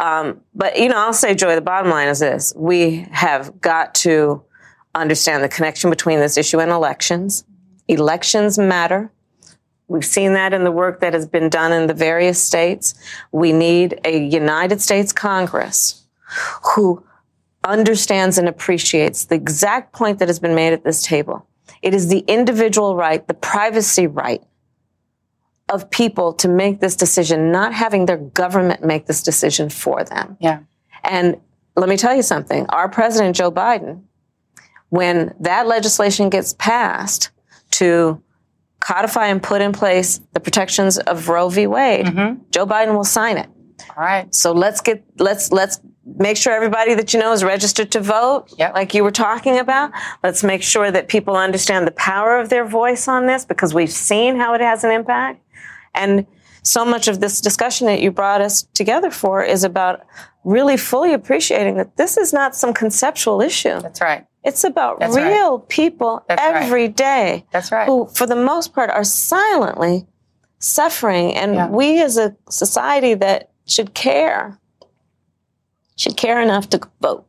Um, 0.00 0.40
but, 0.52 0.76
you 0.76 0.88
know, 0.88 0.96
I'll 0.96 1.12
say, 1.12 1.36
Joy, 1.36 1.54
the 1.54 1.60
bottom 1.60 1.92
line 1.92 2.08
is 2.08 2.18
this. 2.18 2.52
We 2.56 3.06
have 3.12 3.60
got 3.60 3.94
to 3.96 4.42
understand 4.94 5.42
the 5.42 5.48
connection 5.48 5.90
between 5.90 6.20
this 6.20 6.36
issue 6.36 6.60
and 6.60 6.70
elections. 6.70 7.44
Elections 7.88 8.58
matter. 8.58 9.12
We've 9.88 10.04
seen 10.04 10.34
that 10.34 10.52
in 10.52 10.64
the 10.64 10.70
work 10.70 11.00
that 11.00 11.14
has 11.14 11.26
been 11.26 11.48
done 11.48 11.72
in 11.72 11.86
the 11.86 11.94
various 11.94 12.40
states. 12.40 12.94
We 13.32 13.52
need 13.52 14.00
a 14.04 14.24
United 14.26 14.80
States 14.80 15.12
Congress 15.12 16.06
who 16.74 17.04
understands 17.64 18.38
and 18.38 18.48
appreciates 18.48 19.24
the 19.24 19.34
exact 19.34 19.92
point 19.92 20.18
that 20.20 20.28
has 20.28 20.38
been 20.38 20.54
made 20.54 20.72
at 20.72 20.84
this 20.84 21.02
table. 21.02 21.46
It 21.82 21.94
is 21.94 22.08
the 22.08 22.20
individual 22.20 22.94
right, 22.94 23.26
the 23.26 23.34
privacy 23.34 24.06
right 24.06 24.42
of 25.68 25.90
people 25.90 26.32
to 26.34 26.48
make 26.48 26.80
this 26.80 26.96
decision, 26.96 27.52
not 27.52 27.72
having 27.72 28.06
their 28.06 28.16
government 28.16 28.84
make 28.84 29.06
this 29.06 29.22
decision 29.22 29.70
for 29.70 30.04
them. 30.04 30.36
Yeah. 30.40 30.60
And 31.04 31.40
let 31.76 31.88
me 31.88 31.96
tell 31.96 32.14
you 32.14 32.22
something 32.22 32.66
our 32.68 32.88
president, 32.88 33.36
Joe 33.36 33.52
Biden, 33.52 34.02
when 34.90 35.34
that 35.40 35.66
legislation 35.66 36.30
gets 36.30 36.54
passed 36.54 37.30
to 37.72 38.22
codify 38.80 39.26
and 39.26 39.42
put 39.42 39.62
in 39.62 39.72
place 39.72 40.20
the 40.32 40.40
protections 40.40 40.98
of 40.98 41.28
Roe 41.28 41.48
v. 41.48 41.66
Wade, 41.66 42.06
mm-hmm. 42.06 42.42
Joe 42.50 42.66
Biden 42.66 42.94
will 42.94 43.04
sign 43.04 43.38
it. 43.38 43.48
All 43.96 44.04
right. 44.04 44.32
So 44.34 44.52
let's 44.52 44.80
get 44.80 45.04
let's 45.18 45.52
let's 45.52 45.80
make 46.04 46.36
sure 46.36 46.52
everybody 46.52 46.94
that 46.94 47.14
you 47.14 47.20
know 47.20 47.32
is 47.32 47.44
registered 47.44 47.90
to 47.92 48.00
vote, 48.00 48.52
like 48.58 48.94
you 48.94 49.04
were 49.04 49.10
talking 49.10 49.58
about. 49.58 49.92
Let's 50.22 50.42
make 50.42 50.62
sure 50.62 50.90
that 50.90 51.08
people 51.08 51.36
understand 51.36 51.86
the 51.86 51.92
power 51.92 52.38
of 52.38 52.48
their 52.48 52.64
voice 52.64 53.08
on 53.08 53.26
this 53.26 53.44
because 53.44 53.74
we've 53.74 53.90
seen 53.90 54.36
how 54.36 54.54
it 54.54 54.60
has 54.60 54.84
an 54.84 54.90
impact. 54.90 55.42
And 55.94 56.26
so 56.62 56.84
much 56.84 57.08
of 57.08 57.20
this 57.20 57.40
discussion 57.40 57.86
that 57.86 58.00
you 58.00 58.10
brought 58.10 58.40
us 58.40 58.62
together 58.74 59.10
for 59.10 59.42
is 59.42 59.64
about 59.64 60.00
really 60.44 60.76
fully 60.76 61.12
appreciating 61.12 61.76
that 61.76 61.96
this 61.96 62.16
is 62.16 62.32
not 62.32 62.54
some 62.54 62.72
conceptual 62.72 63.40
issue. 63.40 63.80
That's 63.80 64.00
right. 64.00 64.26
It's 64.44 64.64
about 64.64 65.00
That's 65.00 65.16
right. 65.16 65.32
real 65.32 65.58
people 65.60 66.24
That's 66.28 66.40
right. 66.40 66.62
every 66.62 66.88
day. 66.88 67.44
That's 67.52 67.70
right. 67.70 67.86
Who, 67.86 68.06
for 68.06 68.26
the 68.26 68.36
most 68.36 68.72
part, 68.72 68.90
are 68.90 69.04
silently 69.04 70.06
suffering. 70.58 71.34
And 71.34 71.72
we 71.72 72.00
as 72.02 72.16
a 72.16 72.34
society 72.48 73.14
that 73.14 73.50
should 73.66 73.94
care, 73.94 74.58
should 75.96 76.16
care 76.16 76.40
enough 76.40 76.70
to 76.70 76.80
vote. 77.00 77.26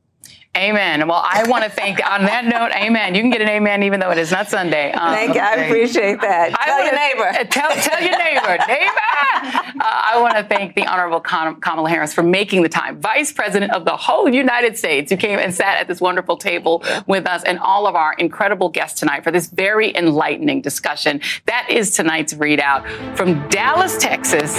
Amen. 0.56 1.08
Well, 1.08 1.24
I 1.24 1.48
want 1.48 1.64
to 1.64 1.70
thank, 1.70 2.06
on 2.06 2.26
that 2.26 2.44
note, 2.44 2.72
amen. 2.76 3.16
You 3.16 3.22
can 3.22 3.30
get 3.30 3.42
an 3.42 3.48
amen 3.48 3.84
even 3.84 4.02
though 4.02 4.12
it 4.12 4.18
is 4.18 4.32
not 4.32 4.50
Sunday. 4.50 4.92
Um, 4.92 5.14
Thank 5.14 5.36
you. 5.36 5.40
I 5.40 5.54
appreciate 5.56 6.20
that. 6.20 6.54
I 6.60 6.66
Tell 6.66 6.84
your 6.84 6.94
neighbor. 6.94 7.50
Tell, 7.50 7.72
tell 7.72 8.02
your 8.02 8.18
neighbor. 8.18 8.64
neighbor! 8.68 9.02
Uh, 9.44 9.84
I 9.84 10.20
want 10.20 10.36
to 10.36 10.44
thank 10.44 10.76
the 10.76 10.86
Honorable 10.86 11.22
Kamala 11.22 11.90
Harris 11.90 12.14
for 12.14 12.22
making 12.22 12.64
the 12.64 12.70
time. 12.70 13.00
Vice 13.00 13.32
President 13.32 13.72
of 13.72 13.86
the 13.86 13.96
whole 13.96 14.28
United 14.28 14.78
States, 14.78 15.10
who 15.10 15.16
came 15.16 15.40
and 15.40 15.56
sat 15.56 15.78
at 15.78 15.88
this 15.88 16.02
wonderful 16.02 16.36
table 16.36 16.84
with 17.08 17.26
us 17.26 17.44
and 17.44 17.58
all 17.60 17.88
of 17.88 17.96
our 17.96 18.14
incredible 18.14 18.68
guests 18.68 19.00
tonight 19.00 19.24
for 19.24 19.32
this 19.32 19.48
very 19.48 19.96
enlightening 19.96 20.62
discussion. 20.62 21.22
That 21.46 21.68
is 21.70 21.92
tonight's 21.92 22.34
ReidOut 22.34 23.16
from 23.16 23.48
Dallas, 23.48 23.98
Texas. 23.98 24.54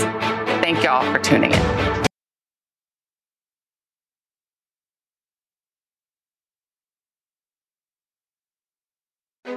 Thank 0.62 0.82
y'all 0.82 1.12
for 1.12 1.18
tuning 1.18 1.52
in. 1.52 1.91